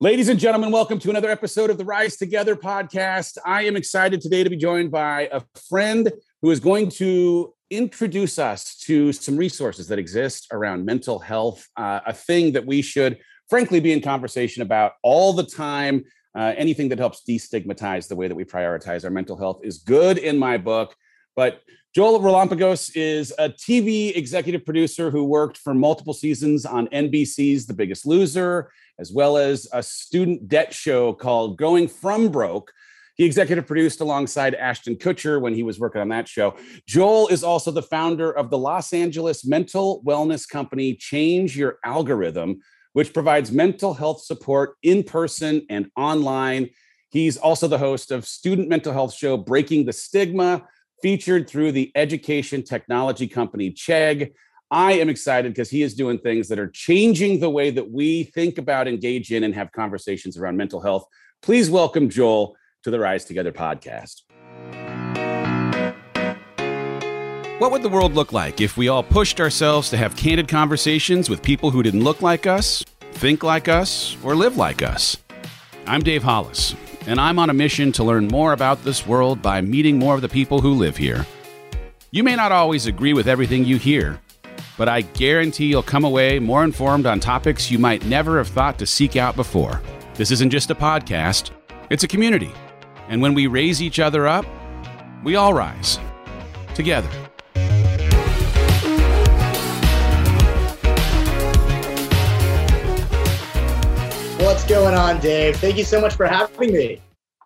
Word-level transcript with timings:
Ladies 0.00 0.28
and 0.28 0.40
gentlemen, 0.40 0.72
welcome 0.72 0.98
to 0.98 1.08
another 1.08 1.30
episode 1.30 1.70
of 1.70 1.78
the 1.78 1.84
Rise 1.84 2.16
Together 2.16 2.56
podcast. 2.56 3.38
I 3.46 3.62
am 3.62 3.76
excited 3.76 4.20
today 4.20 4.42
to 4.42 4.50
be 4.50 4.56
joined 4.56 4.90
by 4.90 5.28
a 5.30 5.40
friend 5.68 6.12
who 6.42 6.50
is 6.50 6.58
going 6.58 6.90
to 6.90 7.54
introduce 7.70 8.40
us 8.40 8.76
to 8.78 9.12
some 9.12 9.36
resources 9.36 9.86
that 9.86 10.00
exist 10.00 10.48
around 10.50 10.84
mental 10.84 11.20
health, 11.20 11.68
uh, 11.76 12.00
a 12.04 12.12
thing 12.12 12.52
that 12.54 12.66
we 12.66 12.82
should, 12.82 13.18
frankly, 13.48 13.78
be 13.78 13.92
in 13.92 14.00
conversation 14.00 14.62
about 14.62 14.94
all 15.04 15.32
the 15.32 15.46
time. 15.46 16.02
Uh, 16.36 16.52
anything 16.56 16.88
that 16.88 16.98
helps 16.98 17.22
destigmatize 17.26 18.08
the 18.08 18.16
way 18.16 18.26
that 18.26 18.34
we 18.34 18.44
prioritize 18.44 19.04
our 19.04 19.10
mental 19.10 19.36
health 19.36 19.60
is 19.62 19.78
good 19.78 20.18
in 20.18 20.36
my 20.36 20.58
book. 20.58 20.96
But 21.36 21.62
Joel 21.94 22.20
Relampagos 22.20 22.90
is 22.96 23.32
a 23.38 23.48
TV 23.48 24.16
executive 24.16 24.64
producer 24.64 25.10
who 25.10 25.24
worked 25.24 25.58
for 25.58 25.74
multiple 25.74 26.12
seasons 26.12 26.66
on 26.66 26.88
NBC's 26.88 27.66
The 27.66 27.74
Biggest 27.74 28.04
Loser, 28.04 28.70
as 28.98 29.12
well 29.12 29.36
as 29.36 29.68
a 29.72 29.82
student 29.82 30.48
debt 30.48 30.74
show 30.74 31.12
called 31.12 31.56
Going 31.56 31.86
From 31.86 32.30
Broke. 32.30 32.72
He 33.16 33.24
executive 33.24 33.66
produced 33.68 34.00
alongside 34.00 34.56
Ashton 34.56 34.96
Kutcher 34.96 35.40
when 35.40 35.54
he 35.54 35.62
was 35.62 35.78
working 35.78 36.00
on 36.00 36.08
that 36.08 36.26
show. 36.26 36.56
Joel 36.88 37.28
is 37.28 37.44
also 37.44 37.70
the 37.70 37.82
founder 37.82 38.32
of 38.32 38.50
the 38.50 38.58
Los 38.58 38.92
Angeles 38.92 39.44
mental 39.44 40.02
wellness 40.04 40.48
company 40.48 40.94
Change 40.96 41.56
Your 41.56 41.78
Algorithm, 41.84 42.60
which 42.92 43.12
provides 43.12 43.52
mental 43.52 43.94
health 43.94 44.22
support 44.22 44.74
in 44.82 45.04
person 45.04 45.64
and 45.70 45.90
online. 45.96 46.70
He's 47.10 47.36
also 47.36 47.68
the 47.68 47.78
host 47.78 48.10
of 48.10 48.26
student 48.26 48.68
mental 48.68 48.92
health 48.92 49.14
show 49.14 49.36
Breaking 49.36 49.84
the 49.84 49.92
Stigma, 49.92 50.66
featured 51.04 51.46
through 51.46 51.70
the 51.70 51.92
education 51.94 52.62
technology 52.62 53.28
company 53.28 53.70
Chegg. 53.70 54.32
I 54.70 54.92
am 54.92 55.10
excited 55.10 55.52
because 55.52 55.68
he 55.68 55.82
is 55.82 55.92
doing 55.92 56.16
things 56.16 56.48
that 56.48 56.58
are 56.58 56.70
changing 56.70 57.40
the 57.40 57.50
way 57.50 57.68
that 57.68 57.90
we 57.90 58.22
think 58.22 58.56
about, 58.56 58.88
engage 58.88 59.30
in, 59.30 59.44
and 59.44 59.54
have 59.54 59.70
conversations 59.72 60.38
around 60.38 60.56
mental 60.56 60.80
health. 60.80 61.04
Please 61.42 61.68
welcome 61.68 62.08
Joel 62.08 62.56
to 62.84 62.90
the 62.90 62.98
Rise 62.98 63.26
Together 63.26 63.52
podcast. 63.52 64.22
What 67.60 67.70
would 67.70 67.82
the 67.82 67.90
world 67.90 68.14
look 68.14 68.32
like 68.32 68.62
if 68.62 68.78
we 68.78 68.88
all 68.88 69.02
pushed 69.02 69.42
ourselves 69.42 69.90
to 69.90 69.98
have 69.98 70.16
candid 70.16 70.48
conversations 70.48 71.28
with 71.28 71.42
people 71.42 71.70
who 71.70 71.82
didn't 71.82 72.02
look 72.02 72.22
like 72.22 72.46
us, 72.46 72.82
think 73.12 73.42
like 73.42 73.68
us, 73.68 74.16
or 74.24 74.34
live 74.34 74.56
like 74.56 74.80
us? 74.80 75.18
I'm 75.86 76.00
Dave 76.00 76.22
Hollis, 76.22 76.74
and 77.06 77.20
I'm 77.20 77.38
on 77.38 77.50
a 77.50 77.54
mission 77.54 77.92
to 77.92 78.04
learn 78.04 78.28
more 78.28 78.52
about 78.52 78.82
this 78.84 79.06
world 79.06 79.42
by 79.42 79.60
meeting 79.60 79.98
more 79.98 80.14
of 80.14 80.22
the 80.22 80.28
people 80.28 80.60
who 80.60 80.74
live 80.74 80.96
here. 80.96 81.26
You 82.10 82.22
may 82.22 82.36
not 82.36 82.52
always 82.52 82.86
agree 82.86 83.12
with 83.12 83.28
everything 83.28 83.64
you 83.64 83.76
hear, 83.76 84.20
but 84.76 84.88
I 84.88 85.02
guarantee 85.02 85.66
you'll 85.66 85.82
come 85.82 86.04
away 86.04 86.38
more 86.38 86.64
informed 86.64 87.06
on 87.06 87.20
topics 87.20 87.70
you 87.70 87.78
might 87.78 88.04
never 88.06 88.38
have 88.38 88.48
thought 88.48 88.78
to 88.78 88.86
seek 88.86 89.16
out 89.16 89.36
before. 89.36 89.80
This 90.14 90.30
isn't 90.30 90.50
just 90.50 90.70
a 90.70 90.74
podcast, 90.74 91.50
it's 91.90 92.04
a 92.04 92.08
community. 92.08 92.52
And 93.08 93.20
when 93.20 93.34
we 93.34 93.46
raise 93.46 93.82
each 93.82 94.00
other 94.00 94.26
up, 94.26 94.46
we 95.24 95.36
all 95.36 95.52
rise 95.52 95.98
together. 96.74 97.10
What's 104.54 104.68
going 104.68 104.94
on, 104.94 105.18
Dave? 105.18 105.56
Thank 105.56 105.76
you 105.76 105.82
so 105.82 106.00
much 106.00 106.14
for 106.14 106.26
having 106.26 106.72
me. 106.72 107.02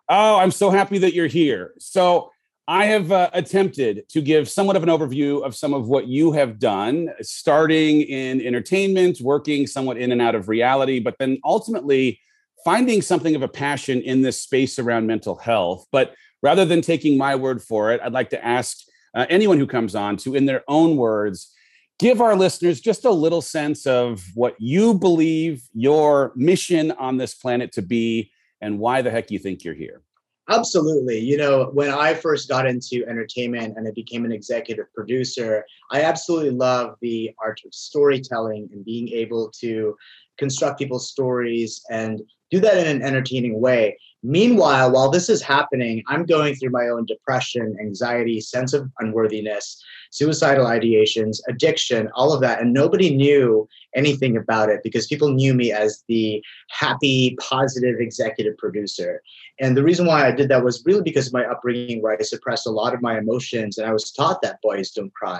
Oh, 0.09 0.37
I'm 0.37 0.51
so 0.51 0.69
happy 0.69 0.99
that 0.99 1.15
you're 1.15 1.25
here. 1.25 1.73
So, 1.79 2.31
I 2.67 2.85
have 2.85 3.11
uh, 3.11 3.31
attempted 3.33 4.07
to 4.09 4.21
give 4.21 4.47
somewhat 4.47 4.75
of 4.75 4.83
an 4.83 4.89
overview 4.89 5.43
of 5.43 5.55
some 5.55 5.73
of 5.73 5.87
what 5.87 6.07
you 6.07 6.31
have 6.33 6.59
done, 6.59 7.09
starting 7.21 8.01
in 8.01 8.41
entertainment, 8.41 9.21
working 9.21 9.65
somewhat 9.65 9.97
in 9.97 10.11
and 10.11 10.21
out 10.21 10.35
of 10.35 10.49
reality, 10.49 10.99
but 10.99 11.15
then 11.17 11.39
ultimately 11.43 12.19
finding 12.63 13.01
something 13.01 13.35
of 13.35 13.41
a 13.41 13.47
passion 13.47 14.01
in 14.01 14.21
this 14.21 14.39
space 14.39 14.77
around 14.77 15.07
mental 15.07 15.35
health. 15.35 15.87
But 15.91 16.13
rather 16.43 16.63
than 16.63 16.81
taking 16.81 17.17
my 17.17 17.35
word 17.35 17.63
for 17.63 17.91
it, 17.91 18.01
I'd 18.03 18.13
like 18.13 18.29
to 18.29 18.45
ask 18.45 18.77
uh, 19.15 19.25
anyone 19.31 19.57
who 19.57 19.65
comes 19.65 19.95
on 19.95 20.15
to, 20.17 20.35
in 20.35 20.45
their 20.45 20.61
own 20.67 20.95
words, 20.95 21.55
give 21.99 22.21
our 22.21 22.35
listeners 22.35 22.79
just 22.79 23.05
a 23.05 23.11
little 23.11 23.41
sense 23.41 23.85
of 23.85 24.25
what 24.33 24.55
you 24.57 24.93
believe 24.93 25.63
your 25.73 26.31
mission 26.35 26.91
on 26.93 27.17
this 27.17 27.35
planet 27.35 27.71
to 27.73 27.81
be 27.81 28.31
and 28.61 28.79
why 28.79 29.01
the 29.01 29.11
heck 29.11 29.29
you 29.29 29.37
think 29.37 29.63
you're 29.63 29.75
here. 29.75 30.01
Absolutely. 30.49 31.19
You 31.19 31.37
know, 31.37 31.69
when 31.73 31.91
I 31.91 32.15
first 32.15 32.49
got 32.49 32.65
into 32.65 33.05
entertainment 33.07 33.77
and 33.77 33.87
I 33.87 33.91
became 33.91 34.25
an 34.25 34.31
executive 34.31 34.91
producer, 34.95 35.63
I 35.91 36.01
absolutely 36.01 36.51
love 36.51 36.95
the 37.01 37.31
art 37.39 37.61
of 37.65 37.73
storytelling 37.73 38.67
and 38.71 38.83
being 38.83 39.09
able 39.09 39.51
to 39.59 39.95
construct 40.39 40.79
people's 40.79 41.07
stories 41.07 41.83
and 41.91 42.21
do 42.49 42.59
that 42.61 42.77
in 42.77 42.87
an 42.87 43.03
entertaining 43.03 43.61
way. 43.61 43.99
Meanwhile, 44.21 44.91
while 44.91 45.09
this 45.09 45.29
is 45.29 45.41
happening, 45.41 46.03
I'm 46.07 46.25
going 46.25 46.55
through 46.55 46.71
my 46.71 46.89
own 46.89 47.05
depression, 47.05 47.77
anxiety, 47.79 48.41
sense 48.41 48.73
of 48.73 48.89
unworthiness, 48.99 49.81
suicidal 50.11 50.65
ideations, 50.65 51.39
addiction, 51.47 52.09
all 52.15 52.33
of 52.33 52.41
that. 52.41 52.61
And 52.61 52.73
nobody 52.73 53.15
knew 53.15 53.67
anything 53.95 54.35
about 54.35 54.69
it 54.69 54.81
because 54.83 55.07
people 55.07 55.29
knew 55.29 55.53
me 55.53 55.71
as 55.71 56.03
the 56.09 56.43
happy, 56.69 57.37
positive 57.39 58.01
executive 58.01 58.57
producer. 58.57 59.21
And 59.61 59.77
the 59.77 59.83
reason 59.83 60.05
why 60.05 60.27
I 60.27 60.31
did 60.31 60.49
that 60.49 60.65
was 60.65 60.83
really 60.85 61.01
because 61.01 61.27
of 61.27 61.33
my 61.33 61.45
upbringing, 61.45 62.01
where 62.01 62.17
I 62.19 62.21
suppressed 62.21 62.67
a 62.67 62.71
lot 62.71 62.93
of 62.93 63.01
my 63.01 63.17
emotions. 63.17 63.77
And 63.77 63.87
I 63.87 63.93
was 63.93 64.11
taught 64.11 64.41
that 64.41 64.61
boys 64.61 64.91
don't 64.91 65.13
cry, 65.13 65.39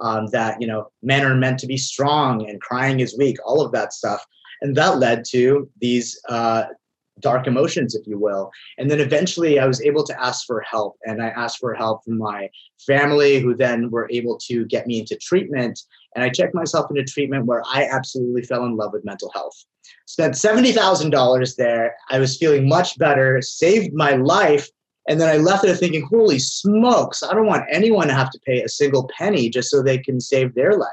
um, 0.00 0.26
that, 0.28 0.60
you 0.60 0.66
know, 0.66 0.90
men 1.02 1.24
are 1.24 1.36
meant 1.36 1.60
to 1.60 1.66
be 1.68 1.76
strong 1.76 2.48
and 2.48 2.60
crying 2.60 2.98
is 3.00 3.16
weak, 3.16 3.36
all 3.44 3.64
of 3.64 3.70
that 3.72 3.92
stuff. 3.92 4.24
And 4.62 4.74
that 4.76 4.98
led 4.98 5.24
to 5.30 5.70
these 5.80 6.18
uh, 6.28 6.64
dark 7.20 7.46
emotions, 7.46 7.94
if 7.94 8.06
you 8.06 8.18
will. 8.18 8.50
And 8.78 8.90
then 8.90 9.00
eventually 9.00 9.58
I 9.58 9.66
was 9.66 9.80
able 9.82 10.04
to 10.04 10.22
ask 10.22 10.46
for 10.46 10.60
help. 10.60 10.96
And 11.04 11.22
I 11.22 11.28
asked 11.28 11.58
for 11.58 11.74
help 11.74 12.04
from 12.04 12.18
my 12.18 12.48
family, 12.86 13.40
who 13.40 13.54
then 13.54 13.90
were 13.90 14.08
able 14.10 14.38
to 14.46 14.64
get 14.66 14.86
me 14.86 15.00
into 15.00 15.16
treatment. 15.16 15.80
And 16.14 16.24
I 16.24 16.28
checked 16.28 16.54
myself 16.54 16.90
into 16.90 17.04
treatment 17.04 17.46
where 17.46 17.62
I 17.66 17.84
absolutely 17.84 18.42
fell 18.42 18.64
in 18.64 18.76
love 18.76 18.92
with 18.92 19.04
mental 19.04 19.30
health. 19.34 19.54
Spent 20.06 20.34
$70,000 20.34 21.56
there. 21.56 21.94
I 22.10 22.18
was 22.18 22.36
feeling 22.36 22.68
much 22.68 22.98
better, 22.98 23.40
saved 23.40 23.94
my 23.94 24.12
life. 24.12 24.68
And 25.08 25.20
then 25.20 25.28
I 25.28 25.36
left 25.36 25.62
there 25.62 25.74
thinking, 25.74 26.06
holy 26.10 26.40
smokes, 26.40 27.22
I 27.22 27.32
don't 27.32 27.46
want 27.46 27.64
anyone 27.70 28.08
to 28.08 28.14
have 28.14 28.30
to 28.30 28.40
pay 28.44 28.62
a 28.62 28.68
single 28.68 29.08
penny 29.16 29.48
just 29.48 29.70
so 29.70 29.82
they 29.82 29.98
can 29.98 30.20
save 30.20 30.54
their 30.54 30.72
life. 30.72 30.90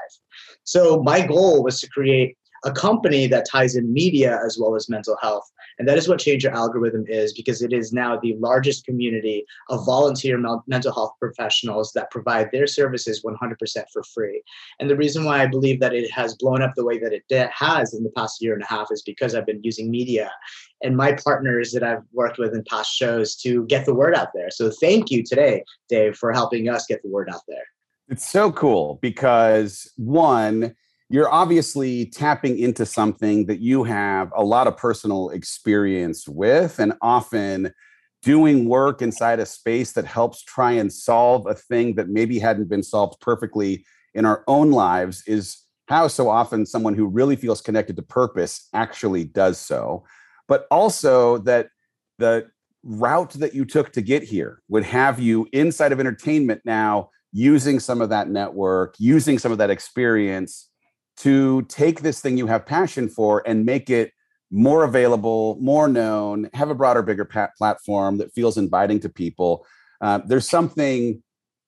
So 0.62 1.02
my 1.02 1.26
goal 1.26 1.62
was 1.64 1.80
to 1.80 1.88
create 1.88 2.36
a 2.64 2.72
company 2.72 3.26
that 3.26 3.46
ties 3.50 3.76
in 3.76 3.92
media 3.92 4.40
as 4.44 4.58
well 4.58 4.74
as 4.74 4.88
mental 4.88 5.16
health. 5.20 5.50
And 5.78 5.88
that 5.88 5.98
is 5.98 6.08
what 6.08 6.20
Change 6.20 6.44
Your 6.44 6.54
Algorithm 6.54 7.04
is 7.08 7.32
because 7.32 7.62
it 7.62 7.72
is 7.72 7.92
now 7.92 8.18
the 8.18 8.36
largest 8.38 8.84
community 8.84 9.44
of 9.70 9.84
volunteer 9.84 10.38
mental 10.66 10.92
health 10.92 11.12
professionals 11.18 11.92
that 11.94 12.10
provide 12.10 12.50
their 12.52 12.66
services 12.66 13.22
100% 13.24 13.84
for 13.92 14.02
free. 14.14 14.42
And 14.80 14.88
the 14.88 14.96
reason 14.96 15.24
why 15.24 15.42
I 15.42 15.46
believe 15.46 15.80
that 15.80 15.94
it 15.94 16.10
has 16.12 16.36
blown 16.36 16.62
up 16.62 16.72
the 16.76 16.84
way 16.84 16.98
that 16.98 17.12
it 17.12 17.50
has 17.50 17.92
in 17.92 18.02
the 18.02 18.10
past 18.10 18.40
year 18.40 18.54
and 18.54 18.62
a 18.62 18.66
half 18.66 18.88
is 18.90 19.02
because 19.02 19.34
I've 19.34 19.46
been 19.46 19.62
using 19.62 19.90
media 19.90 20.30
and 20.82 20.96
my 20.96 21.12
partners 21.12 21.72
that 21.72 21.82
I've 21.82 22.02
worked 22.12 22.38
with 22.38 22.54
in 22.54 22.62
past 22.68 22.94
shows 22.94 23.36
to 23.36 23.66
get 23.66 23.84
the 23.84 23.94
word 23.94 24.14
out 24.14 24.28
there. 24.34 24.50
So 24.50 24.70
thank 24.70 25.10
you 25.10 25.22
today, 25.22 25.64
Dave, 25.88 26.16
for 26.16 26.32
helping 26.32 26.68
us 26.68 26.86
get 26.86 27.02
the 27.02 27.10
word 27.10 27.28
out 27.30 27.42
there. 27.48 27.64
It's 28.08 28.28
so 28.28 28.52
cool 28.52 28.98
because 29.00 29.90
one, 29.96 30.74
you're 31.10 31.32
obviously 31.32 32.06
tapping 32.06 32.58
into 32.58 32.86
something 32.86 33.46
that 33.46 33.60
you 33.60 33.84
have 33.84 34.32
a 34.36 34.42
lot 34.42 34.66
of 34.66 34.76
personal 34.76 35.30
experience 35.30 36.26
with 36.26 36.78
and 36.78 36.94
often 37.02 37.72
doing 38.22 38.66
work 38.68 39.02
inside 39.02 39.38
a 39.38 39.46
space 39.46 39.92
that 39.92 40.06
helps 40.06 40.42
try 40.42 40.72
and 40.72 40.92
solve 40.92 41.46
a 41.46 41.54
thing 41.54 41.94
that 41.94 42.08
maybe 42.08 42.38
hadn't 42.38 42.68
been 42.68 42.82
solved 42.82 43.20
perfectly 43.20 43.84
in 44.14 44.24
our 44.24 44.42
own 44.46 44.70
lives 44.70 45.22
is 45.26 45.58
how 45.88 46.08
so 46.08 46.30
often 46.30 46.64
someone 46.64 46.94
who 46.94 47.06
really 47.06 47.36
feels 47.36 47.60
connected 47.60 47.96
to 47.96 48.02
purpose 48.02 48.68
actually 48.72 49.24
does 49.24 49.58
so. 49.58 50.02
But 50.48 50.66
also 50.70 51.38
that 51.38 51.68
the 52.18 52.48
route 52.82 53.32
that 53.32 53.54
you 53.54 53.66
took 53.66 53.92
to 53.92 54.00
get 54.00 54.22
here 54.22 54.62
would 54.68 54.84
have 54.84 55.20
you 55.20 55.46
inside 55.52 55.92
of 55.92 56.00
entertainment 56.00 56.62
now 56.64 57.10
using 57.32 57.80
some 57.80 58.00
of 58.00 58.08
that 58.08 58.28
network 58.28 58.94
using 58.98 59.38
some 59.38 59.50
of 59.52 59.58
that 59.58 59.70
experience 59.70 60.70
to 61.18 61.62
take 61.62 62.00
this 62.00 62.20
thing 62.20 62.36
you 62.36 62.46
have 62.46 62.66
passion 62.66 63.08
for 63.08 63.42
and 63.46 63.64
make 63.64 63.90
it 63.90 64.12
more 64.50 64.84
available, 64.84 65.56
more 65.60 65.88
known, 65.88 66.48
have 66.54 66.70
a 66.70 66.74
broader, 66.74 67.02
bigger 67.02 67.24
platform 67.58 68.18
that 68.18 68.32
feels 68.32 68.56
inviting 68.56 69.00
to 69.00 69.08
people. 69.08 69.66
Uh, 70.00 70.20
there's 70.26 70.48
something 70.48 71.22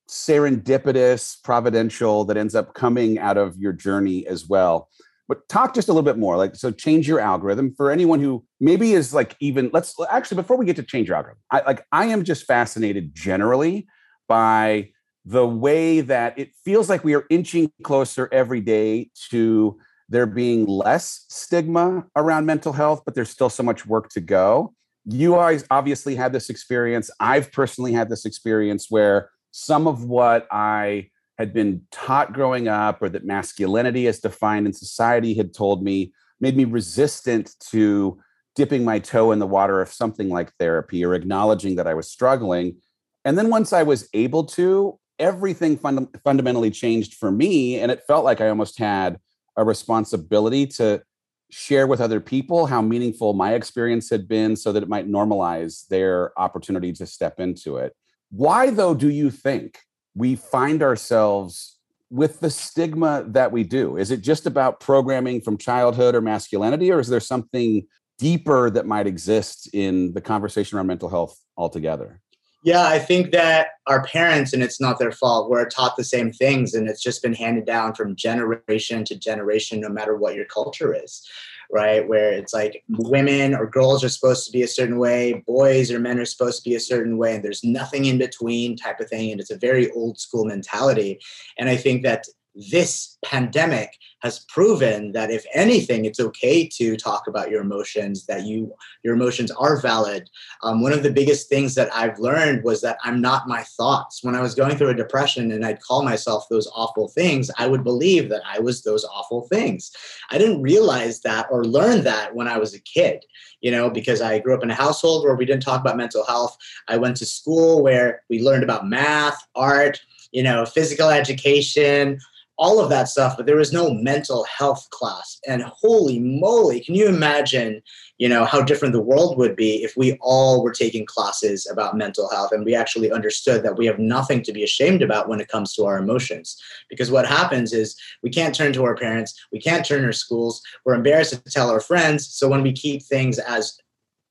serendipitous, 0.08 1.42
providential 1.42 2.24
that 2.24 2.36
ends 2.36 2.54
up 2.54 2.74
coming 2.74 3.18
out 3.18 3.36
of 3.36 3.56
your 3.56 3.72
journey 3.72 4.26
as 4.26 4.48
well. 4.48 4.88
But 5.28 5.48
talk 5.48 5.74
just 5.74 5.88
a 5.88 5.92
little 5.92 6.04
bit 6.04 6.18
more, 6.18 6.36
like 6.36 6.54
so. 6.54 6.70
Change 6.70 7.08
your 7.08 7.18
algorithm 7.18 7.74
for 7.76 7.90
anyone 7.90 8.20
who 8.20 8.44
maybe 8.60 8.92
is 8.92 9.12
like 9.12 9.34
even. 9.40 9.70
Let's 9.72 9.96
actually 10.08 10.36
before 10.36 10.56
we 10.56 10.64
get 10.64 10.76
to 10.76 10.84
change 10.84 11.08
your 11.08 11.16
algorithm, 11.16 11.42
I 11.50 11.62
like 11.62 11.84
I 11.90 12.06
am 12.06 12.22
just 12.22 12.46
fascinated 12.46 13.12
generally 13.12 13.88
by 14.28 14.90
the 15.26 15.46
way 15.46 16.00
that 16.00 16.38
it 16.38 16.54
feels 16.64 16.88
like 16.88 17.02
we 17.02 17.14
are 17.14 17.26
inching 17.28 17.70
closer 17.82 18.28
every 18.30 18.60
day 18.60 19.10
to 19.30 19.76
there 20.08 20.24
being 20.26 20.66
less 20.66 21.26
stigma 21.28 22.06
around 22.14 22.46
mental 22.46 22.72
health, 22.72 23.02
but 23.04 23.16
there's 23.16 23.28
still 23.28 23.50
so 23.50 23.64
much 23.64 23.84
work 23.84 24.08
to 24.10 24.20
go. 24.20 24.72
You 25.04 25.32
guys 25.32 25.64
obviously 25.68 26.14
had 26.14 26.32
this 26.32 26.48
experience. 26.48 27.10
I've 27.18 27.50
personally 27.50 27.92
had 27.92 28.08
this 28.08 28.24
experience 28.24 28.86
where 28.88 29.30
some 29.50 29.88
of 29.88 30.04
what 30.04 30.46
I 30.52 31.10
had 31.38 31.52
been 31.52 31.82
taught 31.90 32.32
growing 32.32 32.68
up 32.68 33.02
or 33.02 33.08
that 33.08 33.24
masculinity 33.24 34.06
as 34.06 34.20
defined 34.20 34.66
in 34.66 34.72
society 34.72 35.34
had 35.34 35.52
told 35.52 35.82
me 35.82 36.12
made 36.40 36.56
me 36.56 36.64
resistant 36.64 37.54
to 37.70 38.18
dipping 38.54 38.84
my 38.84 38.98
toe 38.98 39.32
in 39.32 39.38
the 39.38 39.46
water 39.46 39.80
of 39.80 39.88
something 39.88 40.28
like 40.28 40.52
therapy 40.58 41.04
or 41.04 41.14
acknowledging 41.14 41.76
that 41.76 41.86
I 41.86 41.94
was 41.94 42.08
struggling. 42.08 42.76
And 43.24 43.36
then 43.36 43.50
once 43.50 43.72
I 43.72 43.82
was 43.82 44.08
able 44.14 44.44
to, 44.44 44.98
everything 45.18 45.76
fund- 45.76 46.08
fundamentally 46.24 46.70
changed 46.70 47.14
for 47.14 47.30
me. 47.30 47.78
And 47.78 47.90
it 47.90 48.02
felt 48.06 48.24
like 48.24 48.40
I 48.40 48.48
almost 48.48 48.78
had 48.78 49.18
a 49.56 49.64
responsibility 49.64 50.66
to 50.66 51.02
share 51.50 51.86
with 51.86 52.00
other 52.00 52.20
people 52.20 52.66
how 52.66 52.82
meaningful 52.82 53.32
my 53.32 53.54
experience 53.54 54.10
had 54.10 54.28
been 54.28 54.56
so 54.56 54.72
that 54.72 54.82
it 54.82 54.88
might 54.88 55.08
normalize 55.08 55.86
their 55.88 56.38
opportunity 56.38 56.92
to 56.92 57.06
step 57.06 57.38
into 57.40 57.76
it. 57.76 57.94
Why, 58.30 58.70
though, 58.70 58.94
do 58.94 59.08
you 59.08 59.30
think 59.30 59.78
we 60.14 60.34
find 60.34 60.82
ourselves 60.82 61.78
with 62.10 62.40
the 62.40 62.50
stigma 62.50 63.24
that 63.28 63.52
we 63.52 63.62
do? 63.62 63.96
Is 63.96 64.10
it 64.10 64.20
just 64.22 64.46
about 64.46 64.80
programming 64.80 65.40
from 65.40 65.56
childhood 65.56 66.14
or 66.14 66.20
masculinity, 66.20 66.90
or 66.90 66.98
is 66.98 67.08
there 67.08 67.20
something 67.20 67.86
deeper 68.18 68.70
that 68.70 68.86
might 68.86 69.06
exist 69.06 69.68
in 69.72 70.12
the 70.14 70.20
conversation 70.20 70.76
around 70.76 70.86
mental 70.86 71.08
health 71.08 71.38
altogether? 71.56 72.20
Yeah, 72.66 72.82
I 72.82 72.98
think 72.98 73.30
that 73.30 73.68
our 73.86 74.02
parents, 74.02 74.52
and 74.52 74.60
it's 74.60 74.80
not 74.80 74.98
their 74.98 75.12
fault, 75.12 75.48
were 75.48 75.64
taught 75.66 75.96
the 75.96 76.02
same 76.02 76.32
things, 76.32 76.74
and 76.74 76.88
it's 76.88 77.00
just 77.00 77.22
been 77.22 77.32
handed 77.32 77.64
down 77.64 77.94
from 77.94 78.16
generation 78.16 79.04
to 79.04 79.16
generation, 79.16 79.80
no 79.80 79.88
matter 79.88 80.16
what 80.16 80.34
your 80.34 80.46
culture 80.46 80.92
is, 80.92 81.24
right? 81.70 82.08
Where 82.08 82.32
it's 82.32 82.52
like 82.52 82.82
women 82.88 83.54
or 83.54 83.70
girls 83.70 84.02
are 84.02 84.08
supposed 84.08 84.46
to 84.46 84.50
be 84.50 84.64
a 84.64 84.68
certain 84.68 84.98
way, 84.98 85.44
boys 85.46 85.92
or 85.92 86.00
men 86.00 86.18
are 86.18 86.24
supposed 86.24 86.64
to 86.64 86.68
be 86.68 86.74
a 86.74 86.80
certain 86.80 87.18
way, 87.18 87.36
and 87.36 87.44
there's 87.44 87.62
nothing 87.62 88.06
in 88.06 88.18
between 88.18 88.76
type 88.76 88.98
of 88.98 89.08
thing. 89.08 89.30
And 89.30 89.40
it's 89.40 89.52
a 89.52 89.56
very 89.56 89.88
old 89.92 90.18
school 90.18 90.44
mentality. 90.44 91.20
And 91.58 91.68
I 91.68 91.76
think 91.76 92.02
that 92.02 92.24
this 92.56 93.18
pandemic 93.24 93.98
has 94.22 94.44
proven 94.48 95.12
that 95.12 95.30
if 95.30 95.44
anything 95.52 96.04
it's 96.04 96.18
okay 96.18 96.66
to 96.66 96.96
talk 96.96 97.26
about 97.26 97.50
your 97.50 97.60
emotions 97.60 98.24
that 98.26 98.44
you 98.44 98.72
your 99.02 99.14
emotions 99.14 99.50
are 99.52 99.80
valid. 99.80 100.28
Um, 100.62 100.80
one 100.80 100.92
of 100.92 101.02
the 101.02 101.12
biggest 101.12 101.48
things 101.48 101.74
that 101.74 101.94
i've 101.94 102.18
learned 102.18 102.64
was 102.64 102.80
that 102.80 102.98
i'm 103.04 103.20
not 103.20 103.46
my 103.46 103.62
thoughts. 103.62 104.24
When 104.24 104.34
i 104.34 104.40
was 104.40 104.54
going 104.54 104.76
through 104.76 104.88
a 104.88 104.94
depression 104.94 105.52
and 105.52 105.66
i'd 105.66 105.82
call 105.82 106.02
myself 106.02 106.46
those 106.48 106.68
awful 106.74 107.08
things 107.08 107.50
i 107.58 107.66
would 107.66 107.84
believe 107.84 108.30
that 108.30 108.42
i 108.46 108.58
was 108.58 108.82
those 108.82 109.04
awful 109.04 109.46
things. 109.48 109.92
I 110.30 110.38
didn't 110.38 110.62
realize 110.62 111.20
that 111.20 111.46
or 111.50 111.64
learn 111.64 112.04
that 112.04 112.34
when 112.34 112.48
i 112.48 112.56
was 112.56 112.74
a 112.74 112.80
kid 112.80 113.24
you 113.60 113.70
know 113.70 113.90
because 113.90 114.22
i 114.22 114.38
grew 114.38 114.54
up 114.54 114.62
in 114.62 114.70
a 114.70 114.74
household 114.74 115.24
where 115.24 115.36
we 115.36 115.44
didn't 115.44 115.62
talk 115.62 115.80
about 115.80 115.96
mental 115.96 116.24
health. 116.24 116.56
I 116.88 116.96
went 116.96 117.16
to 117.18 117.26
school 117.26 117.82
where 117.82 118.22
we 118.30 118.42
learned 118.42 118.64
about 118.64 118.88
math 118.88 119.46
art 119.54 120.00
you 120.32 120.42
know 120.42 120.64
physical 120.64 121.10
education 121.10 122.18
all 122.58 122.80
of 122.80 122.88
that 122.90 123.08
stuff, 123.08 123.36
but 123.36 123.46
there 123.46 123.56
was 123.56 123.72
no 123.72 123.92
mental 123.92 124.44
health 124.44 124.88
class. 124.90 125.38
And 125.46 125.62
holy 125.62 126.18
moly, 126.18 126.80
can 126.80 126.94
you 126.94 127.06
imagine, 127.06 127.82
you 128.18 128.28
know, 128.28 128.44
how 128.44 128.62
different 128.62 128.92
the 128.92 129.02
world 129.02 129.36
would 129.38 129.56
be 129.56 129.82
if 129.82 129.94
we 129.96 130.16
all 130.20 130.62
were 130.62 130.72
taking 130.72 131.04
classes 131.04 131.68
about 131.70 131.96
mental 131.96 132.30
health 132.30 132.52
and 132.52 132.64
we 132.64 132.74
actually 132.74 133.12
understood 133.12 133.62
that 133.62 133.76
we 133.76 133.86
have 133.86 133.98
nothing 133.98 134.42
to 134.42 134.52
be 134.52 134.64
ashamed 134.64 135.02
about 135.02 135.28
when 135.28 135.40
it 135.40 135.48
comes 135.48 135.74
to 135.74 135.84
our 135.84 135.98
emotions. 135.98 136.60
Because 136.88 137.10
what 137.10 137.26
happens 137.26 137.72
is 137.72 137.96
we 138.22 138.30
can't 138.30 138.54
turn 138.54 138.72
to 138.72 138.84
our 138.84 138.96
parents, 138.96 139.34
we 139.52 139.60
can't 139.60 139.84
turn 139.84 140.00
to 140.00 140.06
our 140.06 140.12
schools, 140.12 140.62
we're 140.84 140.94
embarrassed 140.94 141.32
to 141.32 141.50
tell 141.50 141.70
our 141.70 141.80
friends. 141.80 142.26
So 142.28 142.48
when 142.48 142.62
we 142.62 142.72
keep 142.72 143.02
things 143.02 143.38
as 143.38 143.78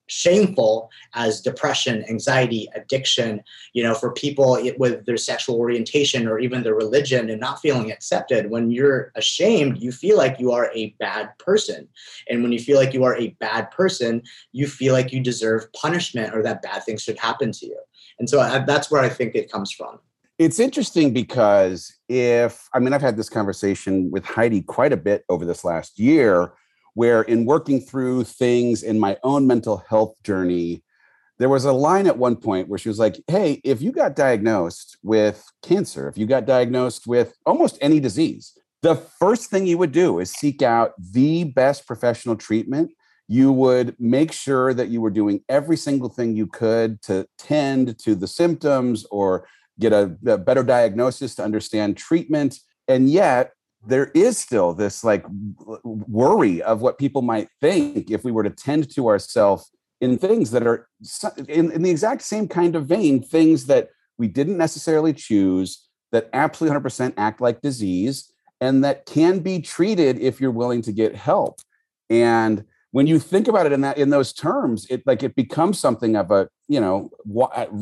shameful 0.07 0.89
as 1.13 1.41
depression 1.41 2.05
anxiety 2.09 2.69
addiction 2.75 3.41
you 3.73 3.83
know 3.83 3.93
for 3.93 4.11
people 4.13 4.59
with 4.77 5.05
their 5.05 5.17
sexual 5.17 5.55
orientation 5.55 6.27
or 6.27 6.39
even 6.39 6.63
their 6.63 6.75
religion 6.75 7.29
and 7.29 7.39
not 7.39 7.59
feeling 7.59 7.91
accepted. 7.91 8.49
When 8.49 8.71
you're 8.71 9.11
ashamed 9.15 9.81
you 9.81 9.91
feel 9.91 10.17
like 10.17 10.39
you 10.39 10.51
are 10.51 10.71
a 10.73 10.95
bad 10.99 11.37
person. 11.39 11.87
And 12.29 12.43
when 12.43 12.51
you 12.51 12.59
feel 12.59 12.77
like 12.77 12.93
you 12.93 13.03
are 13.03 13.17
a 13.17 13.29
bad 13.39 13.71
person 13.71 14.21
you 14.51 14.67
feel 14.67 14.93
like 14.93 15.11
you 15.11 15.21
deserve 15.21 15.71
punishment 15.73 16.35
or 16.35 16.43
that 16.43 16.61
bad 16.61 16.83
things 16.83 17.01
should 17.01 17.17
happen 17.17 17.51
to 17.53 17.65
you. 17.65 17.79
And 18.19 18.29
so 18.29 18.39
I, 18.39 18.59
that's 18.59 18.91
where 18.91 19.01
i 19.01 19.09
think 19.09 19.35
it 19.35 19.51
comes 19.51 19.71
from. 19.71 19.99
It's 20.37 20.59
interesting 20.59 21.13
because 21.13 21.95
if 22.09 22.69
i 22.73 22.79
mean 22.79 22.93
i've 22.93 23.01
had 23.01 23.17
this 23.17 23.29
conversation 23.29 24.11
with 24.11 24.25
heidi 24.25 24.61
quite 24.61 24.93
a 24.93 24.97
bit 24.97 25.23
over 25.29 25.45
this 25.45 25.63
last 25.63 25.97
year 25.97 26.51
where 26.95 27.21
in 27.21 27.45
working 27.45 27.79
through 27.79 28.23
things 28.23 28.81
in 28.81 28.99
my 28.99 29.17
own 29.23 29.45
mental 29.45 29.83
health 29.87 30.15
journey, 30.23 30.81
there 31.37 31.49
was 31.49 31.65
a 31.65 31.73
line 31.73 32.07
at 32.07 32.17
one 32.17 32.37
point 32.37 32.67
where 32.67 32.79
she 32.79 32.89
was 32.89 32.97
like, 32.97 33.21
Hey, 33.27 33.61
if 33.63 33.81
you 33.81 33.91
got 33.91 34.15
diagnosed 34.15 34.97
with 35.03 35.43
cancer, 35.61 36.07
if 36.07 36.17
you 36.17 36.25
got 36.25 36.45
diagnosed 36.45 37.05
with 37.05 37.35
almost 37.45 37.77
any 37.81 37.99
disease, 37.99 38.57
the 38.81 38.95
first 38.95 39.49
thing 39.49 39.67
you 39.67 39.77
would 39.77 39.91
do 39.91 40.19
is 40.19 40.31
seek 40.31 40.61
out 40.61 40.93
the 40.99 41.43
best 41.43 41.85
professional 41.85 42.35
treatment. 42.35 42.91
You 43.27 43.51
would 43.51 43.95
make 43.99 44.31
sure 44.31 44.73
that 44.73 44.89
you 44.89 45.01
were 45.01 45.09
doing 45.09 45.41
every 45.49 45.75
single 45.75 46.09
thing 46.09 46.35
you 46.35 46.47
could 46.47 47.01
to 47.03 47.27
tend 47.37 47.97
to 47.99 48.15
the 48.15 48.27
symptoms 48.27 49.05
or 49.09 49.47
get 49.79 49.91
a, 49.91 50.15
a 50.27 50.37
better 50.37 50.63
diagnosis 50.63 51.35
to 51.35 51.43
understand 51.43 51.97
treatment. 51.97 52.59
And 52.87 53.09
yet, 53.09 53.53
there 53.87 54.11
is 54.13 54.37
still 54.37 54.73
this 54.73 55.03
like 55.03 55.25
worry 55.83 56.61
of 56.61 56.81
what 56.81 56.97
people 56.97 57.21
might 57.21 57.47
think 57.61 58.09
if 58.09 58.23
we 58.23 58.31
were 58.31 58.43
to 58.43 58.49
tend 58.49 58.89
to 58.95 59.07
ourselves 59.07 59.71
in 60.01 60.17
things 60.17 60.51
that 60.51 60.65
are 60.65 60.87
in, 61.47 61.71
in 61.71 61.81
the 61.81 61.89
exact 61.89 62.21
same 62.21 62.47
kind 62.47 62.75
of 62.75 62.85
vein 62.85 63.21
things 63.21 63.65
that 63.67 63.89
we 64.17 64.27
didn't 64.27 64.57
necessarily 64.57 65.13
choose 65.13 65.87
that 66.11 66.29
absolutely 66.33 66.77
100% 66.79 67.13
act 67.17 67.41
like 67.41 67.61
disease 67.61 68.31
and 68.61 68.83
that 68.83 69.05
can 69.05 69.39
be 69.39 69.61
treated 69.61 70.19
if 70.19 70.39
you're 70.39 70.51
willing 70.51 70.81
to 70.81 70.91
get 70.91 71.15
help. 71.15 71.59
And 72.09 72.63
when 72.91 73.07
you 73.07 73.19
think 73.19 73.49
about 73.49 73.65
it 73.65 73.73
in 73.73 73.81
that 73.81 73.97
in 73.97 74.09
those 74.09 74.31
terms 74.31 74.87
it 74.89 75.03
like 75.05 75.21
it 75.21 75.35
becomes 75.35 75.77
something 75.77 76.15
of 76.15 76.31
a 76.31 76.47
you 76.69 76.79
know 76.79 77.09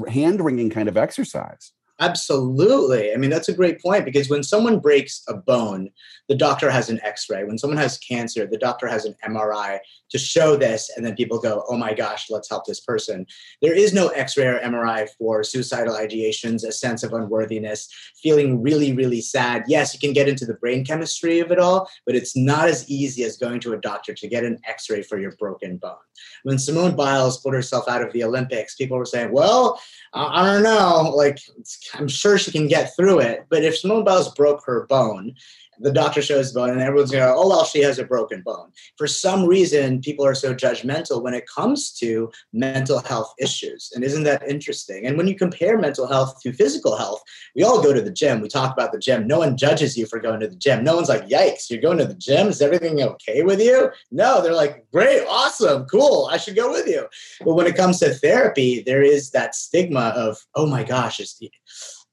hand 0.10 0.44
wringing 0.44 0.72
kind 0.72 0.90
of 0.90 0.98
exercise 0.98 1.72
Absolutely. 2.00 3.14
I 3.14 3.18
mean, 3.18 3.30
that's 3.30 3.50
a 3.50 3.54
great 3.54 3.80
point 3.80 4.04
because 4.04 4.28
when 4.28 4.42
someone 4.42 4.80
breaks 4.80 5.24
a 5.28 5.36
bone, 5.36 5.90
the 6.28 6.36
doctor 6.36 6.72
has 6.72 6.90
an 6.90 7.00
x 7.04 7.30
ray. 7.30 7.44
When 7.44 7.58
someone 7.58 7.78
has 7.78 7.98
cancer, 8.00 8.48
the 8.48 8.58
doctor 8.58 8.88
has 8.88 9.06
an 9.06 9.16
MRI 9.24 9.80
to 10.10 10.18
show 10.18 10.56
this. 10.56 10.90
And 10.96 11.06
then 11.06 11.16
people 11.16 11.40
go, 11.40 11.64
oh 11.70 11.78
my 11.78 11.94
gosh, 11.94 12.30
let's 12.30 12.50
help 12.50 12.66
this 12.66 12.80
person. 12.80 13.26
There 13.62 13.76
is 13.76 13.94
no 13.94 14.08
x 14.10 14.38
ray 14.38 14.48
or 14.48 14.60
MRI 14.60 15.08
for 15.18 15.44
suicidal 15.44 15.96
ideations, 15.96 16.64
a 16.64 16.72
sense 16.72 17.04
of 17.04 17.14
unworthiness, 17.14 17.88
feeling 18.22 18.62
really, 18.62 18.94
really 18.94 19.22
sad. 19.22 19.64
Yes, 19.68 19.94
you 19.94 20.00
can 20.00 20.14
get 20.14 20.28
into 20.28 20.46
the 20.46 20.56
brain 20.56 20.84
chemistry 20.84 21.40
of 21.40 21.52
it 21.52 21.60
all, 21.60 21.88
but 22.06 22.16
it's 22.16 22.36
not 22.36 22.68
as 22.68 22.90
easy 22.90 23.24
as 23.24 23.38
going 23.38 23.60
to 23.62 23.74
a 23.74 23.80
doctor 23.80 24.14
to 24.14 24.28
get 24.28 24.44
an 24.44 24.60
x 24.68 24.90
ray 24.90 25.04
for 25.04 25.20
your 25.20 25.34
broken 25.38 25.78
bone. 25.78 25.96
When 26.44 26.58
Simone 26.58 26.96
Biles 26.96 27.40
put 27.42 27.54
herself 27.54 27.88
out 27.88 28.02
of 28.02 28.14
the 28.14 28.24
Olympics, 28.24 28.76
people 28.76 28.98
were 28.98 29.06
saying, 29.06 29.32
well, 29.32 29.80
I 30.14 30.44
don't 30.44 30.64
know, 30.64 31.12
like, 31.16 31.40
I'm 31.94 32.08
sure 32.08 32.38
she 32.38 32.52
can 32.52 32.68
get 32.68 32.96
through 32.96 33.20
it. 33.20 33.46
But 33.50 33.64
if 33.64 33.78
Simone 33.78 34.04
Biles 34.04 34.34
broke 34.34 34.66
her 34.66 34.86
bone 34.88 35.36
the 35.80 35.92
doctor 35.92 36.22
shows 36.22 36.54
the 36.54 36.60
bone 36.60 36.70
and 36.70 36.82
everyone's 36.82 37.12
going 37.12 37.24
oh, 37.24 37.50
well, 37.50 37.66
she 37.66 37.82
has 37.82 38.00
a 38.00 38.04
broken 38.04 38.42
bone. 38.42 38.72
For 38.98 39.08
some 39.08 39.46
reason, 39.46 40.02
people 40.02 40.26
are 40.26 40.36
so 40.36 40.54
judgmental 40.54 41.22
when 41.24 41.34
it 41.34 41.46
comes 41.54 41.92
to 41.94 42.32
mental 42.52 43.00
health 43.00 43.34
issues. 43.40 43.92
And 43.94 44.04
isn't 44.04 44.24
that 44.24 44.48
interesting? 44.48 45.06
And 45.06 45.18
when 45.18 45.28
you 45.28 45.36
compare 45.36 45.78
mental 45.78 46.08
health 46.08 46.40
to 46.42 46.54
physical 46.54 46.98
health, 46.98 47.22
we 47.56 47.64
all 47.64 47.82
go 47.82 47.94
to 47.94 48.02
the 48.02 48.12
gym. 48.12 48.42
We 48.42 48.50
talk 48.50 48.74
about 48.74 48.92
the 48.92 49.00
gym. 49.00 49.28
No 49.28 49.40
one 49.40 49.58
judges 49.58 49.98
you 49.98 50.06
for 50.06 50.20
going 50.20 50.40
to 50.42 50.48
the 50.48 50.56
gym. 50.56 50.84
No 50.84 50.96
one's 50.96 51.10
like, 51.10 51.28
yikes, 51.28 51.70
you're 51.70 51.82
going 51.82 51.98
to 51.98 52.06
the 52.06 52.14
gym. 52.14 52.48
Is 52.48 52.62
everything 52.62 53.02
okay 53.02 53.44
with 53.44 53.62
you? 53.62 53.90
No, 54.12 54.42
they're 54.42 54.54
like, 54.54 54.86
great, 54.92 55.26
awesome, 55.28 55.86
cool. 55.86 56.30
I 56.32 56.38
should 56.38 56.56
go 56.56 56.72
with 56.72 56.88
you. 56.88 57.08
But 57.44 57.56
when 57.56 57.68
it 57.68 57.76
comes 57.76 58.00
to 58.00 58.14
therapy, 58.14 58.84
there 58.86 59.02
is 59.02 59.32
that 59.32 59.56
stigma 59.56 60.14
of, 60.16 60.38
oh 60.56 60.66
my 60.66 60.84
gosh, 60.84 61.20
it's 61.20 61.40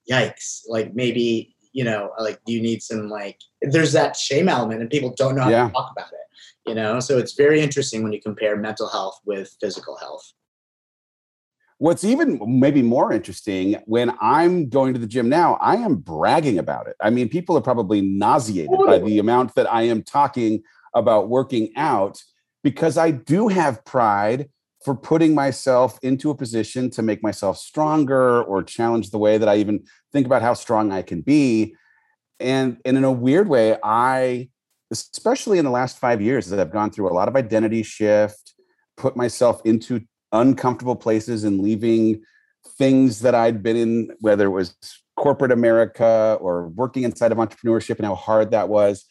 yikes. 0.09 0.61
Like 0.67 0.93
maybe 0.93 1.55
you 1.73 1.83
know, 1.83 2.11
like 2.19 2.39
you 2.45 2.61
need 2.61 2.81
some 2.81 3.09
like 3.09 3.39
there's 3.61 3.93
that 3.93 4.15
shame 4.15 4.49
element 4.49 4.81
and 4.81 4.89
people 4.89 5.13
don't 5.15 5.35
know 5.35 5.43
how 5.43 5.49
yeah. 5.49 5.67
to 5.67 5.73
talk 5.73 5.91
about 5.91 6.11
it. 6.11 6.69
You 6.69 6.75
know, 6.75 6.99
so 6.99 7.17
it's 7.17 7.33
very 7.33 7.61
interesting 7.61 8.03
when 8.03 8.13
you 8.13 8.21
compare 8.21 8.55
mental 8.55 8.87
health 8.87 9.19
with 9.25 9.55
physical 9.59 9.97
health. 9.97 10.33
What's 11.79 12.03
even 12.03 12.39
maybe 12.45 12.83
more 12.83 13.11
interesting 13.11 13.81
when 13.85 14.11
I'm 14.21 14.69
going 14.69 14.93
to 14.93 14.99
the 14.99 15.07
gym 15.07 15.29
now, 15.29 15.55
I 15.55 15.77
am 15.77 15.95
bragging 15.95 16.59
about 16.59 16.87
it. 16.87 16.95
I 17.01 17.09
mean, 17.09 17.27
people 17.27 17.57
are 17.57 17.61
probably 17.61 18.01
nauseated 18.01 18.77
by 18.85 18.99
the 18.99 19.17
amount 19.17 19.55
that 19.55 19.71
I 19.71 19.83
am 19.83 20.03
talking 20.03 20.61
about 20.93 21.29
working 21.29 21.71
out 21.75 22.21
because 22.63 22.97
I 22.97 23.09
do 23.09 23.47
have 23.47 23.83
pride 23.83 24.49
for 24.83 24.95
putting 24.95 25.35
myself 25.35 25.99
into 26.01 26.29
a 26.31 26.35
position 26.35 26.89
to 26.91 27.01
make 27.01 27.21
myself 27.21 27.57
stronger 27.57 28.43
or 28.43 28.63
challenge 28.63 29.11
the 29.11 29.17
way 29.17 29.37
that 29.37 29.47
I 29.47 29.57
even 29.57 29.83
think 30.11 30.25
about 30.25 30.41
how 30.41 30.53
strong 30.53 30.91
I 30.91 31.01
can 31.01 31.21
be. 31.21 31.75
And, 32.39 32.77
and 32.85 32.97
in 32.97 33.03
a 33.03 33.11
weird 33.11 33.47
way, 33.47 33.77
I 33.83 34.49
especially 34.91 35.57
in 35.57 35.65
the 35.65 35.71
last 35.71 35.97
five 35.97 36.21
years, 36.21 36.51
as 36.51 36.59
I've 36.59 36.71
gone 36.71 36.91
through 36.91 37.09
a 37.09 37.13
lot 37.13 37.27
of 37.27 37.35
identity 37.35 37.81
shift, 37.81 38.53
put 38.97 39.15
myself 39.15 39.61
into 39.65 40.01
uncomfortable 40.33 40.95
places 40.95 41.43
and 41.43 41.61
leaving 41.61 42.21
things 42.77 43.21
that 43.21 43.33
I'd 43.33 43.63
been 43.63 43.77
in, 43.77 44.11
whether 44.19 44.45
it 44.45 44.51
was 44.51 44.75
corporate 45.15 45.51
America 45.51 46.37
or 46.41 46.67
working 46.69 47.03
inside 47.03 47.31
of 47.31 47.37
entrepreneurship 47.37 47.97
and 47.97 48.05
how 48.05 48.15
hard 48.15 48.51
that 48.51 48.69
was. 48.69 49.05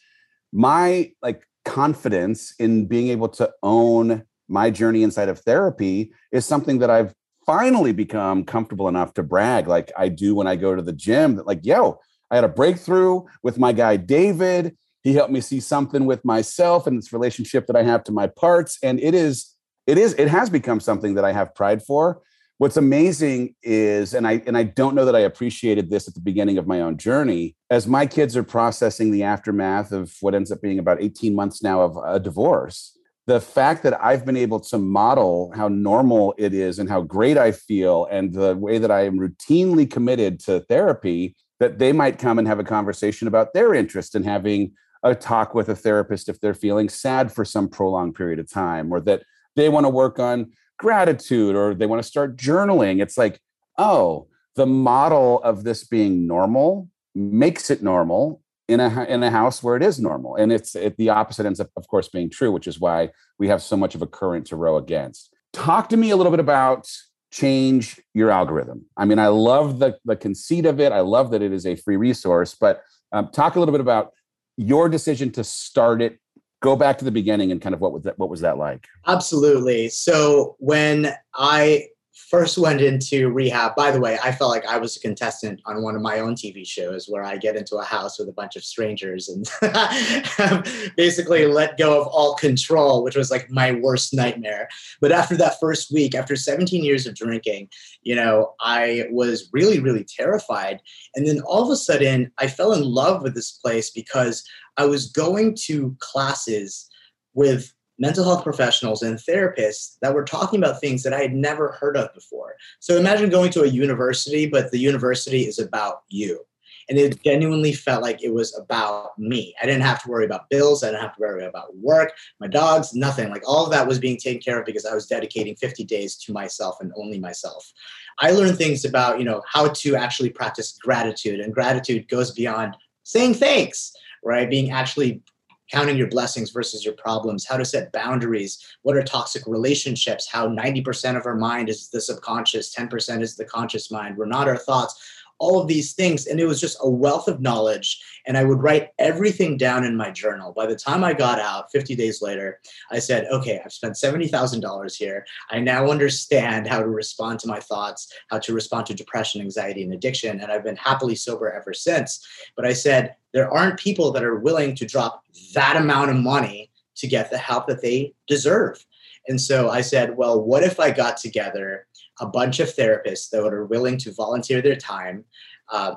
My 0.53 1.11
like 1.21 1.43
confidence 1.65 2.53
in 2.59 2.85
being 2.85 3.09
able 3.09 3.29
to 3.29 3.51
own 3.63 4.23
my 4.51 4.69
journey 4.69 5.03
inside 5.03 5.29
of 5.29 5.39
therapy 5.39 6.11
is 6.31 6.45
something 6.45 6.79
that 6.79 6.89
I've 6.89 7.13
finally 7.45 7.91
become 7.91 8.43
comfortable 8.43 8.87
enough 8.87 9.13
to 9.15 9.23
brag 9.23 9.67
like 9.67 9.91
I 9.97 10.09
do 10.09 10.35
when 10.35 10.45
I 10.45 10.55
go 10.55 10.75
to 10.75 10.81
the 10.81 10.93
gym 10.93 11.37
that 11.37 11.47
like 11.47 11.61
yo 11.63 11.99
I 12.29 12.35
had 12.35 12.43
a 12.43 12.49
breakthrough 12.49 13.23
with 13.43 13.57
my 13.57 13.73
guy 13.73 13.97
David. 13.97 14.77
He 15.03 15.13
helped 15.13 15.31
me 15.31 15.41
see 15.41 15.59
something 15.59 16.05
with 16.05 16.23
myself 16.23 16.87
and 16.87 16.97
this 16.97 17.11
relationship 17.11 17.67
that 17.67 17.75
I 17.75 17.83
have 17.83 18.03
to 18.05 18.11
my 18.11 18.27
parts. 18.27 18.77
And 18.83 18.99
it 18.99 19.13
is 19.13 19.55
it 19.87 19.97
is 19.97 20.13
it 20.13 20.27
has 20.27 20.49
become 20.49 20.79
something 20.79 21.15
that 21.15 21.25
I 21.25 21.33
have 21.33 21.53
pride 21.55 21.83
for. 21.83 22.21
What's 22.57 22.77
amazing 22.77 23.55
is 23.63 24.13
and 24.13 24.27
I 24.27 24.43
and 24.45 24.55
I 24.55 24.63
don't 24.63 24.95
know 24.95 25.05
that 25.05 25.15
I 25.15 25.21
appreciated 25.21 25.89
this 25.89 26.07
at 26.07 26.13
the 26.13 26.21
beginning 26.21 26.57
of 26.57 26.67
my 26.67 26.81
own 26.81 26.97
journey 26.97 27.55
as 27.69 27.87
my 27.87 28.05
kids 28.05 28.37
are 28.37 28.43
processing 28.43 29.11
the 29.11 29.23
aftermath 29.23 29.91
of 29.91 30.15
what 30.21 30.35
ends 30.35 30.51
up 30.51 30.61
being 30.61 30.79
about 30.79 31.01
18 31.01 31.35
months 31.35 31.63
now 31.63 31.81
of 31.81 31.97
a 32.05 32.19
divorce 32.19 32.97
the 33.27 33.39
fact 33.39 33.83
that 33.83 34.03
I've 34.03 34.25
been 34.25 34.37
able 34.37 34.59
to 34.61 34.77
model 34.77 35.51
how 35.55 35.67
normal 35.67 36.33
it 36.37 36.53
is 36.53 36.79
and 36.79 36.89
how 36.89 37.01
great 37.01 37.37
I 37.37 37.51
feel 37.51 38.07
and 38.09 38.33
the 38.33 38.55
way 38.55 38.77
that 38.77 38.91
I 38.91 39.05
am 39.05 39.19
routinely 39.19 39.89
committed 39.89 40.39
to 40.41 40.61
therapy, 40.61 41.35
that 41.59 41.77
they 41.77 41.93
might 41.93 42.17
come 42.17 42.39
and 42.39 42.47
have 42.47 42.59
a 42.59 42.63
conversation 42.63 43.27
about 43.27 43.53
their 43.53 43.73
interest 43.73 44.15
in 44.15 44.23
having 44.23 44.73
a 45.03 45.13
talk 45.13 45.53
with 45.53 45.69
a 45.69 45.75
therapist 45.75 46.29
if 46.29 46.39
they're 46.39 46.53
feeling 46.53 46.89
sad 46.89 47.31
for 47.31 47.45
some 47.45 47.67
prolonged 47.67 48.15
period 48.15 48.39
of 48.39 48.49
time, 48.49 48.91
or 48.91 48.99
that 49.01 49.23
they 49.55 49.69
want 49.69 49.85
to 49.85 49.89
work 49.89 50.19
on 50.19 50.51
gratitude 50.77 51.55
or 51.55 51.75
they 51.75 51.85
want 51.85 52.01
to 52.01 52.07
start 52.07 52.35
journaling. 52.35 53.01
It's 53.01 53.17
like, 53.17 53.39
oh, 53.77 54.27
the 54.55 54.65
model 54.65 55.41
of 55.43 55.63
this 55.63 55.83
being 55.83 56.27
normal 56.27 56.89
makes 57.13 57.69
it 57.69 57.83
normal 57.83 58.41
in 58.67 58.79
a 58.79 59.05
in 59.05 59.23
a 59.23 59.31
house 59.31 59.61
where 59.61 59.75
it 59.75 59.83
is 59.83 59.99
normal. 59.99 60.35
And 60.35 60.51
it's 60.51 60.75
it, 60.75 60.97
the 60.97 61.09
opposite 61.09 61.45
ends 61.45 61.59
up 61.59 61.69
of 61.75 61.87
course 61.87 62.07
being 62.09 62.29
true 62.29 62.51
which 62.51 62.67
is 62.67 62.79
why 62.79 63.09
we 63.37 63.47
have 63.47 63.61
so 63.61 63.75
much 63.75 63.95
of 63.95 64.01
a 64.01 64.07
current 64.07 64.47
to 64.47 64.55
row 64.55 64.77
against. 64.77 65.33
Talk 65.53 65.89
to 65.89 65.97
me 65.97 66.11
a 66.11 66.15
little 66.15 66.31
bit 66.31 66.39
about 66.39 66.87
change 67.31 67.99
your 68.13 68.29
algorithm. 68.29 68.85
I 68.97 69.05
mean 69.05 69.19
i 69.19 69.27
love 69.27 69.79
the 69.79 69.97
the 70.05 70.15
conceit 70.15 70.65
of 70.65 70.79
it. 70.79 70.91
I 70.91 71.01
love 71.01 71.31
that 71.31 71.41
it 71.41 71.51
is 71.51 71.65
a 71.65 71.75
free 71.75 71.97
resource 71.97 72.55
but 72.59 72.83
um, 73.13 73.29
talk 73.29 73.55
a 73.55 73.59
little 73.59 73.73
bit 73.73 73.81
about 73.81 74.11
your 74.57 74.87
decision 74.89 75.31
to 75.31 75.43
start 75.43 76.01
it 76.01 76.19
go 76.61 76.75
back 76.75 76.97
to 76.99 77.05
the 77.05 77.11
beginning 77.11 77.51
and 77.51 77.61
kind 77.61 77.73
of 77.73 77.81
what 77.81 77.91
was 77.91 78.03
that 78.03 78.17
what 78.17 78.29
was 78.29 78.41
that 78.41 78.57
like? 78.57 78.87
Absolutely. 79.07 79.89
So 79.89 80.55
when 80.59 81.13
i 81.35 81.87
first 82.13 82.57
went 82.57 82.81
into 82.81 83.29
rehab. 83.29 83.75
By 83.75 83.91
the 83.91 83.99
way, 83.99 84.17
I 84.23 84.31
felt 84.31 84.51
like 84.51 84.65
I 84.65 84.77
was 84.77 84.97
a 84.97 84.99
contestant 84.99 85.61
on 85.65 85.81
one 85.81 85.95
of 85.95 86.01
my 86.01 86.19
own 86.19 86.35
TV 86.35 86.65
shows 86.67 87.07
where 87.07 87.23
I 87.23 87.37
get 87.37 87.55
into 87.55 87.77
a 87.77 87.83
house 87.83 88.19
with 88.19 88.27
a 88.27 88.33
bunch 88.33 88.55
of 88.55 88.63
strangers 88.63 89.29
and 89.29 89.49
basically 90.97 91.45
let 91.45 91.77
go 91.77 92.01
of 92.01 92.07
all 92.07 92.35
control, 92.35 93.03
which 93.03 93.15
was 93.15 93.31
like 93.31 93.49
my 93.49 93.73
worst 93.73 94.13
nightmare. 94.13 94.67
But 94.99 95.11
after 95.11 95.37
that 95.37 95.59
first 95.59 95.91
week, 95.91 96.13
after 96.13 96.35
17 96.35 96.83
years 96.83 97.07
of 97.07 97.15
drinking, 97.15 97.69
you 98.01 98.15
know, 98.15 98.53
I 98.59 99.05
was 99.11 99.49
really, 99.53 99.79
really 99.79 100.05
terrified. 100.05 100.81
And 101.15 101.27
then 101.27 101.41
all 101.41 101.63
of 101.63 101.69
a 101.69 101.75
sudden, 101.75 102.31
I 102.37 102.47
fell 102.47 102.73
in 102.73 102.83
love 102.83 103.23
with 103.23 103.35
this 103.35 103.51
place 103.51 103.89
because 103.89 104.43
I 104.77 104.85
was 104.85 105.11
going 105.11 105.55
to 105.63 105.95
classes 105.99 106.89
with 107.33 107.73
mental 108.01 108.25
health 108.25 108.43
professionals 108.43 109.03
and 109.03 109.19
therapists 109.19 109.97
that 110.01 110.13
were 110.13 110.25
talking 110.25 110.59
about 110.59 110.81
things 110.81 111.03
that 111.03 111.13
I 111.13 111.21
had 111.21 111.33
never 111.33 111.73
heard 111.73 111.95
of 111.95 112.11
before. 112.15 112.55
So 112.79 112.97
imagine 112.97 113.29
going 113.29 113.51
to 113.51 113.61
a 113.61 113.67
university, 113.67 114.47
but 114.47 114.71
the 114.71 114.79
university 114.79 115.43
is 115.43 115.59
about 115.59 116.01
you. 116.09 116.43
And 116.89 116.97
it 116.97 117.23
genuinely 117.23 117.73
felt 117.73 118.01
like 118.01 118.23
it 118.23 118.33
was 118.33 118.57
about 118.57 119.17
me. 119.19 119.53
I 119.61 119.67
didn't 119.67 119.83
have 119.83 120.01
to 120.01 120.09
worry 120.09 120.25
about 120.25 120.49
bills. 120.49 120.83
I 120.83 120.87
didn't 120.87 121.03
have 121.03 121.15
to 121.15 121.21
worry 121.21 121.45
about 121.45 121.77
work, 121.77 122.11
my 122.39 122.47
dogs, 122.47 122.95
nothing. 122.95 123.29
Like 123.29 123.47
all 123.47 123.65
of 123.65 123.71
that 123.71 123.87
was 123.87 123.99
being 123.99 124.17
taken 124.17 124.41
care 124.41 124.59
of 124.59 124.65
because 124.65 124.85
I 124.85 124.95
was 124.95 125.05
dedicating 125.05 125.55
50 125.55 125.85
days 125.85 126.17
to 126.17 126.33
myself 126.33 126.77
and 126.81 126.91
only 126.97 127.19
myself. 127.19 127.71
I 128.19 128.31
learned 128.31 128.57
things 128.57 128.83
about, 128.83 129.19
you 129.19 129.25
know, 129.25 129.43
how 129.47 129.69
to 129.69 129.95
actually 129.95 130.31
practice 130.31 130.75
gratitude. 130.81 131.39
And 131.39 131.53
gratitude 131.53 132.09
goes 132.09 132.31
beyond 132.31 132.75
saying 133.03 133.35
thanks, 133.35 133.93
right? 134.23 134.49
Being 134.49 134.71
actually 134.71 135.21
counting 135.71 135.97
your 135.97 136.09
blessings 136.09 136.51
versus 136.51 136.83
your 136.83 136.93
problems, 136.95 137.45
how 137.45 137.57
to 137.57 137.65
set 137.65 137.91
boundaries, 137.91 138.59
what 138.81 138.95
are 138.97 139.03
toxic 139.03 139.47
relationships, 139.47 140.27
how 140.29 140.47
90% 140.47 141.17
of 141.17 141.25
our 141.25 141.35
mind 141.35 141.69
is 141.69 141.89
the 141.89 142.01
subconscious, 142.01 142.75
10% 142.75 143.21
is 143.21 143.35
the 143.35 143.45
conscious 143.45 143.89
mind. 143.89 144.17
We're 144.17 144.25
not 144.25 144.47
our 144.47 144.57
thoughts 144.57 145.20
all 145.41 145.59
of 145.59 145.67
these 145.67 145.93
things. 145.93 146.27
And 146.27 146.39
it 146.39 146.45
was 146.45 146.61
just 146.61 146.77
a 146.81 146.89
wealth 146.89 147.27
of 147.27 147.41
knowledge. 147.41 147.99
And 148.27 148.37
I 148.37 148.43
would 148.43 148.61
write 148.61 148.89
everything 148.99 149.57
down 149.57 149.83
in 149.83 149.97
my 149.97 150.11
journal. 150.11 150.53
By 150.53 150.67
the 150.67 150.75
time 150.75 151.03
I 151.03 151.13
got 151.13 151.39
out 151.39 151.71
50 151.71 151.95
days 151.95 152.21
later, 152.21 152.59
I 152.91 152.99
said, 152.99 153.25
okay, 153.31 153.59
I've 153.65 153.73
spent 153.73 153.95
$70,000 153.95 154.95
here. 154.95 155.25
I 155.49 155.59
now 155.59 155.89
understand 155.89 156.67
how 156.67 156.79
to 156.79 156.87
respond 156.87 157.39
to 157.39 157.47
my 157.47 157.59
thoughts, 157.59 158.13
how 158.29 158.37
to 158.37 158.53
respond 158.53 158.85
to 158.85 158.93
depression, 158.93 159.41
anxiety, 159.41 159.81
and 159.81 159.93
addiction. 159.93 160.39
And 160.39 160.51
I've 160.51 160.63
been 160.63 160.75
happily 160.75 161.15
sober 161.15 161.51
ever 161.51 161.73
since. 161.73 162.25
But 162.55 162.65
I 162.65 162.73
said, 162.73 163.15
there 163.33 163.51
aren't 163.51 163.79
people 163.79 164.11
that 164.11 164.23
are 164.23 164.37
willing 164.37 164.75
to 164.75 164.85
drop 164.85 165.23
that 165.55 165.75
amount 165.75 166.11
of 166.11 166.17
money 166.17 166.69
to 166.97 167.07
get 167.07 167.31
the 167.31 167.37
help 167.39 167.65
that 167.67 167.81
they 167.81 168.13
deserve. 168.27 168.85
And 169.27 169.39
so 169.39 169.69
I 169.69 169.81
said, 169.81 170.17
well, 170.17 170.41
what 170.41 170.63
if 170.63 170.79
I 170.79 170.91
got 170.91 171.17
together 171.17 171.87
a 172.21 172.25
bunch 172.25 172.59
of 172.59 172.73
therapists 172.73 173.29
that 173.31 173.43
are 173.43 173.65
willing 173.65 173.97
to 173.97 174.13
volunteer 174.13 174.61
their 174.61 174.77
time 174.77 175.25
uh, 175.69 175.95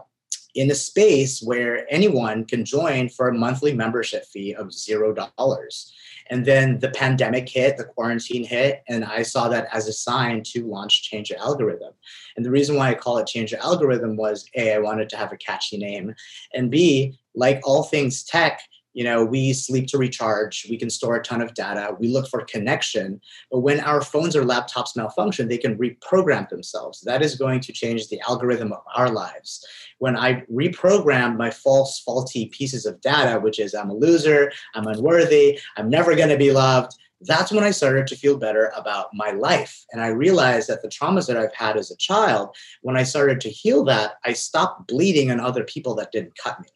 in 0.54 0.70
a 0.70 0.74
space 0.74 1.42
where 1.42 1.86
anyone 1.92 2.44
can 2.44 2.64
join 2.64 3.08
for 3.08 3.28
a 3.28 3.34
monthly 3.34 3.72
membership 3.74 4.24
fee 4.24 4.54
of 4.54 4.72
zero 4.72 5.12
dollars. 5.12 5.92
And 6.30 6.44
then 6.44 6.78
the 6.78 6.90
pandemic 6.90 7.48
hit, 7.48 7.76
the 7.76 7.84
quarantine 7.84 8.44
hit, 8.44 8.82
and 8.88 9.04
I 9.04 9.22
saw 9.22 9.48
that 9.48 9.68
as 9.72 9.88
a 9.88 9.92
sign 9.92 10.42
to 10.44 10.66
launch 10.66 11.02
Change 11.02 11.28
Your 11.28 11.38
Algorithm. 11.40 11.92
And 12.36 12.44
the 12.44 12.50
reason 12.50 12.76
why 12.76 12.88
I 12.88 12.94
call 12.94 13.18
it 13.18 13.26
Change 13.26 13.52
Your 13.52 13.60
Algorithm 13.60 14.16
was 14.16 14.48
A, 14.54 14.74
I 14.74 14.78
wanted 14.78 15.10
to 15.10 15.18
have 15.18 15.32
a 15.32 15.36
catchy 15.36 15.76
name, 15.76 16.14
and 16.54 16.70
B, 16.70 17.18
like 17.34 17.60
all 17.64 17.82
things 17.82 18.24
tech, 18.24 18.60
you 18.94 19.04
know 19.04 19.24
we 19.24 19.52
sleep 19.52 19.86
to 19.88 19.98
recharge 19.98 20.66
we 20.70 20.78
can 20.78 20.88
store 20.88 21.16
a 21.16 21.22
ton 21.22 21.42
of 21.42 21.52
data 21.54 21.94
we 21.98 22.08
look 22.08 22.26
for 22.28 22.44
connection 22.44 23.20
but 23.50 23.60
when 23.60 23.80
our 23.80 24.00
phones 24.00 24.34
or 24.34 24.42
laptops 24.42 24.96
malfunction 24.96 25.48
they 25.48 25.58
can 25.58 25.76
reprogram 25.76 26.48
themselves 26.48 27.00
that 27.02 27.22
is 27.22 27.34
going 27.34 27.60
to 27.60 27.72
change 27.72 28.08
the 28.08 28.20
algorithm 28.28 28.72
of 28.72 28.82
our 28.94 29.10
lives 29.10 29.66
when 29.98 30.16
i 30.16 30.42
reprogram 30.52 31.36
my 31.36 31.50
false 31.50 32.00
faulty 32.00 32.46
pieces 32.46 32.86
of 32.86 33.00
data 33.00 33.38
which 33.40 33.58
is 33.58 33.74
i'm 33.74 33.90
a 33.90 33.94
loser 33.94 34.50
i'm 34.74 34.86
unworthy 34.86 35.58
i'm 35.76 35.90
never 35.90 36.14
going 36.14 36.30
to 36.30 36.38
be 36.38 36.52
loved 36.52 36.96
that's 37.26 37.52
when 37.52 37.64
I 37.64 37.70
started 37.70 38.06
to 38.08 38.16
feel 38.16 38.36
better 38.36 38.70
about 38.76 39.06
my 39.14 39.30
life. 39.30 39.84
And 39.92 40.02
I 40.02 40.08
realized 40.08 40.68
that 40.68 40.82
the 40.82 40.88
traumas 40.88 41.26
that 41.26 41.36
I've 41.36 41.54
had 41.54 41.76
as 41.76 41.90
a 41.90 41.96
child, 41.96 42.54
when 42.82 42.96
I 42.96 43.02
started 43.02 43.40
to 43.42 43.48
heal 43.48 43.82
that, 43.84 44.16
I 44.24 44.34
stopped 44.34 44.88
bleeding 44.88 45.30
on 45.30 45.40
other 45.40 45.64
people 45.64 45.94
that 45.94 46.12
didn't 46.12 46.36
cut 46.36 46.60
me. 46.60 46.68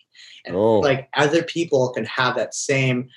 And 0.49 0.57
oh. 0.57 0.81
like 0.81 1.09
other 1.15 1.43
people 1.43 1.91
can 1.91 2.05
have 2.07 2.35
that 2.37 2.55
same 2.55 3.09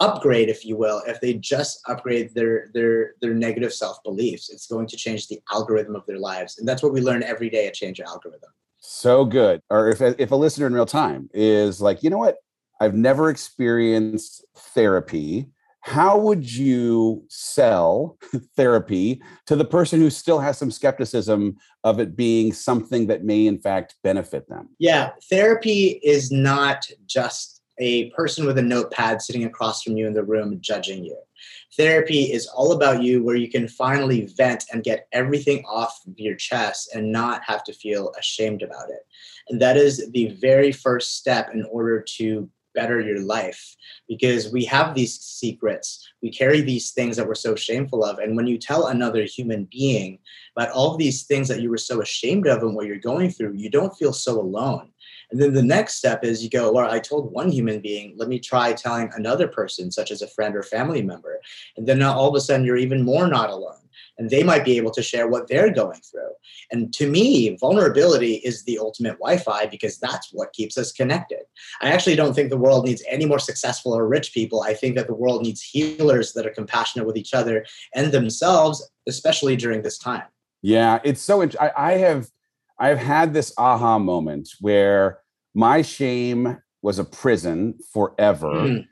upgrade 0.00 0.48
if 0.48 0.64
you 0.64 0.76
will 0.76 1.02
if 1.06 1.20
they 1.20 1.34
just 1.34 1.80
upgrade 1.86 2.34
their 2.34 2.70
their 2.74 3.14
their 3.20 3.32
negative 3.32 3.72
self 3.72 4.02
beliefs 4.02 4.50
it's 4.50 4.66
going 4.66 4.86
to 4.86 4.96
change 4.96 5.28
the 5.28 5.40
algorithm 5.52 5.94
of 5.94 6.04
their 6.06 6.18
lives. 6.18 6.58
And 6.58 6.68
that's 6.68 6.82
what 6.82 6.92
we 6.92 7.00
learn 7.00 7.22
every 7.22 7.50
day 7.50 7.66
at 7.66 7.74
change 7.74 7.98
your 7.98 8.08
algorithm. 8.08 8.50
So 8.78 9.24
good. 9.24 9.62
Or 9.70 9.88
if 9.88 10.00
if 10.00 10.30
a 10.30 10.36
listener 10.36 10.66
in 10.66 10.74
real 10.74 10.86
time 10.86 11.30
is 11.32 11.80
like 11.80 12.02
you 12.02 12.10
know 12.10 12.18
what? 12.18 12.36
I've 12.80 12.94
never 12.94 13.28
experienced 13.28 14.44
therapy 14.56 15.50
how 15.82 16.18
would 16.18 16.50
you 16.50 17.24
sell 17.28 18.18
therapy 18.56 19.22
to 19.46 19.56
the 19.56 19.64
person 19.64 20.00
who 20.00 20.10
still 20.10 20.38
has 20.38 20.58
some 20.58 20.70
skepticism 20.70 21.56
of 21.84 21.98
it 21.98 22.16
being 22.16 22.52
something 22.52 23.06
that 23.06 23.24
may 23.24 23.46
in 23.46 23.58
fact 23.58 23.96
benefit 24.02 24.48
them? 24.48 24.68
Yeah 24.78 25.10
therapy 25.30 26.00
is 26.02 26.30
not 26.30 26.86
just 27.06 27.60
a 27.80 28.10
person 28.10 28.46
with 28.46 28.58
a 28.58 28.62
notepad 28.62 29.22
sitting 29.22 29.44
across 29.44 29.82
from 29.82 29.96
you 29.96 30.06
in 30.06 30.12
the 30.12 30.22
room 30.22 30.58
judging 30.60 31.04
you. 31.04 31.16
Therapy 31.76 32.24
is 32.24 32.46
all 32.46 32.72
about 32.72 33.02
you 33.02 33.24
where 33.24 33.36
you 33.36 33.48
can 33.48 33.66
finally 33.66 34.26
vent 34.36 34.64
and 34.72 34.84
get 34.84 35.06
everything 35.12 35.64
off 35.64 35.98
your 36.16 36.34
chest 36.34 36.94
and 36.94 37.10
not 37.10 37.42
have 37.46 37.64
to 37.64 37.72
feel 37.72 38.12
ashamed 38.18 38.62
about 38.62 38.90
it. 38.90 39.00
And 39.48 39.60
that 39.62 39.76
is 39.76 40.10
the 40.12 40.36
very 40.40 40.72
first 40.72 41.16
step 41.16 41.50
in 41.54 41.64
order 41.70 42.04
to 42.18 42.48
better 42.74 43.00
your 43.00 43.20
life. 43.20 43.76
Because 44.08 44.52
we 44.52 44.64
have 44.64 44.94
these 44.94 45.18
secrets. 45.18 46.06
We 46.22 46.30
carry 46.30 46.60
these 46.60 46.90
things 46.92 47.16
that 47.16 47.26
we're 47.26 47.34
so 47.34 47.54
shameful 47.54 48.04
of. 48.04 48.18
And 48.18 48.36
when 48.36 48.46
you 48.46 48.58
tell 48.58 48.86
another 48.86 49.24
human 49.24 49.68
being 49.70 50.18
about 50.56 50.70
all 50.70 50.96
these 50.96 51.24
things 51.24 51.48
that 51.48 51.60
you 51.60 51.70
were 51.70 51.78
so 51.78 52.00
ashamed 52.00 52.46
of 52.46 52.62
and 52.62 52.74
what 52.74 52.86
you're 52.86 52.98
going 52.98 53.30
through 53.30 53.54
you 53.54 53.70
don't 53.70 53.96
feel 53.96 54.12
so 54.12 54.40
alone. 54.40 54.90
And 55.30 55.40
then 55.40 55.52
the 55.52 55.62
next 55.62 55.94
step 55.94 56.24
is 56.24 56.42
you 56.42 56.50
go, 56.50 56.72
well, 56.72 56.90
I 56.90 56.98
told 56.98 57.32
one 57.32 57.50
human 57.50 57.80
being, 57.80 58.14
let 58.16 58.28
me 58.28 58.40
try 58.40 58.72
telling 58.72 59.10
another 59.14 59.46
person, 59.46 59.90
such 59.90 60.10
as 60.10 60.22
a 60.22 60.26
friend 60.26 60.56
or 60.56 60.62
family 60.62 61.02
member. 61.02 61.40
And 61.76 61.86
then 61.86 62.02
all 62.02 62.28
of 62.28 62.34
a 62.34 62.40
sudden 62.40 62.64
you're 62.64 62.76
even 62.76 63.04
more 63.04 63.28
not 63.28 63.50
alone 63.50 63.79
and 64.20 64.28
they 64.28 64.42
might 64.42 64.66
be 64.66 64.76
able 64.76 64.90
to 64.90 65.02
share 65.02 65.28
what 65.28 65.48
they're 65.48 65.72
going 65.72 66.00
through. 66.02 66.28
And 66.70 66.92
to 66.92 67.10
me, 67.10 67.56
vulnerability 67.58 68.34
is 68.44 68.64
the 68.64 68.78
ultimate 68.78 69.18
Wi 69.18 69.38
Fi 69.38 69.64
because 69.66 69.98
that's 69.98 70.28
what 70.32 70.52
keeps 70.52 70.76
us 70.76 70.92
connected. 70.92 71.40
I 71.80 71.90
actually 71.90 72.16
don't 72.16 72.34
think 72.34 72.50
the 72.50 72.58
world 72.58 72.84
needs 72.84 73.02
any 73.08 73.24
more 73.24 73.38
successful 73.38 73.96
or 73.96 74.06
rich 74.06 74.34
people. 74.34 74.62
I 74.62 74.74
think 74.74 74.94
that 74.96 75.06
the 75.06 75.14
world 75.14 75.42
needs 75.42 75.62
healers 75.62 76.34
that 76.34 76.46
are 76.46 76.50
compassionate 76.50 77.06
with 77.06 77.16
each 77.16 77.32
other 77.32 77.64
and 77.94 78.12
themselves, 78.12 78.90
especially 79.08 79.56
during 79.56 79.80
this 79.80 79.96
time. 79.96 80.24
Yeah, 80.60 80.98
it's 81.02 81.22
so. 81.22 81.40
Int- 81.40 81.56
I, 81.58 81.72
I 81.74 81.92
have, 81.92 82.28
I've 82.78 82.98
had 82.98 83.32
this 83.32 83.54
aha 83.56 83.98
moment 83.98 84.50
where 84.60 85.20
my 85.54 85.80
shame 85.80 86.58
was 86.82 86.98
a 86.98 87.04
prison 87.04 87.78
forever, 87.90 88.52
mm. 88.52 88.86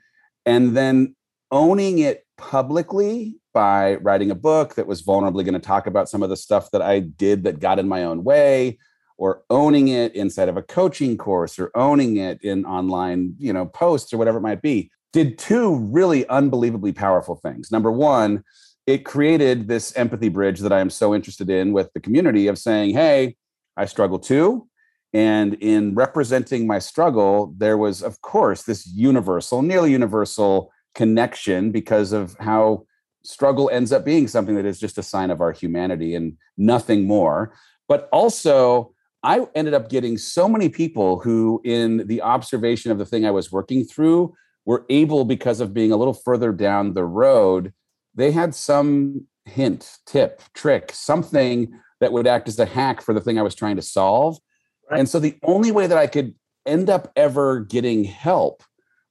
and 0.47 0.75
then 0.75 1.15
owning 1.51 1.99
it 1.99 2.25
publicly 2.35 3.38
by 3.53 3.95
writing 3.95 4.31
a 4.31 4.35
book 4.35 4.75
that 4.75 4.87
was 4.87 5.03
vulnerably 5.03 5.43
going 5.43 5.53
to 5.53 5.59
talk 5.59 5.87
about 5.87 6.09
some 6.09 6.23
of 6.23 6.29
the 6.29 6.37
stuff 6.37 6.71
that 6.71 6.81
I 6.81 6.99
did 6.99 7.43
that 7.43 7.59
got 7.59 7.79
in 7.79 7.87
my 7.87 8.03
own 8.03 8.23
way 8.23 8.77
or 9.17 9.43
owning 9.49 9.89
it 9.89 10.15
inside 10.15 10.49
of 10.49 10.57
a 10.57 10.61
coaching 10.61 11.17
course 11.17 11.59
or 11.59 11.71
owning 11.75 12.17
it 12.17 12.41
in 12.41 12.65
online, 12.65 13.35
you 13.37 13.51
know, 13.51 13.65
posts 13.65 14.13
or 14.13 14.17
whatever 14.17 14.37
it 14.37 14.41
might 14.41 14.61
be 14.61 14.89
did 15.11 15.37
two 15.37 15.75
really 15.75 16.27
unbelievably 16.27 16.93
powerful 16.93 17.35
things. 17.35 17.71
Number 17.71 17.91
1, 17.91 18.43
it 18.87 19.05
created 19.05 19.67
this 19.67 19.95
empathy 19.95 20.29
bridge 20.29 20.59
that 20.59 20.71
I 20.71 20.79
am 20.79 20.89
so 20.89 21.13
interested 21.13 21.49
in 21.49 21.73
with 21.73 21.91
the 21.93 21.99
community 21.99 22.47
of 22.47 22.57
saying, 22.57 22.93
"Hey, 22.93 23.35
I 23.75 23.85
struggle 23.85 24.19
too." 24.19 24.67
And 25.11 25.55
in 25.55 25.95
representing 25.95 26.67
my 26.67 26.79
struggle, 26.79 27.53
there 27.57 27.77
was, 27.77 28.03
of 28.03 28.21
course, 28.21 28.63
this 28.63 28.87
universal, 28.87 29.61
nearly 29.61 29.91
universal 29.91 30.71
connection 30.93 31.71
because 31.71 32.11
of 32.13 32.35
how 32.39 32.85
struggle 33.23 33.69
ends 33.69 33.91
up 33.91 34.05
being 34.05 34.27
something 34.27 34.55
that 34.55 34.65
is 34.65 34.79
just 34.79 34.97
a 34.97 35.03
sign 35.03 35.29
of 35.29 35.41
our 35.41 35.51
humanity 35.51 36.15
and 36.15 36.37
nothing 36.57 37.05
more. 37.05 37.53
But 37.87 38.07
also, 38.11 38.93
I 39.23 39.47
ended 39.55 39.73
up 39.73 39.89
getting 39.89 40.17
so 40.17 40.47
many 40.47 40.69
people 40.69 41.19
who, 41.19 41.61
in 41.63 42.07
the 42.07 42.21
observation 42.21 42.91
of 42.91 42.97
the 42.97 43.05
thing 43.05 43.25
I 43.25 43.31
was 43.31 43.51
working 43.51 43.83
through, 43.83 44.33
were 44.65 44.85
able, 44.89 45.25
because 45.25 45.59
of 45.59 45.73
being 45.73 45.91
a 45.91 45.97
little 45.97 46.13
further 46.13 46.51
down 46.51 46.93
the 46.93 47.05
road, 47.05 47.73
they 48.15 48.31
had 48.31 48.53
some 48.55 49.25
hint, 49.45 49.97
tip, 50.05 50.41
trick, 50.53 50.91
something 50.93 51.71
that 51.99 52.13
would 52.13 52.27
act 52.27 52.47
as 52.47 52.59
a 52.59 52.65
hack 52.65 53.01
for 53.01 53.13
the 53.13 53.21
thing 53.21 53.39
I 53.39 53.43
was 53.43 53.55
trying 53.55 53.75
to 53.75 53.81
solve. 53.81 54.37
Right. 54.89 54.99
And 54.99 55.09
so 55.09 55.19
the 55.19 55.37
only 55.43 55.71
way 55.71 55.87
that 55.87 55.97
I 55.97 56.07
could 56.07 56.35
end 56.65 56.89
up 56.89 57.11
ever 57.15 57.59
getting 57.61 58.03
help 58.03 58.63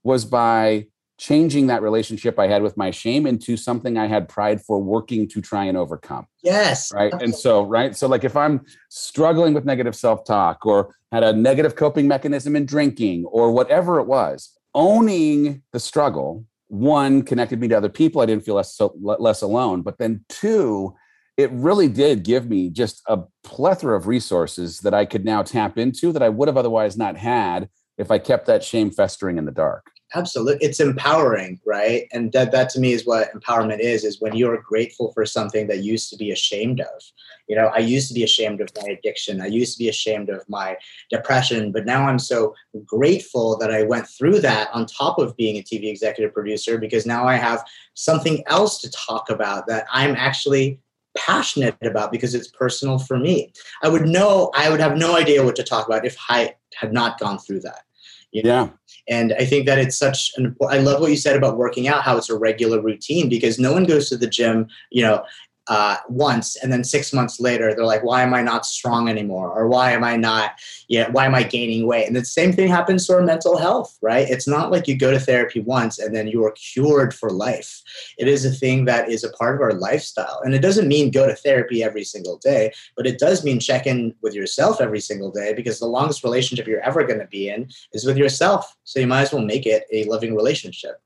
was 0.05 0.25
by 0.25 0.87
changing 1.19 1.67
that 1.67 1.83
relationship 1.83 2.39
I 2.39 2.47
had 2.47 2.63
with 2.63 2.77
my 2.77 2.91
shame 2.91 3.27
into 3.27 3.57
something 3.57 3.99
I 3.99 4.07
had 4.07 4.29
pride 4.29 4.63
for 4.63 4.81
working 4.81 5.29
to 5.29 5.41
try 5.41 5.65
and 5.65 5.77
overcome. 5.77 6.27
Yes. 6.43 6.93
Right. 6.95 7.13
And 7.13 7.35
so, 7.35 7.63
right. 7.63 7.95
So, 7.97 8.07
like 8.07 8.25
if 8.25 8.37
I'm 8.37 8.65
struggling 8.89 9.53
with 9.53 9.65
negative 9.65 9.97
self 9.97 10.25
talk 10.25 10.65
or 10.65 10.95
had 11.13 11.25
a 11.25 11.33
negative 11.33 11.75
coping 11.75 12.07
mechanism 12.07 12.55
in 12.55 12.65
drinking 12.65 13.25
or 13.27 13.53
whatever 13.53 13.99
it 13.99 14.07
was, 14.07 14.57
owning 14.75 15.63
the 15.73 15.81
struggle, 15.81 16.47
one, 16.69 17.23
connected 17.23 17.61
me 17.61 17.69
to 17.69 17.77
other 17.77 17.89
people. 17.89 18.21
I 18.21 18.27
didn't 18.27 18.45
feel 18.45 18.55
less, 18.55 18.75
so, 18.75 18.95
less 19.01 19.43
alone. 19.43 19.83
But 19.83 19.99
then, 19.99 20.25
two, 20.29 20.95
it 21.37 21.51
really 21.51 21.89
did 21.89 22.23
give 22.23 22.49
me 22.49 22.71
just 22.71 23.03
a 23.09 23.21
plethora 23.43 23.97
of 23.97 24.07
resources 24.07 24.81
that 24.81 24.95
I 24.95 25.05
could 25.05 25.25
now 25.25 25.43
tap 25.43 25.79
into 25.79 26.13
that 26.13 26.23
I 26.23 26.29
would 26.29 26.49
have 26.49 26.57
otherwise 26.57 26.97
not 26.97 27.17
had 27.17 27.69
if 27.97 28.13
I 28.13 28.19
kept 28.19 28.47
that 28.47 28.63
shame 28.63 28.93
festering 28.93 29.39
in 29.39 29.45
the 29.45 29.51
dark 29.51 29.91
absolutely 30.15 30.65
it's 30.67 30.81
empowering 30.81 31.61
right? 31.67 32.07
And 32.12 32.33
that 32.33 32.53
that 32.53 32.71
to 32.71 32.81
me 32.81 32.93
is 32.93 33.07
what 33.07 33.33
empowerment 33.33 33.81
is 33.81 34.05
is 34.05 34.21
when 34.21 34.35
you're 34.35 34.61
grateful 34.62 35.12
for 35.12 35.27
something 35.27 35.67
that 35.69 35.83
used 35.83 36.11
to 36.11 36.17
be 36.17 36.31
ashamed 36.31 36.81
of. 36.81 37.03
You 37.49 37.57
know 37.57 37.69
i 37.75 37.79
used 37.79 38.09
to 38.09 38.15
be 38.15 38.25
ashamed 38.25 38.61
of 38.61 38.71
my 38.77 38.88
addiction. 38.91 39.41
I 39.41 39.47
used 39.47 39.75
to 39.75 39.78
be 39.78 39.89
ashamed 39.89 40.28
of 40.30 40.49
my 40.49 40.76
depression 41.11 41.73
but 41.73 41.87
now 41.87 42.06
i'm 42.06 42.19
so 42.19 42.54
grateful 42.85 43.56
that 43.59 43.71
i 43.73 43.82
went 43.82 44.06
through 44.06 44.41
that 44.41 44.69
on 44.73 44.87
top 44.87 45.19
of 45.19 45.37
being 45.37 45.56
a 45.56 45.63
tv 45.63 45.85
executive 45.91 46.32
producer 46.35 46.78
because 46.78 47.06
now 47.06 47.26
i 47.26 47.37
have 47.37 47.65
something 47.95 48.43
else 48.47 48.80
to 48.80 48.91
talk 48.91 49.30
about 49.30 49.67
that 49.67 49.87
i'm 49.93 50.15
actually 50.17 50.78
passionate 51.17 51.76
about 51.82 52.13
because 52.13 52.35
it's 52.35 52.49
personal 52.49 52.99
for 52.99 53.19
me. 53.19 53.52
I 53.82 53.89
would 53.89 54.06
know 54.06 54.50
i 54.54 54.71
would 54.71 54.80
have 54.80 54.97
no 54.97 55.17
idea 55.17 55.45
what 55.45 55.56
to 55.56 55.65
talk 55.65 55.87
about 55.87 56.06
if 56.06 56.17
i 56.28 56.54
had 56.75 56.93
not 56.93 57.19
gone 57.19 57.39
through 57.39 57.61
that 57.61 57.82
you 58.32 58.43
know? 58.43 58.49
Yeah. 58.49 58.71
And 59.08 59.34
I 59.38 59.45
think 59.45 59.67
that 59.67 59.78
it's 59.78 59.97
such 59.97 60.30
an 60.36 60.54
I 60.69 60.78
love 60.78 61.00
what 61.00 61.10
you 61.10 61.17
said 61.17 61.36
about 61.36 61.56
working 61.56 61.88
out, 61.88 62.02
how 62.02 62.17
it's 62.17 62.30
a 62.30 62.38
regular 62.38 62.80
routine 62.80 63.28
because 63.28 63.58
no 63.58 63.73
one 63.73 63.84
goes 63.84 64.08
to 64.08 64.17
the 64.17 64.26
gym, 64.26 64.67
you 64.91 65.02
know, 65.02 65.25
uh, 65.69 65.97
once 66.09 66.57
and 66.57 66.73
then 66.73 66.83
six 66.83 67.13
months 67.13 67.41
later 67.41 67.75
they're 67.75 67.85
like 67.85 68.02
why 68.02 68.23
am 68.23 68.35
i 68.35 68.43
not 68.43 68.67
strong 68.67 69.09
anymore? 69.09 69.50
Or 69.50 69.69
why 69.69 69.93
am 69.93 70.04
i 70.04 70.17
not 70.17 70.52
yeah 70.89 71.11
why 71.11 71.26
am 71.26 71.35
i 71.35 71.43
gaining 71.43 71.87
weight? 71.87 72.07
And 72.07 72.17
the 72.17 72.25
same 72.25 72.52
thing 72.52 72.69
happens 72.69 73.07
to 73.07 73.15
our 73.15 73.23
mental 73.23 73.57
health 73.57 73.97
right? 74.02 74.28
It's 74.28 74.49
not 74.49 74.71
like 74.71 74.89
you 74.89 74.97
go 74.97 75.11
to 75.11 75.21
therapy 75.21 75.61
once 75.61 75.99
and 75.99 76.15
then 76.15 76.28
you 76.28 76.45
are 76.45 76.52
cured 76.52 77.15
for 77.15 77.31
life. 77.31 77.83
It 78.19 78.28
is 78.28 78.45
a 78.45 78.50
thing 78.50 78.85
that 78.87 79.11
is 79.11 79.25
a 79.25 79.31
part 79.31 79.54
of 79.54 79.61
our 79.61 79.73
lifestyle. 79.73 80.41
And 80.45 80.54
it 80.54 80.61
doesn't 80.61 80.89
mean 80.89 81.11
go 81.11 81.26
to 81.26 81.35
therapy 81.35 81.83
every 81.83 82.04
single 82.04 82.39
day 82.39 82.73
but 82.97 83.07
it 83.07 83.19
does 83.19 83.45
mean 83.45 83.61
check 83.61 83.87
in 83.87 84.15
with 84.23 84.35
yourself 84.35 84.81
every 84.81 85.00
single 85.00 85.31
day 85.31 85.52
because 85.54 85.78
the 85.78 85.87
longest 85.87 86.25
relationship 86.25 86.67
you're 86.67 86.81
ever 86.81 87.04
going 87.04 87.21
to 87.21 87.26
be 87.26 87.49
in 87.49 87.69
is 87.93 88.04
with 88.04 88.17
yourself. 88.17 88.76
So 88.85 89.00
you 89.00 89.07
might 89.07 89.23
as 89.23 89.33
well 89.33 89.43
make 89.43 89.67
it 89.67 89.85
a 89.93 90.04
loving 90.04 90.35
relationship. 90.35 91.00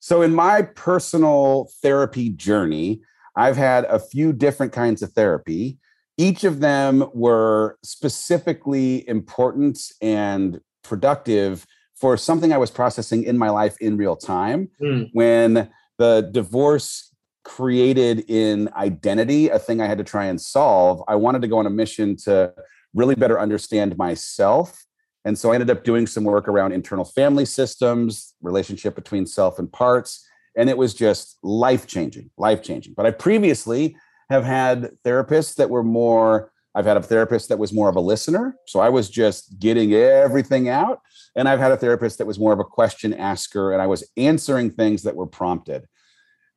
So 0.00 0.22
in 0.22 0.34
my 0.34 0.62
personal 0.62 1.68
therapy 1.82 2.30
journey 2.30 3.00
I've 3.36 3.56
had 3.56 3.84
a 3.84 3.98
few 3.98 4.32
different 4.32 4.72
kinds 4.72 5.02
of 5.02 5.12
therapy. 5.12 5.78
Each 6.16 6.44
of 6.44 6.60
them 6.60 7.04
were 7.12 7.78
specifically 7.82 9.06
important 9.06 9.78
and 10.00 10.60
productive 10.82 11.66
for 11.94 12.16
something 12.16 12.52
I 12.52 12.58
was 12.58 12.70
processing 12.70 13.24
in 13.24 13.36
my 13.36 13.50
life 13.50 13.76
in 13.80 13.96
real 13.96 14.16
time. 14.16 14.70
Mm. 14.82 15.10
When 15.12 15.70
the 15.98 16.28
divorce 16.32 17.12
created 17.44 18.24
in 18.28 18.68
identity 18.74 19.48
a 19.48 19.58
thing 19.58 19.80
I 19.80 19.86
had 19.86 19.98
to 19.98 20.04
try 20.04 20.24
and 20.24 20.40
solve, 20.40 21.02
I 21.06 21.16
wanted 21.16 21.42
to 21.42 21.48
go 21.48 21.58
on 21.58 21.66
a 21.66 21.70
mission 21.70 22.16
to 22.24 22.52
really 22.94 23.14
better 23.14 23.38
understand 23.38 23.96
myself. 23.98 24.84
And 25.24 25.38
so 25.38 25.50
I 25.50 25.54
ended 25.54 25.70
up 25.70 25.84
doing 25.84 26.06
some 26.06 26.24
work 26.24 26.48
around 26.48 26.72
internal 26.72 27.04
family 27.04 27.44
systems, 27.44 28.34
relationship 28.40 28.94
between 28.94 29.26
self 29.26 29.58
and 29.58 29.70
parts 29.70 30.25
and 30.56 30.70
it 30.70 30.78
was 30.78 30.94
just 30.94 31.38
life 31.42 31.86
changing, 31.86 32.30
life 32.38 32.62
changing. 32.62 32.94
But 32.96 33.06
I 33.06 33.10
previously 33.10 33.96
have 34.30 34.44
had 34.44 34.90
therapists 35.04 35.54
that 35.56 35.70
were 35.70 35.84
more. 35.84 36.50
I've 36.74 36.86
had 36.86 36.96
a 36.96 37.02
therapist 37.02 37.48
that 37.48 37.58
was 37.58 37.72
more 37.72 37.88
of 37.88 37.96
a 37.96 38.00
listener, 38.00 38.56
so 38.66 38.80
I 38.80 38.88
was 38.88 39.08
just 39.08 39.58
getting 39.58 39.94
everything 39.94 40.68
out, 40.68 41.00
and 41.34 41.48
I've 41.48 41.58
had 41.60 41.72
a 41.72 41.76
therapist 41.76 42.18
that 42.18 42.26
was 42.26 42.38
more 42.38 42.52
of 42.52 42.58
a 42.58 42.64
question 42.64 43.14
asker, 43.14 43.72
and 43.72 43.80
I 43.80 43.86
was 43.86 44.10
answering 44.16 44.70
things 44.70 45.02
that 45.04 45.16
were 45.16 45.26
prompted. 45.26 45.86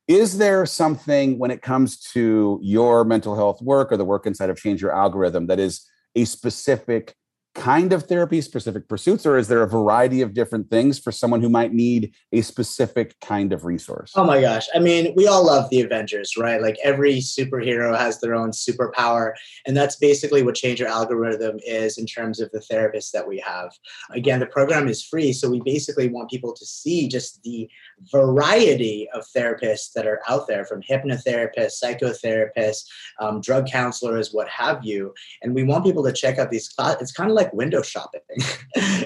Is 0.08 0.38
there 0.38 0.66
something 0.66 1.38
when 1.38 1.50
it 1.50 1.62
comes 1.62 2.00
to 2.12 2.58
your 2.62 3.04
mental 3.04 3.36
health 3.36 3.62
work 3.62 3.92
or 3.92 3.96
the 3.96 4.04
work 4.04 4.26
inside 4.26 4.50
of 4.50 4.58
Change 4.58 4.82
Your 4.82 4.92
Algorithm 4.92 5.46
that 5.46 5.60
is 5.60 5.88
a 6.16 6.24
specific 6.24 7.14
kind 7.54 7.92
of 7.92 8.04
therapy, 8.04 8.40
specific 8.40 8.88
pursuits, 8.88 9.26
or 9.26 9.36
is 9.36 9.48
there 9.48 9.62
a 9.62 9.68
variety 9.68 10.22
of 10.22 10.34
different 10.34 10.70
things 10.70 10.98
for 10.98 11.10
someone 11.10 11.40
who 11.40 11.48
might 11.48 11.72
need 11.72 12.14
a 12.32 12.42
specific 12.42 13.18
kind 13.20 13.52
of 13.52 13.64
resource? 13.64 14.12
Oh 14.14 14.24
my 14.24 14.40
gosh. 14.40 14.68
I 14.74 14.78
mean, 14.78 15.12
we 15.16 15.26
all 15.26 15.44
love 15.44 15.68
the 15.68 15.80
Avengers, 15.80 16.34
right? 16.38 16.62
Like 16.62 16.78
every 16.84 17.16
superhero 17.16 17.98
has 17.98 18.20
their 18.20 18.34
own 18.34 18.52
superpower. 18.52 19.32
And 19.66 19.76
that's 19.76 19.96
basically 19.96 20.42
what 20.42 20.54
Change 20.54 20.78
Your 20.78 20.88
Algorithm 20.88 21.58
is 21.66 21.98
in 21.98 22.06
terms 22.06 22.40
of 22.40 22.50
the 22.52 22.60
therapists 22.60 23.10
that 23.10 23.26
we 23.26 23.38
have. 23.40 23.72
Again, 24.12 24.38
the 24.38 24.46
program 24.46 24.86
is 24.86 25.04
free. 25.04 25.32
So 25.32 25.50
we 25.50 25.60
basically 25.64 26.08
want 26.08 26.30
people 26.30 26.52
to 26.54 26.64
see 26.64 27.08
just 27.08 27.42
the 27.42 27.68
variety 28.12 29.08
of 29.12 29.24
therapists 29.36 29.92
that 29.94 30.06
are 30.06 30.20
out 30.28 30.46
there 30.46 30.64
from 30.64 30.82
hypnotherapists, 30.82 31.82
psychotherapists, 31.82 32.84
um, 33.20 33.40
drug 33.40 33.66
counselors, 33.66 34.32
what 34.32 34.48
have 34.48 34.84
you. 34.84 35.12
And 35.42 35.54
we 35.54 35.64
want 35.64 35.84
people 35.84 36.04
to 36.04 36.12
check 36.12 36.38
out 36.38 36.50
these 36.50 36.68
classes. 36.68 37.02
It's 37.02 37.12
kind 37.12 37.28
of 37.28 37.34
like 37.34 37.39
like 37.40 37.52
window 37.52 37.82
shopping, 37.82 38.20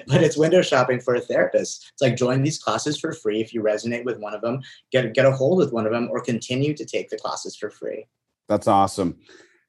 but 0.06 0.22
it's 0.22 0.36
window 0.36 0.62
shopping 0.62 1.00
for 1.00 1.14
a 1.14 1.20
therapist. 1.20 1.90
It's 1.92 2.02
like 2.02 2.16
join 2.16 2.42
these 2.42 2.58
classes 2.58 2.98
for 2.98 3.12
free 3.12 3.40
if 3.40 3.54
you 3.54 3.62
resonate 3.62 4.04
with 4.04 4.18
one 4.18 4.34
of 4.34 4.40
them, 4.40 4.60
get 4.90 5.14
get 5.14 5.26
a 5.26 5.32
hold 5.32 5.58
with 5.58 5.72
one 5.72 5.86
of 5.86 5.92
them, 5.92 6.08
or 6.10 6.20
continue 6.20 6.74
to 6.74 6.84
take 6.84 7.10
the 7.10 7.16
classes 7.16 7.56
for 7.56 7.70
free. 7.70 8.06
That's 8.48 8.66
awesome. 8.66 9.18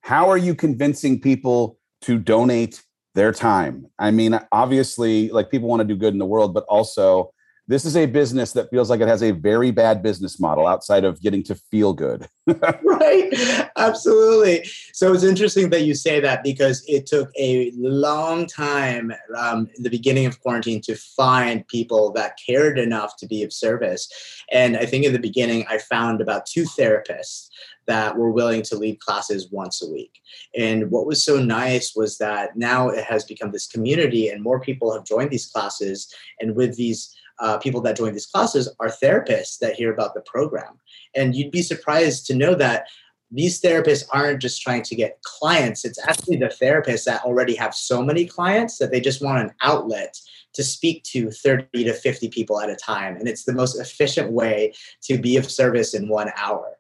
How 0.01 0.29
are 0.29 0.37
you 0.37 0.55
convincing 0.55 1.21
people 1.21 1.79
to 2.01 2.19
donate 2.19 2.83
their 3.13 3.31
time? 3.31 3.87
I 3.97 4.11
mean, 4.11 4.39
obviously, 4.51 5.29
like 5.29 5.49
people 5.49 5.69
want 5.69 5.81
to 5.81 5.87
do 5.87 5.95
good 5.95 6.13
in 6.13 6.19
the 6.19 6.25
world, 6.25 6.53
but 6.53 6.65
also 6.65 7.31
this 7.67 7.85
is 7.85 7.97
a 7.97 8.05
business 8.05 8.51
that 8.53 8.69
feels 8.69 8.89
like 8.89 9.01
it 9.01 9.07
has 9.07 9.23
a 9.23 9.31
very 9.31 9.71
bad 9.71 10.03
business 10.03 10.39
model 10.39 10.67
outside 10.67 11.03
of 11.03 11.19
getting 11.21 11.41
to 11.43 11.55
feel 11.55 11.93
good. 11.93 12.27
right. 12.83 13.69
Absolutely. 13.75 14.63
So 14.93 15.13
it's 15.13 15.23
interesting 15.23 15.71
that 15.71 15.81
you 15.81 15.95
say 15.95 16.19
that 16.19 16.43
because 16.43 16.83
it 16.87 17.07
took 17.07 17.31
a 17.37 17.71
long 17.75 18.45
time 18.45 19.11
um, 19.35 19.67
in 19.75 19.83
the 19.83 19.89
beginning 19.89 20.27
of 20.27 20.39
quarantine 20.41 20.79
to 20.81 20.95
find 20.95 21.67
people 21.67 22.11
that 22.13 22.37
cared 22.45 22.77
enough 22.77 23.17
to 23.17 23.27
be 23.27 23.41
of 23.41 23.51
service. 23.51 24.09
And 24.51 24.77
I 24.77 24.85
think 24.85 25.05
in 25.05 25.13
the 25.13 25.19
beginning, 25.19 25.65
I 25.67 25.79
found 25.79 26.21
about 26.21 26.45
two 26.45 26.63
therapists 26.63 27.49
that 27.87 28.15
were 28.17 28.31
willing 28.31 28.63
to 28.63 28.75
lead 28.75 28.99
classes 28.99 29.51
once 29.51 29.81
a 29.81 29.89
week. 29.89 30.19
And 30.57 30.89
what 30.89 31.05
was 31.05 31.23
so 31.23 31.39
nice 31.39 31.93
was 31.95 32.17
that 32.17 32.55
now 32.55 32.89
it 32.89 33.03
has 33.03 33.23
become 33.23 33.51
this 33.51 33.67
community, 33.67 34.29
and 34.29 34.41
more 34.41 34.59
people 34.59 34.93
have 34.93 35.05
joined 35.05 35.29
these 35.29 35.45
classes. 35.45 36.11
And 36.39 36.55
with 36.55 36.75
these 36.75 37.15
uh, 37.39 37.57
people 37.57 37.81
that 37.81 37.97
join 37.97 38.13
these 38.13 38.25
classes 38.25 38.73
are 38.79 38.87
therapists 38.87 39.59
that 39.59 39.75
hear 39.75 39.93
about 39.93 40.13
the 40.13 40.21
program. 40.21 40.79
And 41.15 41.35
you'd 41.35 41.51
be 41.51 41.61
surprised 41.61 42.25
to 42.27 42.35
know 42.35 42.55
that 42.55 42.87
these 43.31 43.61
therapists 43.61 44.05
aren't 44.11 44.41
just 44.41 44.61
trying 44.61 44.83
to 44.83 44.95
get 44.95 45.21
clients, 45.23 45.83
it's 45.83 45.99
actually 46.07 46.37
the 46.37 46.55
therapists 46.61 47.05
that 47.05 47.23
already 47.23 47.55
have 47.55 47.73
so 47.73 48.01
many 48.01 48.25
clients 48.25 48.77
that 48.77 48.91
they 48.91 49.01
just 49.01 49.21
want 49.21 49.41
an 49.41 49.51
outlet 49.61 50.15
to 50.53 50.63
speak 50.63 51.03
to 51.03 51.29
30 51.31 51.83
to 51.83 51.93
50 51.93 52.29
people 52.29 52.61
at 52.61 52.69
a 52.69 52.75
time. 52.75 53.17
And 53.17 53.27
it's 53.27 53.43
the 53.43 53.53
most 53.53 53.79
efficient 53.79 54.31
way 54.31 54.73
to 55.03 55.17
be 55.17 55.37
of 55.37 55.51
service 55.51 55.93
in 55.93 56.07
one 56.07 56.31
hour. 56.37 56.74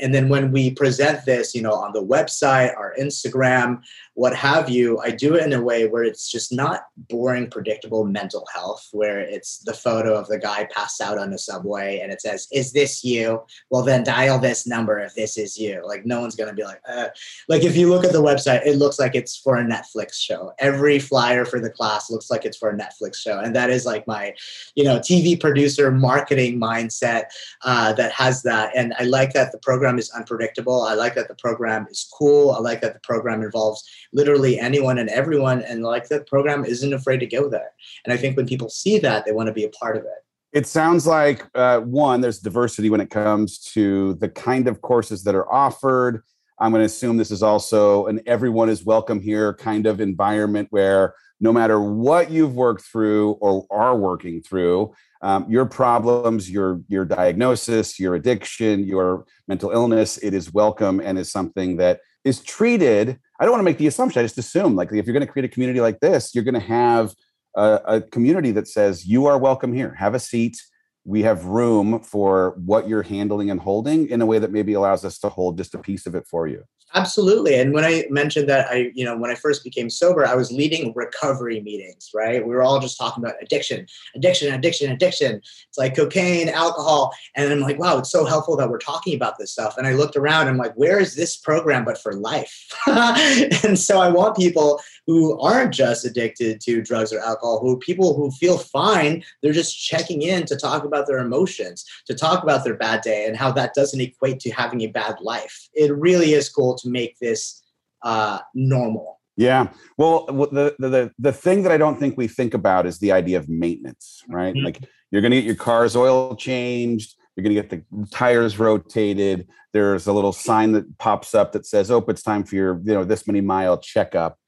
And 0.00 0.14
then 0.14 0.28
when 0.28 0.52
we 0.52 0.70
present 0.70 1.24
this, 1.24 1.54
you 1.54 1.62
know, 1.62 1.74
on 1.74 1.92
the 1.92 2.04
website, 2.04 2.76
our 2.76 2.94
Instagram, 2.98 3.82
what 4.14 4.36
have 4.36 4.68
you, 4.68 4.98
I 4.98 5.12
do 5.12 5.34
it 5.34 5.44
in 5.44 5.52
a 5.52 5.62
way 5.62 5.86
where 5.86 6.04
it's 6.04 6.30
just 6.30 6.52
not 6.52 6.82
boring, 7.08 7.48
predictable 7.48 8.04
mental 8.04 8.46
health, 8.52 8.86
where 8.92 9.20
it's 9.20 9.60
the 9.60 9.72
photo 9.72 10.14
of 10.14 10.26
the 10.26 10.38
guy 10.38 10.68
passed 10.74 11.00
out 11.00 11.16
on 11.16 11.30
the 11.30 11.38
subway 11.38 12.00
and 12.00 12.12
it 12.12 12.20
says, 12.20 12.46
Is 12.52 12.72
this 12.72 13.02
you? 13.02 13.42
Well, 13.70 13.82
then 13.82 14.04
dial 14.04 14.38
this 14.38 14.66
number 14.66 14.98
if 14.98 15.14
this 15.14 15.38
is 15.38 15.56
you. 15.56 15.82
Like, 15.86 16.04
no 16.04 16.20
one's 16.20 16.36
going 16.36 16.50
to 16.50 16.54
be 16.54 16.64
like, 16.64 16.82
uh. 16.86 17.08
like, 17.48 17.62
if 17.62 17.76
you 17.76 17.88
look 17.88 18.04
at 18.04 18.12
the 18.12 18.22
website, 18.22 18.66
it 18.66 18.76
looks 18.76 18.98
like 18.98 19.14
it's 19.14 19.38
for 19.38 19.56
a 19.56 19.64
Netflix 19.64 20.14
show. 20.14 20.52
Every 20.58 20.98
flyer 20.98 21.46
for 21.46 21.60
the 21.60 21.70
class 21.70 22.10
looks 22.10 22.30
like 22.30 22.44
it's 22.44 22.58
for 22.58 22.68
a 22.68 22.76
Netflix 22.76 23.16
show. 23.16 23.38
And 23.38 23.56
that 23.56 23.70
is 23.70 23.86
like 23.86 24.06
my, 24.06 24.34
you 24.74 24.84
know, 24.84 24.98
TV 24.98 25.40
producer 25.40 25.90
marketing 25.90 26.60
mindset 26.60 27.24
uh, 27.64 27.92
that 27.94 28.12
has 28.12 28.42
that. 28.42 28.72
And 28.76 28.92
I 28.98 29.04
like 29.04 29.32
that 29.32 29.52
the 29.52 29.59
program 29.62 29.98
is 29.98 30.10
unpredictable. 30.10 30.82
I 30.82 30.94
like 30.94 31.14
that 31.14 31.28
the 31.28 31.34
program 31.34 31.86
is 31.90 32.08
cool. 32.16 32.50
I 32.52 32.58
like 32.58 32.80
that 32.80 32.94
the 32.94 33.00
program 33.00 33.42
involves 33.42 33.82
literally 34.12 34.58
anyone 34.58 34.98
and 34.98 35.08
everyone. 35.10 35.62
And 35.62 35.82
like 35.82 36.08
the 36.08 36.20
program 36.24 36.64
isn't 36.64 36.92
afraid 36.92 37.18
to 37.20 37.26
go 37.26 37.48
there. 37.48 37.70
And 38.04 38.12
I 38.12 38.16
think 38.16 38.36
when 38.36 38.46
people 38.46 38.68
see 38.68 38.98
that, 38.98 39.24
they 39.24 39.32
want 39.32 39.46
to 39.48 39.52
be 39.52 39.64
a 39.64 39.70
part 39.70 39.96
of 39.96 40.04
it. 40.04 40.24
It 40.52 40.66
sounds 40.66 41.06
like 41.06 41.46
uh, 41.54 41.80
one, 41.80 42.20
there's 42.20 42.40
diversity 42.40 42.90
when 42.90 43.00
it 43.00 43.10
comes 43.10 43.58
to 43.72 44.14
the 44.14 44.28
kind 44.28 44.66
of 44.66 44.82
courses 44.82 45.22
that 45.24 45.34
are 45.34 45.50
offered. 45.52 46.24
I'm 46.58 46.72
going 46.72 46.80
to 46.80 46.86
assume 46.86 47.16
this 47.16 47.30
is 47.30 47.42
also 47.42 48.06
an 48.06 48.20
everyone 48.26 48.68
is 48.68 48.84
welcome 48.84 49.20
here 49.20 49.54
kind 49.54 49.86
of 49.86 50.00
environment 50.00 50.68
where 50.70 51.14
no 51.40 51.52
matter 51.52 51.80
what 51.80 52.30
you've 52.30 52.54
worked 52.54 52.82
through 52.82 53.32
or 53.40 53.66
are 53.70 53.96
working 53.96 54.42
through, 54.42 54.92
um, 55.22 55.46
your 55.48 55.66
problems, 55.66 56.50
your 56.50 56.80
your 56.88 57.04
diagnosis, 57.04 57.98
your 57.98 58.14
addiction, 58.14 58.84
your 58.84 59.26
mental 59.48 59.70
illness, 59.70 60.18
it 60.18 60.34
is 60.34 60.52
welcome 60.52 61.00
and 61.00 61.18
is 61.18 61.30
something 61.30 61.76
that 61.76 62.00
is 62.24 62.40
treated. 62.40 63.18
I 63.38 63.44
don't 63.44 63.52
want 63.52 63.60
to 63.60 63.64
make 63.64 63.78
the 63.78 63.86
assumption. 63.86 64.20
I 64.20 64.24
just 64.24 64.38
assume 64.38 64.76
like 64.76 64.92
if 64.92 65.06
you're 65.06 65.14
going 65.14 65.26
to 65.26 65.32
create 65.32 65.46
a 65.46 65.52
community 65.52 65.80
like 65.80 66.00
this, 66.00 66.34
you're 66.34 66.44
going 66.44 66.54
to 66.54 66.60
have 66.60 67.14
a, 67.56 67.80
a 67.86 68.00
community 68.00 68.50
that 68.52 68.68
says 68.68 69.06
you 69.06 69.26
are 69.26 69.38
welcome 69.38 69.72
here. 69.72 69.94
Have 69.94 70.14
a 70.14 70.20
seat 70.20 70.60
we 71.04 71.22
have 71.22 71.44
room 71.44 72.00
for 72.00 72.54
what 72.64 72.88
you're 72.88 73.02
handling 73.02 73.50
and 73.50 73.60
holding 73.60 74.08
in 74.08 74.20
a 74.20 74.26
way 74.26 74.38
that 74.38 74.52
maybe 74.52 74.74
allows 74.74 75.04
us 75.04 75.18
to 75.18 75.28
hold 75.28 75.56
just 75.56 75.74
a 75.74 75.78
piece 75.78 76.06
of 76.06 76.14
it 76.14 76.26
for 76.26 76.46
you. 76.46 76.64
Absolutely. 76.94 77.54
And 77.54 77.72
when 77.72 77.84
I 77.84 78.04
mentioned 78.10 78.48
that 78.48 78.68
I, 78.68 78.90
you 78.94 79.04
know, 79.04 79.16
when 79.16 79.30
I 79.30 79.36
first 79.36 79.62
became 79.62 79.88
sober, 79.88 80.26
I 80.26 80.34
was 80.34 80.50
leading 80.50 80.92
recovery 80.96 81.60
meetings, 81.60 82.10
right? 82.12 82.44
We 82.44 82.52
were 82.52 82.62
all 82.62 82.80
just 82.80 82.98
talking 82.98 83.22
about 83.22 83.36
addiction, 83.40 83.86
addiction, 84.16 84.52
addiction, 84.52 84.90
addiction. 84.90 85.36
It's 85.36 85.78
like 85.78 85.94
cocaine, 85.94 86.48
alcohol. 86.48 87.14
And 87.36 87.52
I'm 87.52 87.60
like, 87.60 87.78
wow, 87.78 87.98
it's 87.98 88.10
so 88.10 88.24
helpful 88.24 88.56
that 88.56 88.68
we're 88.68 88.78
talking 88.78 89.14
about 89.14 89.38
this 89.38 89.52
stuff. 89.52 89.76
And 89.78 89.86
I 89.86 89.92
looked 89.92 90.16
around 90.16 90.48
I'm 90.48 90.56
like, 90.56 90.74
where 90.74 90.98
is 90.98 91.14
this 91.14 91.36
program 91.36 91.84
but 91.84 91.96
for 91.96 92.14
life? 92.14 92.66
and 92.86 93.78
so 93.78 94.00
I 94.00 94.08
want 94.08 94.36
people 94.36 94.80
who 95.10 95.36
aren't 95.40 95.74
just 95.74 96.04
addicted 96.04 96.60
to 96.60 96.80
drugs 96.80 97.12
or 97.12 97.18
alcohol, 97.18 97.58
who 97.58 97.76
people 97.78 98.14
who 98.14 98.30
feel 98.30 98.58
fine, 98.58 99.24
they're 99.42 99.52
just 99.52 99.76
checking 99.76 100.22
in 100.22 100.46
to 100.46 100.56
talk 100.56 100.84
about 100.84 101.08
their 101.08 101.18
emotions, 101.18 101.84
to 102.06 102.14
talk 102.14 102.44
about 102.44 102.62
their 102.62 102.76
bad 102.76 103.00
day 103.00 103.26
and 103.26 103.36
how 103.36 103.50
that 103.50 103.74
doesn't 103.74 104.00
equate 104.00 104.38
to 104.38 104.50
having 104.50 104.82
a 104.82 104.86
bad 104.86 105.16
life. 105.20 105.68
It 105.74 105.92
really 105.96 106.34
is 106.34 106.48
cool 106.48 106.76
to 106.76 106.88
make 106.88 107.18
this 107.18 107.60
uh, 108.04 108.38
normal. 108.54 109.18
Yeah. 109.36 109.70
Well, 109.96 110.26
the, 110.26 110.76
the 110.78 111.10
the 111.18 111.32
thing 111.32 111.64
that 111.64 111.72
I 111.72 111.76
don't 111.76 111.98
think 111.98 112.16
we 112.16 112.28
think 112.28 112.54
about 112.54 112.86
is 112.86 112.98
the 112.98 113.10
idea 113.10 113.38
of 113.38 113.48
maintenance, 113.48 114.22
right? 114.28 114.54
Mm-hmm. 114.54 114.64
Like 114.64 114.84
you're 115.10 115.22
going 115.22 115.32
to 115.32 115.38
get 115.38 115.44
your 115.44 115.56
car's 115.56 115.96
oil 115.96 116.36
changed, 116.36 117.16
you're 117.34 117.42
going 117.42 117.56
to 117.56 117.62
get 117.62 117.70
the 117.70 118.06
tires 118.12 118.60
rotated. 118.60 119.48
There's 119.72 120.06
a 120.06 120.12
little 120.12 120.32
sign 120.32 120.70
that 120.72 120.98
pops 120.98 121.34
up 121.34 121.50
that 121.52 121.66
says, 121.66 121.90
"Oh, 121.90 122.04
it's 122.06 122.22
time 122.22 122.44
for 122.44 122.54
your, 122.54 122.80
you 122.84 122.94
know, 122.94 123.02
this 123.02 123.26
many 123.26 123.40
mile 123.40 123.78
checkup." 123.78 124.39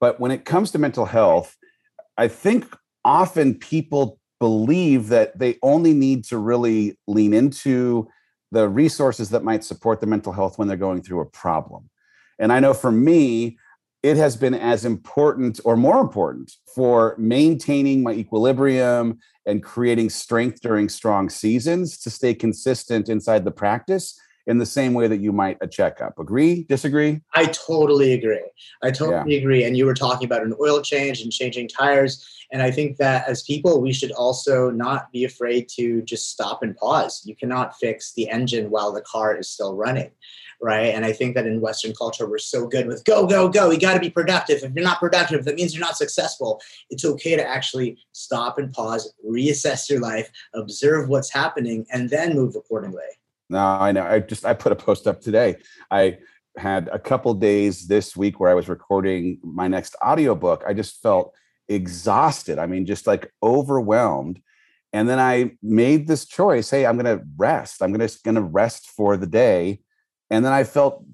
But 0.00 0.20
when 0.20 0.30
it 0.30 0.44
comes 0.44 0.70
to 0.72 0.78
mental 0.78 1.06
health, 1.06 1.56
I 2.16 2.28
think 2.28 2.74
often 3.04 3.54
people 3.54 4.18
believe 4.40 5.08
that 5.08 5.38
they 5.38 5.58
only 5.62 5.94
need 5.94 6.24
to 6.24 6.38
really 6.38 6.98
lean 7.06 7.32
into 7.32 8.08
the 8.52 8.68
resources 8.68 9.30
that 9.30 9.44
might 9.44 9.64
support 9.64 10.00
their 10.00 10.08
mental 10.08 10.32
health 10.32 10.58
when 10.58 10.68
they're 10.68 10.76
going 10.76 11.02
through 11.02 11.20
a 11.20 11.26
problem. 11.26 11.88
And 12.38 12.52
I 12.52 12.60
know 12.60 12.74
for 12.74 12.92
me, 12.92 13.58
it 14.02 14.16
has 14.16 14.36
been 14.36 14.54
as 14.54 14.84
important 14.84 15.58
or 15.64 15.76
more 15.76 16.00
important 16.00 16.52
for 16.74 17.16
maintaining 17.18 18.02
my 18.02 18.12
equilibrium 18.12 19.18
and 19.46 19.62
creating 19.62 20.10
strength 20.10 20.60
during 20.60 20.88
strong 20.88 21.28
seasons 21.28 21.98
to 21.98 22.10
stay 22.10 22.34
consistent 22.34 23.08
inside 23.08 23.44
the 23.44 23.50
practice 23.50 24.20
in 24.46 24.58
the 24.58 24.66
same 24.66 24.94
way 24.94 25.08
that 25.08 25.18
you 25.18 25.32
might 25.32 25.58
a 25.60 25.66
checkup. 25.66 26.18
Agree? 26.18 26.64
Disagree? 26.64 27.20
I 27.34 27.46
totally 27.46 28.12
agree. 28.12 28.44
I 28.82 28.90
totally 28.90 29.34
yeah. 29.34 29.40
agree. 29.40 29.64
And 29.64 29.76
you 29.76 29.86
were 29.86 29.94
talking 29.94 30.26
about 30.26 30.42
an 30.42 30.54
oil 30.60 30.80
change 30.80 31.20
and 31.20 31.32
changing 31.32 31.68
tires. 31.68 32.24
And 32.52 32.62
I 32.62 32.70
think 32.70 32.96
that 32.98 33.28
as 33.28 33.42
people, 33.42 33.80
we 33.80 33.92
should 33.92 34.12
also 34.12 34.70
not 34.70 35.10
be 35.10 35.24
afraid 35.24 35.68
to 35.70 36.00
just 36.02 36.30
stop 36.30 36.62
and 36.62 36.76
pause. 36.76 37.22
You 37.24 37.34
cannot 37.34 37.76
fix 37.76 38.12
the 38.12 38.28
engine 38.28 38.70
while 38.70 38.92
the 38.92 39.00
car 39.00 39.36
is 39.36 39.50
still 39.50 39.74
running. 39.74 40.12
Right. 40.62 40.94
And 40.94 41.04
I 41.04 41.12
think 41.12 41.34
that 41.34 41.46
in 41.46 41.60
Western 41.60 41.92
culture, 41.92 42.26
we're 42.26 42.38
so 42.38 42.66
good 42.66 42.86
with 42.86 43.04
go, 43.04 43.26
go, 43.26 43.46
go. 43.48 43.70
You 43.70 43.78
got 43.78 43.92
to 43.92 44.00
be 44.00 44.08
productive. 44.08 44.62
If 44.62 44.72
you're 44.74 44.84
not 44.84 45.00
productive, 45.00 45.44
that 45.44 45.56
means 45.56 45.74
you're 45.74 45.84
not 45.84 45.98
successful. 45.98 46.62
It's 46.88 47.04
okay 47.04 47.36
to 47.36 47.46
actually 47.46 47.98
stop 48.12 48.56
and 48.56 48.72
pause, 48.72 49.12
reassess 49.28 49.90
your 49.90 50.00
life, 50.00 50.30
observe 50.54 51.10
what's 51.10 51.30
happening, 51.30 51.84
and 51.92 52.08
then 52.08 52.34
move 52.34 52.56
accordingly. 52.56 53.02
No, 53.48 53.58
I 53.58 53.92
know. 53.92 54.04
I 54.04 54.20
just 54.20 54.44
I 54.44 54.54
put 54.54 54.72
a 54.72 54.76
post 54.76 55.06
up 55.06 55.20
today. 55.20 55.56
I 55.90 56.18
had 56.56 56.88
a 56.92 56.98
couple 56.98 57.32
days 57.34 57.86
this 57.86 58.16
week 58.16 58.40
where 58.40 58.50
I 58.50 58.54
was 58.54 58.68
recording 58.68 59.38
my 59.42 59.68
next 59.68 59.94
audiobook. 60.04 60.64
I 60.66 60.74
just 60.74 61.02
felt 61.02 61.34
exhausted. 61.68 62.58
I 62.58 62.66
mean, 62.66 62.86
just 62.86 63.06
like 63.06 63.30
overwhelmed. 63.42 64.40
And 64.92 65.08
then 65.08 65.18
I 65.18 65.52
made 65.62 66.06
this 66.06 66.24
choice. 66.24 66.70
Hey, 66.70 66.86
I'm 66.86 66.96
going 66.96 67.18
to 67.18 67.24
rest. 67.36 67.82
I'm 67.82 67.92
going 67.92 68.06
to 68.06 68.18
going 68.24 68.36
to 68.36 68.40
rest 68.40 68.88
for 68.88 69.16
the 69.16 69.26
day. 69.26 69.80
And 70.30 70.44
then 70.44 70.52
I 70.52 70.64
felt 70.64 71.04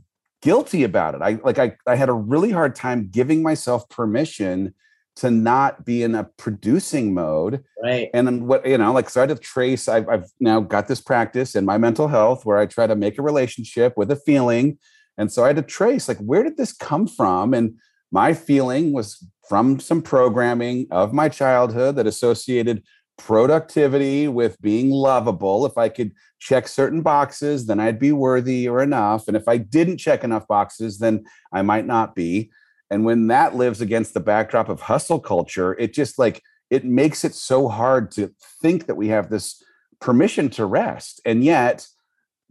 guilty 0.41 0.85
about 0.85 1.15
it. 1.15 1.23
I 1.23 1.39
like 1.45 1.59
I 1.59 1.77
I 1.87 1.97
had 1.97 2.09
a 2.09 2.15
really 2.15 2.51
hard 2.51 2.75
time 2.75 3.09
giving 3.11 3.43
myself 3.43 3.89
permission 3.89 4.75
to 5.17 5.31
not 5.31 5.85
be 5.85 6.03
in 6.03 6.15
a 6.15 6.25
producing 6.39 7.13
mode. 7.15 7.63
Right. 7.83 8.09
And 8.15 8.27
then 8.27 8.47
what, 8.47 8.67
you 8.67 8.79
know, 8.79 8.93
like, 8.93 9.11
so 9.11 9.21
I 9.21 9.27
had 9.27 9.37
to 9.37 9.43
trace, 9.43 9.89
I've, 9.89 10.09
I've 10.09 10.31
now 10.41 10.61
got 10.61 10.89
this 10.89 11.01
practice 11.01 11.55
in 11.55 11.65
my 11.65 11.79
mental 11.79 12.09
health 12.09 12.47
where 12.47 12.59
I 12.59 12.67
try 12.67 12.87
to 12.87 12.97
make 12.97 13.19
a 13.19 13.23
relationship 13.23 13.95
with 13.97 14.11
a 14.11 14.17
feeling. 14.17 14.79
And 15.19 15.31
so 15.31 15.45
I 15.45 15.49
had 15.49 15.57
to 15.57 15.63
trace, 15.63 16.09
like, 16.09 16.19
where 16.19 16.43
did 16.43 16.57
this 16.57 16.73
come 16.73 17.07
from? 17.07 17.53
And 17.53 17.75
my 18.11 18.33
feeling 18.33 18.93
was 18.93 19.27
from 19.49 19.81
some 19.81 20.01
programming 20.01 20.87
of 20.91 21.13
my 21.13 21.29
childhood 21.29 21.97
that 21.97 22.07
associated 22.07 22.83
productivity 23.19 24.29
with 24.29 24.61
being 24.63 24.91
lovable. 24.91 25.67
If 25.67 25.77
I 25.77 25.91
could 25.91 26.13
check 26.39 26.67
certain 26.67 27.03
boxes, 27.03 27.67
then 27.67 27.79
I'd 27.79 27.99
be 27.99 28.13
worthy 28.13 28.67
or 28.67 28.83
enough. 28.83 29.29
And 29.29 29.37
if 29.37 29.47
I 29.47 29.59
didn't 29.59 29.99
check 29.99 30.25
enough 30.25 30.49
boxes, 30.49 30.99
then 30.99 31.25
I 31.53 31.63
might 31.63 31.87
not 31.87 32.15
be. 32.15 32.51
And 32.93 33.07
when 33.07 33.29
that 33.29 33.57
lives 33.57 33.81
against 33.81 34.13
the 34.13 34.21
backdrop 34.21 34.69
of 34.69 34.83
hustle 34.83 35.19
culture, 35.19 35.73
it 35.79 35.95
just 35.95 36.19
like 36.19 36.43
it 36.69 36.85
makes 36.85 37.25
it 37.25 37.35
so 37.35 37.69
hard 37.69 38.11
to 38.13 38.31
think 38.61 38.85
that 38.87 38.97
we 38.97 39.09
have 39.09 39.31
this 39.31 39.63
permission 39.99 40.51
to 40.51 40.67
rest. 40.67 41.19
And 41.25 41.43
yet, 41.43 41.87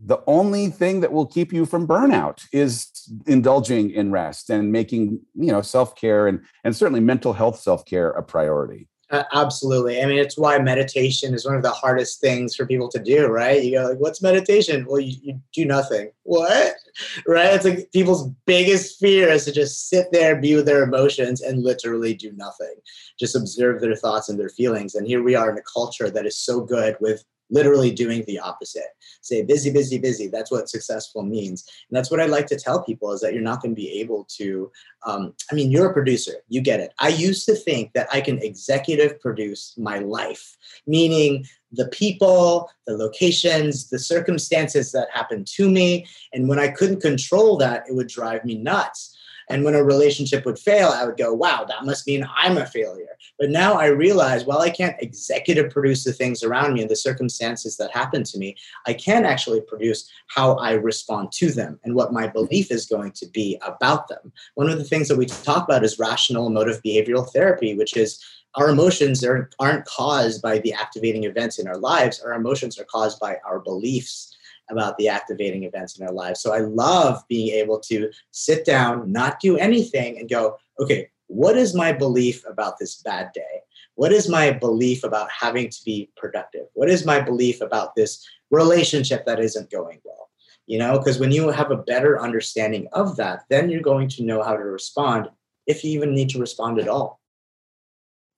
the 0.03 0.17
only 0.25 0.69
thing 0.69 1.01
that 1.01 1.11
will 1.11 1.27
keep 1.27 1.53
you 1.53 1.67
from 1.67 1.87
burnout 1.87 2.41
is 2.51 2.89
indulging 3.27 3.91
in 3.91 4.11
rest 4.11 4.49
and 4.49 4.71
making 4.71 5.21
you 5.35 5.51
know 5.51 5.61
self-care 5.61 6.27
and 6.27 6.39
and 6.63 6.75
certainly 6.75 7.01
mental 7.01 7.33
health 7.33 7.59
self-care 7.59 8.09
a 8.09 8.23
priority 8.23 8.87
Uh, 9.11 9.23
absolutely. 9.33 10.01
I 10.01 10.05
mean, 10.05 10.19
it's 10.19 10.37
why 10.37 10.57
meditation 10.57 11.33
is 11.33 11.45
one 11.45 11.55
of 11.55 11.63
the 11.63 11.71
hardest 11.71 12.21
things 12.21 12.55
for 12.55 12.65
people 12.65 12.87
to 12.89 12.99
do, 12.99 13.27
right? 13.27 13.61
You 13.61 13.71
go 13.71 13.89
like, 13.89 13.99
"What's 13.99 14.21
meditation?" 14.21 14.85
Well, 14.87 15.01
you, 15.01 15.17
you 15.21 15.41
do 15.53 15.65
nothing. 15.65 16.11
What? 16.23 16.75
Right? 17.25 17.53
It's 17.53 17.63
like 17.63 17.89
people's 17.93 18.27
biggest 18.45 18.99
fear 18.99 19.29
is 19.29 19.45
to 19.45 19.53
just 19.53 19.87
sit 19.87 20.07
there, 20.11 20.35
be 20.35 20.55
with 20.55 20.65
their 20.65 20.83
emotions, 20.83 21.39
and 21.39 21.63
literally 21.63 22.13
do 22.13 22.33
nothing. 22.33 22.75
Just 23.17 23.33
observe 23.33 23.79
their 23.79 23.95
thoughts 23.95 24.27
and 24.27 24.37
their 24.37 24.49
feelings. 24.49 24.95
And 24.95 25.07
here 25.07 25.23
we 25.23 25.33
are 25.33 25.49
in 25.49 25.57
a 25.57 25.61
culture 25.61 26.09
that 26.09 26.25
is 26.25 26.37
so 26.37 26.59
good 26.59 26.97
with 26.99 27.23
literally 27.51 27.91
doing 27.91 28.23
the 28.25 28.39
opposite. 28.39 28.95
Say 29.21 29.43
busy, 29.43 29.71
busy, 29.71 29.99
busy. 29.99 30.27
That's 30.27 30.49
what 30.49 30.69
successful 30.69 31.21
means. 31.21 31.65
And 31.89 31.95
that's 31.95 32.09
what 32.09 32.19
I 32.19 32.25
like 32.25 32.47
to 32.47 32.55
tell 32.57 32.83
people 32.83 33.11
is 33.11 33.21
that 33.21 33.33
you're 33.33 33.43
not 33.43 33.61
going 33.61 33.75
to 33.75 33.79
be 33.79 33.99
able 33.99 34.25
to. 34.37 34.71
Um, 35.05 35.33
I 35.51 35.55
mean, 35.55 35.71
you're 35.71 35.89
a 35.89 35.93
producer, 35.93 36.33
you 36.47 36.61
get 36.61 36.79
it. 36.79 36.93
I 36.99 37.09
used 37.09 37.45
to 37.47 37.55
think 37.55 37.93
that 37.93 38.07
I 38.13 38.21
can 38.21 38.39
executive 38.39 39.19
produce 39.19 39.73
my 39.77 39.99
life, 39.99 40.57
meaning 40.87 41.45
the 41.71 41.87
people, 41.87 42.69
the 42.85 42.97
locations, 42.97 43.89
the 43.89 43.99
circumstances 43.99 44.91
that 44.91 45.07
happen 45.11 45.45
to 45.45 45.69
me. 45.69 46.05
And 46.33 46.47
when 46.47 46.59
I 46.59 46.67
couldn't 46.67 47.01
control 47.01 47.57
that, 47.57 47.85
it 47.87 47.95
would 47.95 48.07
drive 48.07 48.45
me 48.45 48.55
nuts. 48.55 49.17
And 49.51 49.63
when 49.63 49.75
a 49.75 49.83
relationship 49.83 50.45
would 50.45 50.57
fail, 50.57 50.89
I 50.89 51.05
would 51.05 51.17
go, 51.17 51.33
wow, 51.33 51.65
that 51.67 51.85
must 51.85 52.07
mean 52.07 52.27
I'm 52.37 52.57
a 52.57 52.65
failure. 52.65 53.17
But 53.37 53.49
now 53.49 53.73
I 53.73 53.87
realize, 53.87 54.45
while 54.45 54.59
I 54.59 54.69
can't 54.69 54.95
executive 55.01 55.71
produce 55.71 56.03
the 56.03 56.13
things 56.13 56.41
around 56.41 56.73
me 56.73 56.81
and 56.81 56.89
the 56.89 56.95
circumstances 56.95 57.77
that 57.77 57.91
happen 57.91 58.23
to 58.23 58.37
me, 58.37 58.55
I 58.87 58.93
can 58.93 59.25
actually 59.25 59.61
produce 59.61 60.09
how 60.27 60.55
I 60.55 60.73
respond 60.73 61.31
to 61.33 61.51
them 61.51 61.79
and 61.83 61.95
what 61.95 62.13
my 62.13 62.23
mm-hmm. 62.23 62.33
belief 62.33 62.71
is 62.71 62.85
going 62.85 63.11
to 63.13 63.27
be 63.27 63.59
about 63.65 64.07
them. 64.07 64.31
One 64.55 64.69
of 64.69 64.77
the 64.77 64.85
things 64.85 65.07
that 65.09 65.17
we 65.17 65.25
talk 65.25 65.65
about 65.65 65.83
is 65.83 65.99
rational 65.99 66.47
emotive 66.47 66.81
behavioral 66.81 67.29
therapy, 67.29 67.75
which 67.75 67.97
is 67.97 68.23
our 68.55 68.69
emotions 68.69 69.23
are, 69.23 69.49
aren't 69.59 69.85
caused 69.85 70.41
by 70.41 70.59
the 70.59 70.73
activating 70.73 71.23
events 71.23 71.59
in 71.59 71.67
our 71.67 71.77
lives. 71.77 72.21
Our 72.21 72.33
emotions 72.33 72.79
are 72.79 72.85
caused 72.85 73.19
by 73.19 73.37
our 73.45 73.59
beliefs 73.59 74.35
about 74.71 74.97
the 74.97 75.07
activating 75.07 75.63
events 75.63 75.99
in 75.99 76.05
our 76.05 76.13
lives. 76.13 76.41
So 76.41 76.53
I 76.53 76.59
love 76.59 77.23
being 77.27 77.49
able 77.53 77.79
to 77.81 78.09
sit 78.31 78.65
down, 78.65 79.11
not 79.11 79.39
do 79.39 79.57
anything, 79.57 80.17
and 80.17 80.29
go, 80.29 80.57
okay, 80.79 81.09
what 81.27 81.57
is 81.57 81.73
my 81.73 81.91
belief 81.91 82.43
about 82.45 82.77
this 82.79 83.01
bad 83.03 83.31
day? 83.33 83.61
What 83.95 84.11
is 84.11 84.27
my 84.29 84.51
belief 84.51 85.03
about 85.03 85.29
having 85.31 85.69
to 85.69 85.83
be 85.85 86.09
productive? 86.17 86.67
What 86.73 86.89
is 86.89 87.05
my 87.05 87.19
belief 87.21 87.61
about 87.61 87.95
this 87.95 88.25
relationship 88.49 89.25
that 89.25 89.39
isn't 89.39 89.69
going 89.69 89.99
well? 90.03 90.29
You 90.67 90.79
know, 90.79 90.97
because 90.97 91.19
when 91.19 91.31
you 91.31 91.49
have 91.49 91.71
a 91.71 91.77
better 91.77 92.21
understanding 92.21 92.87
of 92.93 93.15
that, 93.17 93.43
then 93.49 93.69
you're 93.69 93.81
going 93.81 94.09
to 94.09 94.23
know 94.23 94.41
how 94.43 94.55
to 94.55 94.63
respond 94.63 95.29
if 95.67 95.83
you 95.83 95.91
even 95.91 96.13
need 96.13 96.29
to 96.29 96.39
respond 96.39 96.79
at 96.79 96.87
all. 96.87 97.19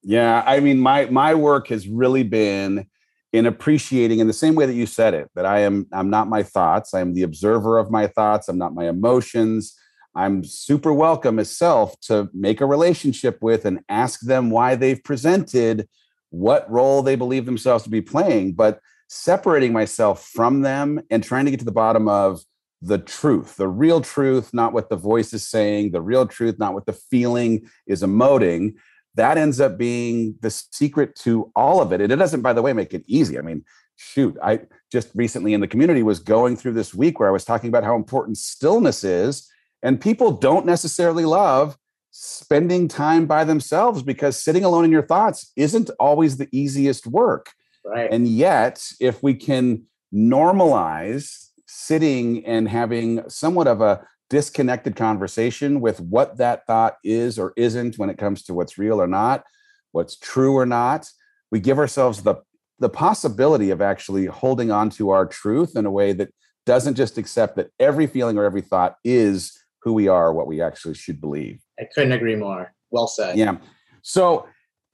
Yeah, 0.03 0.43
I 0.45 0.59
mean, 0.59 0.79
my 0.79 1.05
my 1.05 1.33
work 1.33 1.67
has 1.67 1.87
really 1.87 2.23
been 2.23 2.87
in 3.33 3.47
appreciating 3.47 4.19
in 4.19 4.27
the 4.27 4.33
same 4.33 4.53
way 4.53 4.65
that 4.65 4.75
you 4.75 4.85
said 4.85 5.13
it 5.13 5.29
that 5.35 5.45
i 5.45 5.59
am 5.59 5.87
i'm 5.91 6.09
not 6.09 6.29
my 6.29 6.43
thoughts. 6.43 6.93
I'm 6.93 7.13
the 7.13 7.23
observer 7.23 7.77
of 7.77 7.91
my 7.91 8.07
thoughts. 8.07 8.47
I'm 8.47 8.57
not 8.57 8.75
my 8.75 8.87
emotions. 8.87 9.75
I'm 10.15 10.43
super 10.43 10.93
welcome 10.93 11.39
as 11.39 11.49
self 11.49 11.99
to 12.01 12.29
make 12.33 12.61
a 12.61 12.67
relationship 12.67 13.39
with 13.41 13.65
and 13.65 13.79
ask 13.89 14.21
them 14.21 14.51
why 14.51 14.75
they've 14.75 15.03
presented 15.03 15.89
what 16.29 16.69
role 16.69 17.01
they 17.01 17.15
believe 17.15 17.45
themselves 17.45 17.83
to 17.85 17.89
be 17.89 18.01
playing. 18.01 18.53
But 18.53 18.79
separating 19.09 19.73
myself 19.73 20.27
from 20.27 20.61
them 20.61 21.01
and 21.09 21.23
trying 21.23 21.45
to 21.45 21.51
get 21.51 21.59
to 21.59 21.65
the 21.65 21.71
bottom 21.71 22.07
of 22.07 22.41
the 22.81 22.97
truth 22.97 23.55
the 23.55 23.67
real 23.67 24.01
truth 24.01 24.53
not 24.53 24.73
what 24.73 24.89
the 24.89 24.95
voice 24.95 25.33
is 25.33 25.47
saying 25.47 25.91
the 25.91 26.01
real 26.01 26.27
truth 26.27 26.59
not 26.59 26.73
what 26.73 26.85
the 26.85 26.91
feeling 26.91 27.65
is 27.87 28.03
emoting 28.03 28.73
that 29.15 29.37
ends 29.37 29.59
up 29.59 29.77
being 29.77 30.35
the 30.41 30.49
secret 30.49 31.15
to 31.15 31.51
all 31.55 31.81
of 31.81 31.91
it. 31.91 32.01
And 32.01 32.11
it 32.11 32.15
doesn't, 32.15 32.41
by 32.41 32.53
the 32.53 32.61
way, 32.61 32.73
make 32.73 32.93
it 32.93 33.03
easy. 33.07 33.37
I 33.37 33.41
mean, 33.41 33.63
shoot, 33.95 34.37
I 34.43 34.61
just 34.91 35.09
recently 35.15 35.53
in 35.53 35.61
the 35.61 35.67
community 35.67 36.03
was 36.03 36.19
going 36.19 36.57
through 36.57 36.73
this 36.73 36.93
week 36.93 37.19
where 37.19 37.29
I 37.29 37.31
was 37.31 37.45
talking 37.45 37.69
about 37.69 37.83
how 37.83 37.95
important 37.95 38.37
stillness 38.37 39.03
is. 39.03 39.49
And 39.81 39.99
people 39.99 40.31
don't 40.31 40.65
necessarily 40.65 41.25
love 41.25 41.77
spending 42.11 42.87
time 42.87 43.25
by 43.25 43.43
themselves 43.43 44.01
because 44.03 44.41
sitting 44.41 44.63
alone 44.63 44.85
in 44.85 44.91
your 44.91 45.05
thoughts 45.05 45.51
isn't 45.55 45.89
always 45.99 46.37
the 46.37 46.47
easiest 46.51 47.07
work. 47.07 47.51
Right. 47.85 48.09
And 48.11 48.27
yet, 48.27 48.85
if 48.99 49.21
we 49.21 49.33
can 49.33 49.83
normalize 50.13 51.49
sitting 51.67 52.45
and 52.45 52.69
having 52.69 53.27
somewhat 53.29 53.67
of 53.67 53.81
a 53.81 54.05
disconnected 54.33 54.95
conversation 54.95 55.79
with 55.79 55.99
what 55.99 56.37
that 56.37 56.65
thought 56.65 56.97
is 57.03 57.37
or 57.37 57.53
isn't 57.55 57.99
when 57.99 58.09
it 58.09 58.17
comes 58.17 58.41
to 58.41 58.51
what's 58.51 58.79
real 58.79 58.99
or 58.99 59.05
not, 59.05 59.43
what's 59.91 60.17
true 60.17 60.55
or 60.55 60.65
not. 60.65 61.07
We 61.51 61.59
give 61.59 61.77
ourselves 61.77 62.23
the 62.23 62.37
the 62.79 62.89
possibility 62.89 63.69
of 63.69 63.79
actually 63.79 64.25
holding 64.25 64.71
on 64.71 64.89
to 64.89 65.11
our 65.11 65.27
truth 65.27 65.77
in 65.77 65.85
a 65.85 65.91
way 65.91 66.13
that 66.13 66.33
doesn't 66.65 66.95
just 66.95 67.19
accept 67.19 67.55
that 67.57 67.69
every 67.79 68.07
feeling 68.07 68.35
or 68.35 68.43
every 68.43 68.61
thought 68.61 68.95
is 69.03 69.55
who 69.83 69.93
we 69.93 70.07
are, 70.07 70.33
what 70.33 70.47
we 70.47 70.59
actually 70.63 70.95
should 70.95 71.21
believe. 71.21 71.61
I 71.79 71.83
couldn't 71.93 72.13
agree 72.13 72.35
more. 72.35 72.73
Well 72.89 73.05
said. 73.05 73.37
Yeah. 73.37 73.57
So 74.01 74.47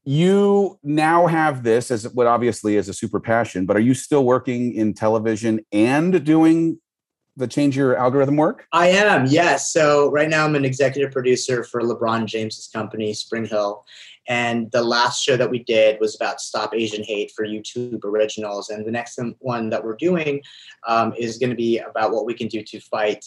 you 0.04 0.78
now 0.84 1.28
have 1.28 1.64
this 1.64 1.92
as 1.92 2.14
what 2.14 2.28
obviously 2.28 2.76
is 2.76 2.90
a 2.90 2.94
super 2.94 3.22
passion, 3.22 3.66
but 3.66 3.78
are 3.78 3.86
you 3.90 3.94
still 3.94 4.26
working 4.26 4.74
in 4.74 4.94
television 4.94 5.62
and 5.72 6.26
doing 6.26 6.82
the 7.40 7.48
change 7.48 7.76
your 7.76 7.96
algorithm 7.96 8.38
work? 8.38 8.68
I 8.72 8.90
am, 8.90 9.26
yes. 9.26 9.74
So 9.74 10.12
right 10.12 10.30
now 10.30 10.46
I'm 10.46 10.56
an 10.56 10.66
executive 10.66 11.12
producer 11.12 11.64
for 11.64 11.82
LeBron 11.82 12.26
James's 12.26 12.68
company, 12.68 13.14
SpringHill. 13.14 13.84
And 14.28 14.70
the 14.72 14.84
last 14.84 15.24
show 15.24 15.36
that 15.38 15.50
we 15.50 15.64
did 15.64 16.00
was 16.00 16.16
about 16.16 16.40
Stop 16.40 16.76
Asian 16.76 17.04
Hate 17.04 17.32
for 17.36 17.46
YouTube 17.46 18.04
Originals. 18.06 18.70
And 18.70 18.86
the 18.86 18.92
next 18.92 19.20
one 19.40 19.70
that 19.72 19.84
we're 19.84 19.96
doing 19.96 20.44
um, 20.88 21.14
is 21.18 21.40
going 21.40 21.50
to 21.50 21.56
be 21.56 21.80
about 21.80 22.12
what 22.12 22.28
we 22.28 22.36
can 22.36 22.48
do 22.48 22.62
to 22.62 22.80
fight 22.80 23.26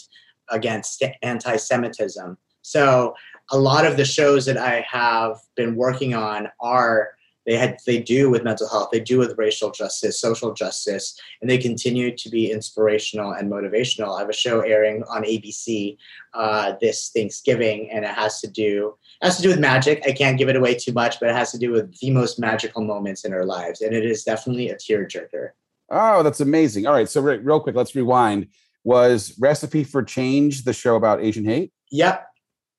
against 0.50 1.02
anti 1.22 1.56
Semitism. 1.56 2.38
So 2.62 3.14
a 3.50 3.58
lot 3.58 3.84
of 3.84 3.96
the 3.96 4.04
shows 4.04 4.46
that 4.46 4.56
I 4.56 4.86
have 4.88 5.38
been 5.56 5.74
working 5.74 6.14
on 6.14 6.48
are 6.60 7.14
they 7.46 7.56
had 7.56 7.78
they 7.86 8.00
do 8.00 8.30
with 8.30 8.44
mental 8.44 8.68
health 8.68 8.90
they 8.92 9.00
do 9.00 9.18
with 9.18 9.36
racial 9.36 9.70
justice 9.70 10.20
social 10.20 10.52
justice 10.52 11.18
and 11.40 11.50
they 11.50 11.58
continue 11.58 12.14
to 12.16 12.30
be 12.30 12.50
inspirational 12.50 13.32
and 13.32 13.50
motivational. 13.50 14.16
I 14.16 14.20
have 14.20 14.28
a 14.28 14.34
show 14.34 14.60
airing 14.60 15.02
on 15.08 15.24
abc 15.24 15.96
uh, 16.34 16.74
this 16.80 17.10
thanksgiving 17.14 17.90
and 17.90 18.04
it 18.04 18.10
has 18.10 18.40
to 18.40 18.48
do 18.48 18.96
has 19.20 19.36
to 19.36 19.42
do 19.42 19.48
with 19.48 19.60
magic. 19.60 20.02
I 20.06 20.12
can't 20.12 20.38
give 20.38 20.48
it 20.48 20.56
away 20.56 20.74
too 20.74 20.92
much 20.92 21.20
but 21.20 21.28
it 21.28 21.34
has 21.34 21.52
to 21.52 21.58
do 21.58 21.72
with 21.72 21.98
the 21.98 22.10
most 22.10 22.38
magical 22.38 22.82
moments 22.82 23.24
in 23.24 23.32
our 23.32 23.44
lives 23.44 23.80
and 23.80 23.94
it 23.94 24.04
is 24.04 24.24
definitely 24.24 24.70
a 24.70 24.76
tearjerker. 24.76 25.50
Oh 25.90 26.22
that's 26.22 26.40
amazing. 26.40 26.86
All 26.86 26.94
right 26.94 27.08
so 27.08 27.20
real 27.20 27.60
quick 27.60 27.76
let's 27.76 27.94
rewind. 27.94 28.48
Was 28.84 29.36
recipe 29.38 29.84
for 29.84 30.02
change 30.02 30.64
the 30.64 30.72
show 30.72 30.96
about 30.96 31.22
asian 31.22 31.44
hate? 31.44 31.72
Yep 31.90 32.31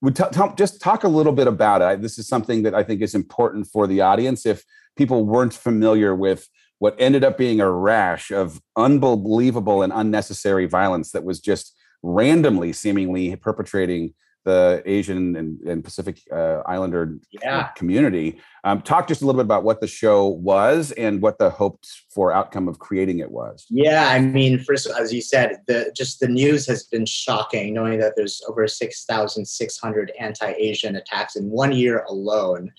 would 0.03 0.17
t- 0.17 0.23
t- 0.33 0.41
just 0.57 0.81
talk 0.81 1.05
a 1.05 1.07
little 1.07 1.31
bit 1.31 1.47
about 1.47 1.81
it. 1.81 2.01
This 2.01 2.19
is 2.19 2.27
something 2.27 2.63
that 2.63 2.75
I 2.75 2.83
think 2.83 3.01
is 3.01 3.15
important 3.15 3.67
for 3.67 3.87
the 3.87 4.01
audience. 4.01 4.45
If 4.45 4.65
people 4.97 5.25
weren't 5.25 5.53
familiar 5.53 6.13
with 6.13 6.49
what 6.79 6.95
ended 6.99 7.23
up 7.23 7.37
being 7.37 7.61
a 7.61 7.71
rash 7.71 8.29
of 8.29 8.61
unbelievable 8.75 9.81
and 9.81 9.93
unnecessary 9.93 10.65
violence 10.65 11.11
that 11.11 11.23
was 11.23 11.39
just 11.39 11.73
randomly, 12.03 12.73
seemingly 12.73 13.33
perpetrating 13.37 14.13
the 14.43 14.81
Asian 14.85 15.35
and, 15.35 15.59
and 15.61 15.83
Pacific 15.83 16.21
uh, 16.31 16.61
Islander 16.65 17.17
yeah. 17.31 17.67
community. 17.69 18.39
Um, 18.63 18.81
talk 18.81 19.07
just 19.07 19.21
a 19.21 19.25
little 19.25 19.39
bit 19.39 19.45
about 19.45 19.63
what 19.63 19.81
the 19.81 19.87
show 19.87 20.27
was 20.27 20.91
and 20.93 21.21
what 21.21 21.37
the 21.37 21.49
hoped 21.49 21.87
for 22.09 22.31
outcome 22.31 22.67
of 22.67 22.79
creating 22.79 23.19
it 23.19 23.31
was. 23.31 23.65
Yeah, 23.69 24.09
I 24.09 24.19
mean, 24.19 24.59
first, 24.59 24.89
as 24.99 25.13
you 25.13 25.21
said, 25.21 25.61
the 25.67 25.91
just 25.95 26.19
the 26.19 26.27
news 26.27 26.65
has 26.67 26.83
been 26.83 27.05
shocking, 27.05 27.73
knowing 27.73 27.99
that 27.99 28.13
there's 28.15 28.41
over 28.47 28.67
six 28.67 29.05
thousand 29.05 29.45
six 29.45 29.77
hundred 29.77 30.11
anti-Asian 30.19 30.95
attacks 30.95 31.35
in 31.35 31.49
one 31.49 31.71
year 31.71 32.05
alone. 32.09 32.71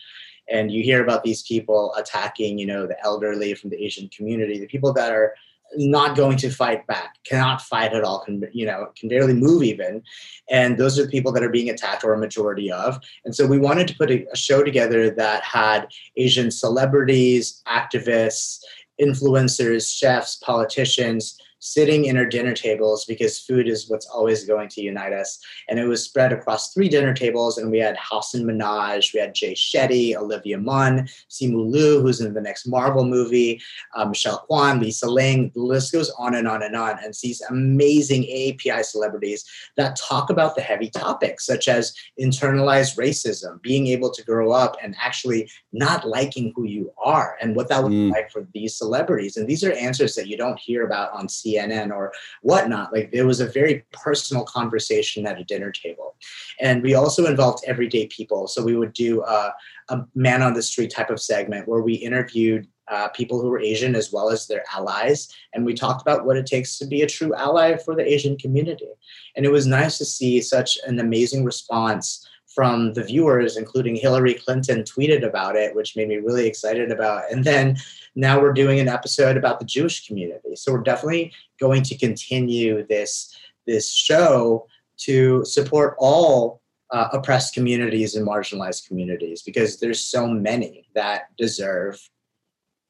And 0.51 0.71
you 0.71 0.83
hear 0.83 1.03
about 1.03 1.25
these 1.25 1.43
people 1.43 1.95
attacking, 1.97 2.59
you 2.59 2.67
know, 2.67 2.87
the 2.87 3.03
elderly 3.03 3.55
from 3.55 3.71
the 3.71 3.83
Asian 3.83 4.09
community, 4.11 4.59
the 4.59 4.67
people 4.67 4.93
that 4.93 5.11
are 5.11 5.35
not 5.77 6.17
going 6.17 6.37
to 6.39 6.51
fight 6.51 6.87
back, 6.87 7.17
cannot 7.25 7.63
fight 7.63 7.93
at 7.93 8.05
all, 8.05 8.21
can 8.21 8.45
you 8.53 8.67
know, 8.67 8.89
can 8.99 9.09
barely 9.09 9.35
move 9.35 9.63
even. 9.63 10.03
And 10.51 10.79
those 10.79 10.99
are 10.99 11.05
the 11.05 11.11
people 11.11 11.33
that 11.33 11.43
are 11.43 11.51
being 11.51 11.71
attacked 11.71 12.05
or 12.05 12.13
a 12.13 12.19
majority 12.19 12.71
of. 12.71 12.99
And 13.25 13.35
so 13.35 13.47
we 13.47 13.59
wanted 13.59 13.89
to 13.89 13.97
put 13.97 14.11
a, 14.11 14.27
a 14.33 14.37
show 14.37 14.63
together 14.63 15.11
that 15.11 15.43
had 15.43 15.89
Asian 16.17 16.51
celebrities, 16.51 17.63
activists, 17.67 18.61
influencers, 19.01 19.97
chefs, 19.97 20.37
politicians 20.37 21.39
sitting 21.65 22.05
in 22.05 22.19
our 22.19 22.27
dinner 22.27 22.53
tables 22.53 23.07
because 23.07 23.41
food 23.41 23.67
is 23.67 23.89
what's 23.89 24.07
always 24.07 24.45
going 24.45 24.69
to 24.69 24.83
unite 24.83 25.15
us. 25.15 25.39
And 25.69 25.79
it 25.79 25.87
was 25.87 26.05
spread 26.05 26.31
across 26.31 26.75
three 26.75 26.91
dinner 26.91 27.15
tables. 27.15 27.57
And 27.57 27.71
we 27.71 27.79
had 27.79 27.97
Hasan 27.97 28.45
Minhaj, 28.45 29.15
we 29.15 29.21
had 29.21 29.35
Jay 29.35 29.55
Shetty, 29.55 30.15
Olivia 30.15 30.59
Munn, 30.59 31.09
Simu 31.31 31.71
Liu, 31.71 32.01
who's 32.01 32.21
in 32.21 32.35
the 32.35 32.41
next 32.41 32.67
Marvel 32.67 33.05
movie, 33.05 33.63
um, 33.97 34.11
Michelle 34.11 34.41
Kwan, 34.41 34.79
Lisa 34.79 35.09
Ling. 35.09 35.53
The 35.55 35.63
list 35.63 35.93
goes 35.93 36.11
on 36.19 36.35
and 36.35 36.47
on 36.47 36.63
and 36.63 36.77
on. 36.77 36.99
And 37.03 37.15
these 37.23 37.41
amazing 37.49 38.25
AAPI 38.25 38.85
celebrities 38.85 39.45
that 39.79 39.97
talk 39.97 40.29
about 40.29 40.57
the 40.57 40.61
heavy 40.61 40.91
topics, 40.91 41.47
such 41.47 41.67
as 41.67 41.95
internalized 42.21 42.99
racism, 42.99 43.63
being 43.63 43.87
able 43.87 44.11
to 44.11 44.23
grow 44.23 44.53
up 44.53 44.77
and 44.83 44.95
actually 45.01 45.51
not 45.73 46.07
liking 46.07 46.53
who 46.55 46.65
you 46.65 46.93
are, 47.03 47.37
and 47.41 47.57
what 47.57 47.69
that 47.69 47.83
would 47.83 47.93
mm. 47.93 48.11
like 48.11 48.31
for 48.31 48.47
these 48.53 48.77
celebrities. 48.77 49.39
And 49.39 49.49
these 49.49 49.65
are 49.65 49.73
answers 49.73 50.15
that 50.17 50.29
you 50.29 50.37
don't 50.37 50.59
hear 50.59 50.85
about 50.85 51.13
on 51.13 51.27
CNN 51.27 51.54
or 51.59 52.13
whatnot. 52.43 52.93
Like 52.93 53.11
it 53.13 53.25
was 53.25 53.41
a 53.41 53.47
very 53.47 53.85
personal 53.93 54.45
conversation 54.45 55.27
at 55.27 55.41
a 55.41 55.45
dinner 55.45 55.71
table. 55.71 56.17
And 56.61 56.83
we 56.83 56.95
also 56.95 57.27
involved 57.27 57.65
everyday 57.67 58.07
people. 58.09 58.49
So 58.49 58.63
we 58.63 58.77
would 58.77 58.93
do 58.93 59.23
a, 59.23 59.55
a 59.89 60.05
man 60.15 60.43
on 60.43 60.55
the 60.55 60.63
street 60.63 60.91
type 60.91 61.11
of 61.11 61.21
segment 61.21 61.69
where 61.69 61.83
we 61.83 61.95
interviewed 61.95 62.67
uh, 62.89 63.09
people 63.09 63.41
who 63.41 63.49
were 63.49 63.61
Asian 63.61 63.95
as 63.95 64.13
well 64.13 64.31
as 64.31 64.47
their 64.47 64.65
allies. 64.75 65.29
And 65.55 65.65
we 65.65 65.75
talked 65.75 66.03
about 66.03 66.27
what 66.27 66.37
it 66.37 66.47
takes 66.47 66.79
to 66.79 66.87
be 66.87 67.03
a 67.03 67.07
true 67.07 67.35
ally 67.35 67.77
for 67.77 67.95
the 67.95 68.07
Asian 68.07 68.37
community. 68.37 68.89
And 69.37 69.47
it 69.47 69.53
was 69.53 69.67
nice 69.67 69.99
to 69.99 70.05
see 70.05 70.41
such 70.41 70.79
an 70.87 70.99
amazing 71.01 71.45
response 71.45 72.29
from 72.55 72.93
the 72.93 73.03
viewers, 73.03 73.57
including 73.57 73.97
Hillary 73.97 74.35
Clinton, 74.35 74.83
tweeted 74.83 75.27
about 75.27 75.57
it, 75.57 75.75
which 75.75 75.97
made 75.97 76.09
me 76.09 76.17
really 76.17 76.47
excited 76.47 76.93
about. 76.93 77.25
And 77.31 77.43
then 77.43 77.77
now 78.15 78.41
we're 78.41 78.53
doing 78.53 78.79
an 78.81 78.89
episode 78.89 79.37
about 79.37 79.59
the 79.59 79.67
Jewish 79.67 80.07
community. 80.07 80.57
So 80.57 80.73
we're 80.73 80.83
definitely 80.83 81.33
going 81.59 81.83
to 81.85 81.99
continue 81.99 82.87
this 82.87 83.35
this 83.67 83.91
show 83.91 84.67
to 84.99 85.45
support 85.45 85.97
all 85.99 86.61
uh, 86.91 87.09
oppressed 87.13 87.55
communities 87.55 88.15
and 88.15 88.27
marginalized 88.27 88.87
communities 88.87 89.43
because 89.43 89.81
there's 89.81 90.01
so 90.01 90.29
many 90.29 90.87
that 90.95 91.25
deserve 91.37 91.99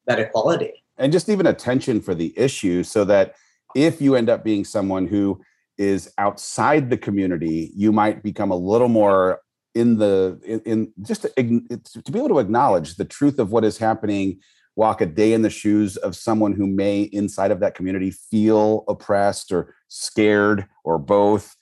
that 0.07 0.19
equality 0.19 0.85
and 0.99 1.13
just 1.13 1.29
even 1.29 1.47
attention 1.47 2.01
for 2.01 2.15
the 2.15 2.37
issue 2.39 2.83
so 2.83 3.05
that 3.05 3.35
if 3.75 4.03
you 4.03 4.15
end 4.15 4.29
up 4.29 4.45
being 4.45 4.65
someone 4.65 5.07
who 5.07 5.41
is 5.79 6.13
outside 6.19 6.91
the 6.91 6.99
community 6.99 7.73
you 7.75 7.93
might 7.93 8.23
become 8.23 8.51
a 8.51 8.57
little 8.57 8.89
more 8.89 9.41
in 9.75 9.97
the 9.97 10.39
in, 10.45 10.61
in 10.61 10.93
just 11.03 11.23
to, 11.23 11.29
to, 11.31 12.13
be 12.13 12.19
able 12.19 12.29
to 12.29 12.39
acknowledge 12.39 12.97
the 12.97 13.05
truth 13.05 13.39
of 13.39 13.53
what 13.53 13.65
is 13.65 13.79
happening 13.79 14.39
walk 14.77 15.01
a 15.01 15.07
day 15.07 15.33
in 15.33 15.43
the 15.43 15.51
shoes 15.51 15.97
of 15.97 16.17
someone 16.17 16.53
who 16.53 16.67
may 16.67 17.03
inside 17.03 17.51
of 17.51 17.61
that 17.61 17.75
community 17.75 18.11
feel 18.11 18.85
oppressed 18.89 19.53
or 19.53 19.75
scared 19.89 20.67
or 20.85 20.99
both. 20.99 21.57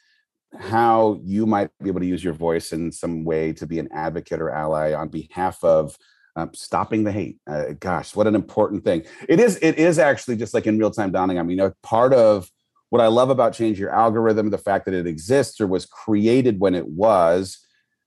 How 0.59 1.19
you 1.23 1.47
might 1.47 1.71
be 1.83 1.89
able 1.89 2.01
to 2.01 2.07
use 2.07 2.23
your 2.23 2.35
voice 2.35 2.73
in 2.73 2.93
some 2.93 3.25
way 3.25 3.53
to 3.55 3.67
be 3.67 3.79
an 3.79 3.89
advocate 3.93 4.41
or 4.41 4.51
ally 4.51 4.93
on 4.93 5.09
behalf 5.09 5.63
of 5.65 5.97
um, 6.37 6.51
stopping 6.55 7.05
the 7.05 7.13
hate. 7.13 7.39
Uh, 7.47 7.73
gosh 7.79 8.15
what 8.17 8.27
an 8.27 8.35
important 8.35 8.85
thing. 8.85 9.05
It 9.29 9.41
is 9.41 9.59
it 9.63 9.79
is 9.79 9.99
actually 9.99 10.37
just 10.37 10.55
like 10.55 10.67
in 10.67 10.79
real 10.79 10.91
time 10.91 11.13
dawning 11.13 11.39
i 11.39 11.43
mean 11.43 11.51
you 11.51 11.57
know 11.57 11.73
part 11.83 12.15
of 12.15 12.51
what 12.91 13.03
i 13.03 13.07
love 13.07 13.31
about 13.31 13.53
change 13.53 13.79
your 13.79 13.91
algorithm 13.91 14.51
the 14.51 14.59
fact 14.59 14.85
that 14.87 14.95
it 14.95 15.07
exists 15.07 15.61
or 15.61 15.67
was 15.67 15.87
created 15.87 16.61
when 16.61 16.75
it 16.75 16.87
was 16.87 17.59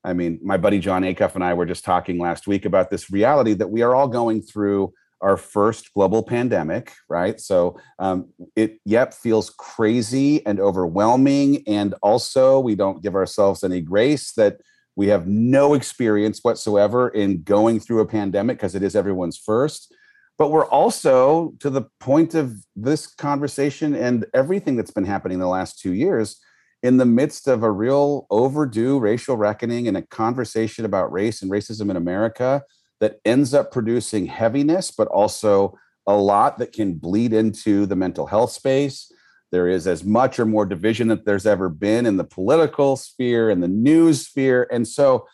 I 0.06 0.14
mean, 0.14 0.40
my 0.44 0.58
buddy 0.58 0.80
Jon 0.80 1.02
Acuff 1.02 1.36
and 1.36 1.44
I 1.44 1.54
were 1.54 1.66
just 1.66 1.84
talking 1.84 2.20
last 2.20 2.48
week 2.48 2.66
about 2.66 2.92
this 2.92 3.10
reality 3.10 3.54
that 3.56 3.70
we 3.70 3.82
are 3.82 3.96
all 3.96 4.08
going 4.08 4.42
through 4.42 4.94
our 5.22 5.36
first 5.36 5.92
global 5.94 6.22
pandemic, 6.22 6.94
right? 7.10 7.40
So 7.40 7.80
um, 7.98 8.30
it, 8.56 8.80
yep, 8.86 9.14
feels 9.14 9.50
crazy 9.50 10.46
and 10.46 10.60
overwhelming. 10.60 11.64
And 11.66 11.96
also, 12.04 12.60
we 12.60 12.76
don't 12.76 13.02
give 13.02 13.16
ourselves 13.16 13.64
any 13.64 13.82
grace 13.82 14.34
that 14.34 14.58
we 14.96 15.08
have 15.08 15.28
no 15.28 15.74
experience 15.74 16.42
whatsoever 16.44 17.10
in 17.10 17.42
going 17.42 17.80
through 17.80 18.02
a 18.02 18.06
pandemic 18.06 18.58
because 18.58 18.76
it 18.76 18.84
is 18.84 18.96
everyone's 18.96 19.38
first. 19.38 19.94
But 20.38 20.52
we're 20.52 20.68
also 20.68 21.54
to 21.60 21.70
the 21.70 21.84
point 22.00 22.36
of 22.36 22.54
this 22.76 23.08
conversation 23.08 23.96
and 23.96 24.26
everything 24.34 24.76
that's 24.76 24.92
been 24.92 25.06
happening 25.06 25.36
in 25.36 25.40
the 25.40 25.48
last 25.48 25.80
two 25.80 25.94
years 25.94 26.40
in 26.86 26.98
the 26.98 27.06
midst 27.06 27.48
of 27.48 27.64
a 27.64 27.72
real 27.72 28.28
overdue 28.30 29.00
racial 29.00 29.36
reckoning 29.36 29.88
and 29.88 29.98
a 29.98 30.04
conversation 30.04 30.86
about 30.86 31.12
race 31.12 31.42
and 31.42 31.50
racism 31.50 31.90
in 31.90 31.96
America 31.96 32.62
that 33.00 33.20
ends 33.26 33.56
up 33.56 33.72
producing 33.72 34.28
heaviness, 34.28 34.92
but 34.92 35.08
also 35.08 35.76
a 36.06 36.16
lot 36.16 36.60
that 36.60 36.74
can 36.74 36.94
bleed 36.94 37.34
into 37.34 37.88
the 37.88 37.96
mental 37.96 38.28
health 38.28 38.52
space. 38.52 39.12
There 39.52 39.68
is 39.68 39.88
as 39.88 40.04
much 40.04 40.40
or 40.40 40.46
more 40.46 40.64
division 40.64 41.08
that 41.08 41.26
there's 41.26 41.48
ever 41.48 41.70
been 41.70 42.06
in 42.06 42.18
the 42.18 42.24
political 42.24 42.98
sphere 42.98 43.50
and 43.50 43.64
the 43.64 43.68
news 43.68 44.28
sphere. 44.28 44.68
And 44.72 44.88
so, 44.88 45.28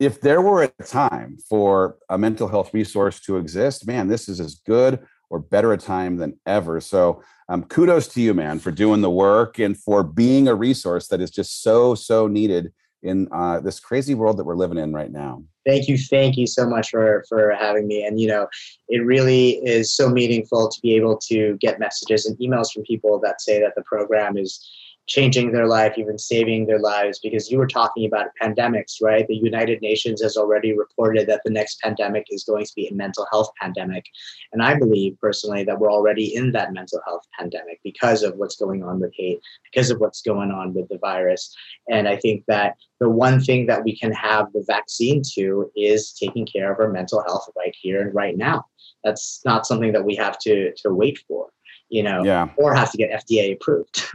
if 0.00 0.20
there 0.20 0.42
were 0.42 0.64
a 0.64 0.84
time 0.84 1.38
for 1.48 1.98
a 2.10 2.18
mental 2.18 2.48
health 2.48 2.74
resource 2.74 3.20
to 3.20 3.36
exist, 3.36 3.86
man, 3.86 4.08
this 4.08 4.28
is 4.28 4.40
as 4.40 4.56
good 4.56 5.06
or 5.30 5.40
better 5.40 5.72
a 5.72 5.78
time 5.78 6.16
than 6.16 6.38
ever. 6.46 6.80
So, 6.80 7.22
um, 7.48 7.64
kudos 7.64 8.08
to 8.08 8.20
you, 8.20 8.34
man, 8.34 8.58
for 8.58 8.70
doing 8.70 9.00
the 9.00 9.10
work 9.10 9.58
and 9.58 9.76
for 9.76 10.02
being 10.02 10.48
a 10.48 10.54
resource 10.54 11.08
that 11.08 11.20
is 11.20 11.30
just 11.30 11.62
so, 11.62 11.94
so 11.94 12.26
needed 12.26 12.72
in 13.02 13.28
uh, 13.32 13.60
this 13.60 13.78
crazy 13.78 14.14
world 14.14 14.36
that 14.36 14.44
we're 14.44 14.56
living 14.56 14.78
in 14.78 14.92
right 14.92 15.12
now. 15.12 15.42
Thank 15.66 15.88
you, 15.88 15.96
thank 15.98 16.36
you 16.36 16.46
so 16.46 16.68
much 16.68 16.90
for 16.90 17.24
for 17.28 17.52
having 17.58 17.86
me. 17.86 18.04
And 18.04 18.20
you 18.20 18.28
know, 18.28 18.46
it 18.88 18.98
really 18.98 19.50
is 19.64 19.94
so 19.94 20.08
meaningful 20.08 20.68
to 20.68 20.80
be 20.80 20.94
able 20.94 21.18
to 21.28 21.56
get 21.60 21.80
messages 21.80 22.26
and 22.26 22.36
emails 22.38 22.72
from 22.72 22.84
people 22.84 23.20
that 23.20 23.40
say 23.40 23.60
that 23.60 23.74
the 23.76 23.82
program 23.82 24.36
is 24.36 24.64
changing 25.06 25.52
their 25.52 25.66
life, 25.66 25.94
even 25.96 26.18
saving 26.18 26.66
their 26.66 26.80
lives, 26.80 27.20
because 27.20 27.50
you 27.50 27.58
were 27.58 27.66
talking 27.66 28.06
about 28.06 28.30
pandemics, 28.42 28.94
right? 29.00 29.26
The 29.28 29.36
United 29.36 29.80
Nations 29.80 30.20
has 30.22 30.36
already 30.36 30.76
reported 30.76 31.28
that 31.28 31.42
the 31.44 31.52
next 31.52 31.80
pandemic 31.80 32.26
is 32.30 32.44
going 32.44 32.64
to 32.64 32.72
be 32.74 32.88
a 32.88 32.94
mental 32.94 33.26
health 33.30 33.50
pandemic. 33.60 34.04
And 34.52 34.62
I 34.62 34.74
believe 34.74 35.16
personally 35.20 35.62
that 35.64 35.78
we're 35.78 35.92
already 35.92 36.34
in 36.34 36.52
that 36.52 36.72
mental 36.72 37.00
health 37.06 37.22
pandemic 37.38 37.80
because 37.84 38.22
of 38.22 38.36
what's 38.36 38.56
going 38.56 38.82
on 38.82 39.00
with 39.00 39.12
hate, 39.14 39.40
because 39.70 39.90
of 39.90 40.00
what's 40.00 40.22
going 40.22 40.50
on 40.50 40.74
with 40.74 40.88
the 40.88 40.98
virus. 40.98 41.54
And 41.88 42.08
I 42.08 42.16
think 42.16 42.44
that 42.48 42.76
the 42.98 43.08
one 43.08 43.40
thing 43.40 43.66
that 43.66 43.84
we 43.84 43.96
can 43.96 44.12
have 44.12 44.52
the 44.52 44.64
vaccine 44.66 45.22
to 45.34 45.70
is 45.76 46.12
taking 46.12 46.46
care 46.46 46.72
of 46.72 46.80
our 46.80 46.90
mental 46.90 47.22
health 47.26 47.48
right 47.56 47.74
here 47.80 48.00
and 48.00 48.14
right 48.14 48.36
now. 48.36 48.64
That's 49.04 49.40
not 49.44 49.66
something 49.66 49.92
that 49.92 50.04
we 50.04 50.16
have 50.16 50.36
to, 50.40 50.72
to 50.82 50.92
wait 50.92 51.20
for 51.28 51.50
you 51.88 52.02
know, 52.02 52.24
yeah. 52.24 52.48
or 52.56 52.74
has 52.74 52.90
to 52.90 52.98
get 52.98 53.10
FDA 53.10 53.54
approved 53.54 54.02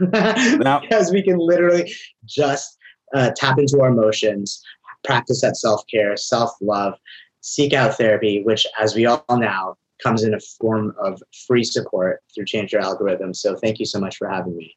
now, 0.62 0.80
because 0.80 1.10
we 1.10 1.22
can 1.22 1.38
literally 1.38 1.92
just 2.24 2.78
uh, 3.14 3.30
tap 3.36 3.58
into 3.58 3.80
our 3.80 3.88
emotions, 3.88 4.62
practice 5.04 5.40
that 5.40 5.56
self 5.56 5.82
care, 5.90 6.16
self 6.16 6.50
love, 6.60 6.94
seek 7.40 7.72
out 7.72 7.96
therapy, 7.96 8.42
which, 8.42 8.66
as 8.78 8.94
we 8.94 9.06
all 9.06 9.24
know, 9.30 9.76
comes 10.02 10.22
in 10.22 10.34
a 10.34 10.40
form 10.60 10.94
of 11.02 11.22
free 11.46 11.64
support 11.64 12.20
through 12.34 12.44
Change 12.44 12.72
Your 12.72 12.82
Algorithm. 12.82 13.34
So, 13.34 13.56
thank 13.56 13.78
you 13.78 13.86
so 13.86 13.98
much 13.98 14.16
for 14.16 14.28
having 14.28 14.56
me. 14.56 14.74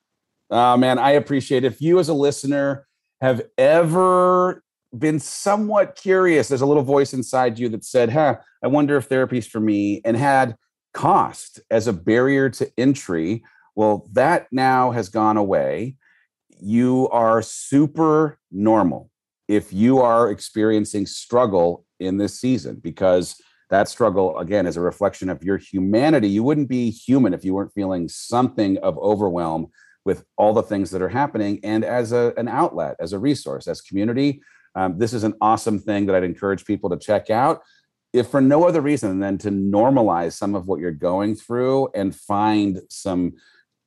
Oh, 0.49 0.77
man, 0.77 0.99
I 0.99 1.11
appreciate 1.11 1.63
it. 1.63 1.73
If 1.73 1.81
you, 1.81 1.99
as 1.99 2.09
a 2.09 2.13
listener, 2.13 2.87
have 3.21 3.41
ever 3.57 4.63
been 4.97 5.19
somewhat 5.19 5.95
curious, 5.95 6.47
there's 6.47 6.61
a 6.61 6.65
little 6.65 6.83
voice 6.83 7.13
inside 7.13 7.57
you 7.57 7.67
that 7.69 7.83
said, 7.83 8.11
huh, 8.11 8.37
I 8.63 8.67
wonder 8.67 8.95
if 8.95 9.05
therapy's 9.05 9.47
for 9.47 9.59
me, 9.59 10.01
and 10.05 10.15
had 10.15 10.55
cost 10.95 11.59
as 11.69 11.85
a 11.85 11.93
barrier 11.93 12.49
to 12.49 12.71
entry. 12.77 13.43
Well, 13.75 14.07
that 14.13 14.47
now 14.51 14.91
has 14.91 15.09
gone 15.09 15.37
away. 15.37 15.97
You 16.59 17.09
are 17.09 17.41
super 17.43 18.39
normal 18.51 19.11
if 19.47 19.71
you 19.71 19.99
are 19.99 20.31
experiencing 20.31 21.05
struggle 21.05 21.85
in 21.99 22.17
this 22.17 22.39
season 22.39 22.77
because 22.77 23.35
that 23.69 23.89
struggle 23.89 24.39
again 24.39 24.65
is 24.65 24.77
a 24.77 24.81
reflection 24.81 25.29
of 25.29 25.43
your 25.43 25.57
humanity 25.57 26.27
you 26.27 26.43
wouldn't 26.43 26.67
be 26.67 26.89
human 26.89 27.33
if 27.33 27.45
you 27.45 27.53
weren't 27.53 27.73
feeling 27.73 28.07
something 28.09 28.77
of 28.79 28.97
overwhelm 28.97 29.67
with 30.03 30.25
all 30.37 30.53
the 30.53 30.61
things 30.61 30.91
that 30.91 31.01
are 31.01 31.09
happening 31.09 31.59
and 31.63 31.85
as 31.85 32.11
a, 32.11 32.33
an 32.37 32.47
outlet 32.47 32.95
as 32.99 33.13
a 33.13 33.19
resource 33.19 33.67
as 33.67 33.81
community 33.81 34.41
um, 34.75 34.97
this 34.97 35.13
is 35.13 35.23
an 35.23 35.33
awesome 35.41 35.79
thing 35.79 36.05
that 36.05 36.15
i'd 36.15 36.23
encourage 36.23 36.65
people 36.65 36.89
to 36.89 36.97
check 36.97 37.29
out 37.29 37.61
if 38.15 38.27
for 38.27 38.39
no 38.39 38.65
other 38.65 38.81
reason 38.81 39.19
than 39.19 39.37
to 39.37 39.49
normalize 39.49 40.33
some 40.33 40.55
of 40.55 40.67
what 40.67 40.79
you're 40.79 40.91
going 40.91 41.35
through 41.35 41.89
and 41.93 42.15
find 42.15 42.81
some 42.89 43.33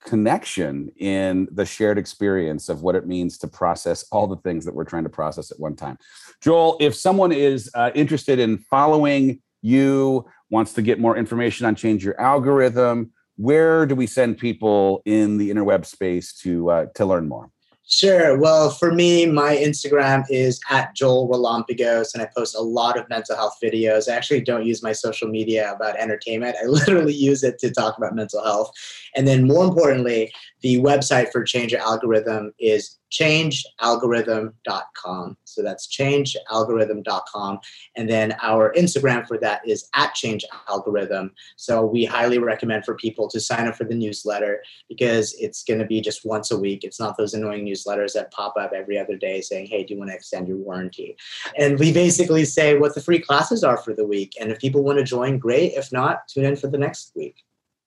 connection 0.05 0.91
in 0.99 1.49
the 1.51 1.65
shared 1.65 1.99
experience 1.99 2.69
of 2.69 2.83
what 2.83 2.95
it 2.95 3.07
means 3.07 3.39
to 3.39 3.49
process 3.49 4.05
all 4.13 4.27
the 4.27 4.37
things 4.37 4.65
that 4.65 4.75
we're 4.75 4.85
trying 4.85 5.03
to 5.03 5.09
process 5.09 5.51
at 5.51 5.59
one 5.59 5.75
time. 5.75 5.97
Joel, 6.43 6.77
if 6.79 6.95
someone 6.95 7.33
is 7.33 7.71
uh, 7.75 7.91
interested 7.95 8.39
in 8.39 8.59
following 8.59 9.41
you, 9.63 10.27
wants 10.51 10.75
to 10.75 10.83
get 10.83 11.01
more 11.01 11.17
information 11.17 11.67
on 11.67 11.75
change 11.75 12.05
your 12.05 12.19
algorithm, 12.21 13.11
where 13.37 13.87
do 13.87 13.95
we 13.95 14.07
send 14.07 14.37
people 14.37 15.03
in 15.05 15.39
the 15.39 15.51
interweb 15.51 15.87
space 15.87 16.33
to 16.33 16.71
uh, 16.71 16.87
to 16.95 17.07
learn 17.07 17.29
more? 17.29 17.51
Sure. 17.91 18.39
Well, 18.39 18.69
for 18.69 18.93
me, 18.93 19.25
my 19.25 19.57
Instagram 19.57 20.25
is 20.29 20.61
at 20.71 20.95
Joel 20.95 21.27
Relampagos, 21.27 22.13
and 22.13 22.23
I 22.23 22.29
post 22.37 22.55
a 22.55 22.61
lot 22.61 22.99
of 22.99 23.09
mental 23.09 23.35
health 23.35 23.57
videos. 23.65 24.11
I 24.11 24.15
actually 24.15 24.43
don't 24.43 24.67
use 24.67 24.83
my 24.83 24.93
social 24.93 25.27
media 25.27 25.73
about 25.73 25.97
entertainment. 25.97 26.57
I 26.63 26.67
literally 26.67 27.15
use 27.15 27.43
it 27.43 27.59
to 27.61 27.71
talk 27.71 27.97
about 27.97 28.15
mental 28.15 28.45
health. 28.45 28.71
And 29.17 29.27
then, 29.27 29.47
more 29.47 29.65
importantly, 29.65 30.31
the 30.61 30.77
website 30.77 31.33
for 31.33 31.45
Change 31.45 31.73
Your 31.73 31.81
Algorithm 31.81 32.53
is 32.61 32.99
changealgorithm.com. 33.11 35.37
So 35.45 35.63
that's 35.63 35.87
changealgorithm.com. 35.89 37.59
And 37.97 38.09
then 38.09 38.37
our 38.43 38.73
Instagram 38.75 39.27
for 39.27 39.39
that 39.39 39.67
is 39.67 39.89
at 39.95 40.15
changealgorithm. 40.15 41.31
So 41.57 41.85
we 41.85 42.05
highly 42.05 42.39
recommend 42.39 42.85
for 42.85 42.95
people 42.95 43.29
to 43.29 43.41
sign 43.41 43.67
up 43.67 43.75
for 43.77 43.85
the 43.85 43.95
newsletter 43.95 44.63
because 44.89 45.35
it's 45.39 45.65
going 45.65 45.81
to 45.81 45.87
be 45.87 46.01
just 46.01 46.25
once 46.25 46.51
a 46.51 46.59
week. 46.59 46.85
It's 46.85 47.01
not 47.01 47.17
those 47.17 47.35
annoying 47.35 47.67
newsletters 47.67 48.13
that 48.15 48.33
pop 48.33 48.55
up 48.59 48.73
every 48.75 48.99
other 48.99 49.17
day 49.17 49.41
saying, 49.41 49.67
hey, 49.67 49.85
do 49.85 49.95
you 49.95 49.99
want 49.99 50.11
to 50.11 50.17
extend 50.17 50.49
your 50.49 50.59
warranty? 50.59 51.17
And 51.59 51.79
we 51.79 51.93
basically 51.93 52.45
say 52.45 52.79
what 52.79 52.95
the 52.95 53.01
free 53.01 53.21
classes 53.21 53.65
are 53.65 53.79
for 53.79 53.95
the 53.95 54.07
week. 54.07 54.35
And 54.41 54.51
if 54.51 54.59
people 54.59 54.83
want 54.83 54.99
to 54.99 55.05
join, 55.05 55.39
great. 55.39 55.73
If 55.73 55.93
not, 55.93 56.29
tune 56.29 56.45
in 56.45 56.57
for 56.57 56.69
the 56.69 56.79
next 56.79 57.13
week. 57.17 57.37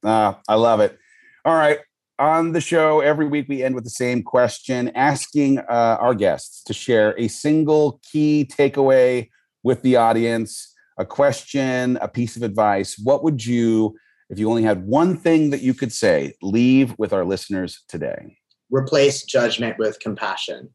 Ah, 0.03 0.39
I 0.47 0.55
love 0.55 0.79
it. 0.79 0.97
All 1.45 1.53
right 1.53 1.79
on 2.21 2.51
the 2.51 2.61
show 2.61 2.99
every 2.99 3.25
week 3.25 3.47
we 3.49 3.63
end 3.63 3.73
with 3.73 3.83
the 3.83 3.89
same 3.89 4.21
question 4.21 4.91
asking 4.93 5.57
uh, 5.57 5.97
our 5.99 6.13
guests 6.13 6.63
to 6.63 6.71
share 6.71 7.15
a 7.17 7.27
single 7.27 7.99
key 8.03 8.47
takeaway 8.47 9.27
with 9.63 9.81
the 9.81 9.95
audience 9.95 10.75
a 10.99 11.05
question 11.05 11.97
a 11.97 12.07
piece 12.07 12.35
of 12.35 12.43
advice. 12.43 12.95
What 13.03 13.23
would 13.23 13.43
you 13.43 13.95
if 14.29 14.37
you 14.37 14.47
only 14.49 14.61
had 14.61 14.85
one 14.85 15.17
thing 15.17 15.49
that 15.49 15.63
you 15.63 15.73
could 15.73 15.91
say 15.91 16.35
leave 16.43 16.93
with 16.99 17.11
our 17.11 17.25
listeners 17.25 17.83
today? 17.87 18.37
Replace 18.69 19.23
judgment 19.23 19.79
with 19.79 19.99
compassion. 19.99 20.69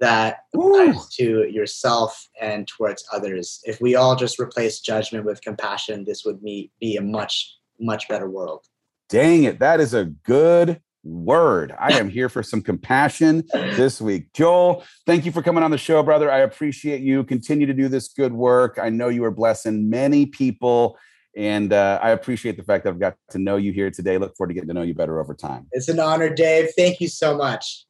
That 0.00 0.40
applies 0.54 1.08
to 1.14 1.48
yourself 1.48 2.28
and 2.38 2.68
towards 2.68 3.06
others. 3.10 3.60
If 3.64 3.80
we 3.80 3.94
all 3.94 4.16
just 4.16 4.38
replace 4.38 4.80
judgment 4.80 5.24
with 5.24 5.40
compassion 5.40 6.04
this 6.06 6.26
would 6.26 6.42
be, 6.42 6.70
be 6.78 6.96
a 6.96 7.02
much 7.02 7.56
much 7.80 8.06
better 8.06 8.28
world 8.28 8.66
Dang 9.14 9.44
it. 9.44 9.60
That 9.60 9.78
is 9.78 9.94
a 9.94 10.06
good 10.06 10.80
word. 11.04 11.72
I 11.78 11.92
am 12.00 12.08
here 12.08 12.28
for 12.28 12.42
some 12.42 12.60
compassion 12.60 13.44
this 13.52 14.00
week. 14.00 14.32
Joel, 14.32 14.82
thank 15.06 15.24
you 15.24 15.30
for 15.30 15.40
coming 15.40 15.62
on 15.62 15.70
the 15.70 15.78
show, 15.78 16.02
brother. 16.02 16.32
I 16.32 16.38
appreciate 16.38 17.00
you. 17.00 17.22
Continue 17.22 17.64
to 17.68 17.72
do 17.72 17.86
this 17.86 18.08
good 18.08 18.32
work. 18.32 18.76
I 18.82 18.88
know 18.88 19.10
you 19.10 19.22
are 19.22 19.30
blessing 19.30 19.88
many 19.88 20.26
people. 20.26 20.98
And 21.36 21.72
uh, 21.72 22.00
I 22.02 22.10
appreciate 22.10 22.56
the 22.56 22.64
fact 22.64 22.82
that 22.82 22.90
I've 22.90 22.98
got 22.98 23.14
to 23.30 23.38
know 23.38 23.54
you 23.54 23.70
here 23.70 23.88
today. 23.88 24.18
Look 24.18 24.36
forward 24.36 24.48
to 24.48 24.54
getting 24.54 24.66
to 24.66 24.74
know 24.74 24.82
you 24.82 24.94
better 24.94 25.20
over 25.20 25.32
time. 25.32 25.68
It's 25.70 25.88
an 25.88 26.00
honor, 26.00 26.28
Dave. 26.28 26.70
Thank 26.76 27.00
you 27.00 27.06
so 27.06 27.36
much. 27.36 27.86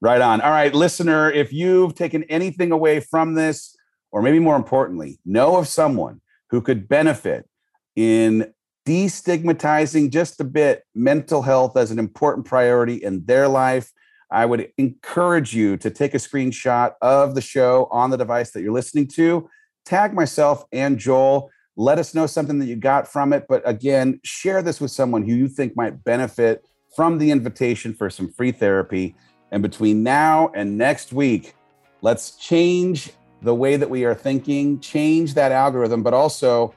Right 0.00 0.22
on. 0.22 0.40
All 0.40 0.52
right, 0.52 0.74
listener, 0.74 1.30
if 1.30 1.52
you've 1.52 1.94
taken 1.94 2.24
anything 2.24 2.72
away 2.72 3.00
from 3.00 3.34
this, 3.34 3.76
or 4.10 4.22
maybe 4.22 4.38
more 4.38 4.56
importantly, 4.56 5.18
know 5.26 5.56
of 5.56 5.68
someone 5.68 6.22
who 6.48 6.62
could 6.62 6.88
benefit 6.88 7.46
in 7.94 8.54
destigmatizing 8.86 10.10
just 10.10 10.40
a 10.40 10.44
bit 10.44 10.84
mental 10.94 11.42
health 11.42 11.76
as 11.76 11.90
an 11.90 11.98
important 11.98 12.46
priority 12.46 12.96
in 12.96 13.24
their 13.26 13.48
life. 13.48 13.92
I 14.30 14.46
would 14.46 14.72
encourage 14.78 15.54
you 15.54 15.76
to 15.76 15.90
take 15.90 16.14
a 16.14 16.18
screenshot 16.18 16.94
of 17.02 17.34
the 17.34 17.40
show 17.40 17.88
on 17.90 18.10
the 18.10 18.16
device 18.16 18.52
that 18.52 18.62
you're 18.62 18.72
listening 18.72 19.08
to. 19.08 19.48
Tag 19.84 20.14
myself 20.14 20.64
and 20.72 20.98
Joel. 20.98 21.50
Let 21.76 21.98
us 21.98 22.14
know 22.14 22.26
something 22.26 22.58
that 22.58 22.66
you 22.66 22.76
got 22.76 23.06
from 23.06 23.32
it. 23.32 23.44
But 23.48 23.62
again, 23.68 24.20
share 24.24 24.62
this 24.62 24.80
with 24.80 24.90
someone 24.90 25.24
who 25.24 25.34
you 25.34 25.48
think 25.48 25.76
might 25.76 26.02
benefit 26.04 26.66
from 26.96 27.18
the 27.18 27.30
invitation 27.30 27.94
for 27.94 28.10
some 28.10 28.30
free 28.32 28.52
therapy. 28.52 29.14
And 29.50 29.62
between 29.62 30.02
now 30.02 30.50
and 30.54 30.78
next 30.78 31.12
week, 31.12 31.54
let's 32.00 32.36
change 32.36 33.10
the 33.42 33.54
way 33.54 33.76
that 33.76 33.90
we 33.90 34.04
are 34.04 34.14
thinking, 34.14 34.80
change 34.80 35.34
that 35.34 35.52
algorithm, 35.52 36.02
but 36.02 36.14
also 36.14 36.74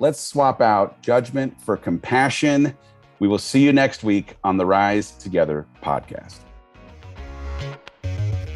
Let's 0.00 0.20
swap 0.20 0.60
out 0.60 1.02
judgment 1.02 1.60
for 1.60 1.76
compassion. 1.76 2.76
We 3.18 3.26
will 3.26 3.38
see 3.38 3.64
you 3.64 3.72
next 3.72 4.04
week 4.04 4.36
on 4.44 4.56
the 4.56 4.64
Rise 4.64 5.10
Together 5.10 5.66
podcast. 5.82 6.38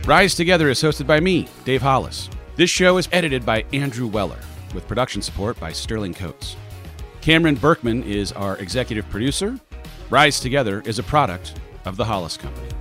Rise 0.05 0.37
Together 0.37 0.69
is 0.71 0.81
hosted 0.81 1.09
by 1.09 1.19
me, 1.19 1.49
Dave 1.65 1.83
Hollis. 1.83 2.31
This 2.55 2.71
show 2.71 2.97
is 2.97 3.09
edited 3.11 3.45
by 3.45 3.65
Andrew 3.73 4.07
Weller, 4.07 4.39
with 4.73 4.87
production 4.87 5.21
support 5.21 5.59
by 5.59 5.73
Sterling 5.73 6.15
Coates. 6.15 6.55
Cameron 7.21 7.57
Berkman 7.57 8.05
is 8.05 8.31
our 8.33 8.57
executive 8.59 9.09
producer. 9.11 9.59
Rise 10.11 10.39
Together 10.39 10.81
is 10.87 11.01
a 11.01 11.05
product 11.05 11.59
of 11.85 11.97
the 11.97 12.05
Hollis 12.05 12.37
Company. 12.37 12.72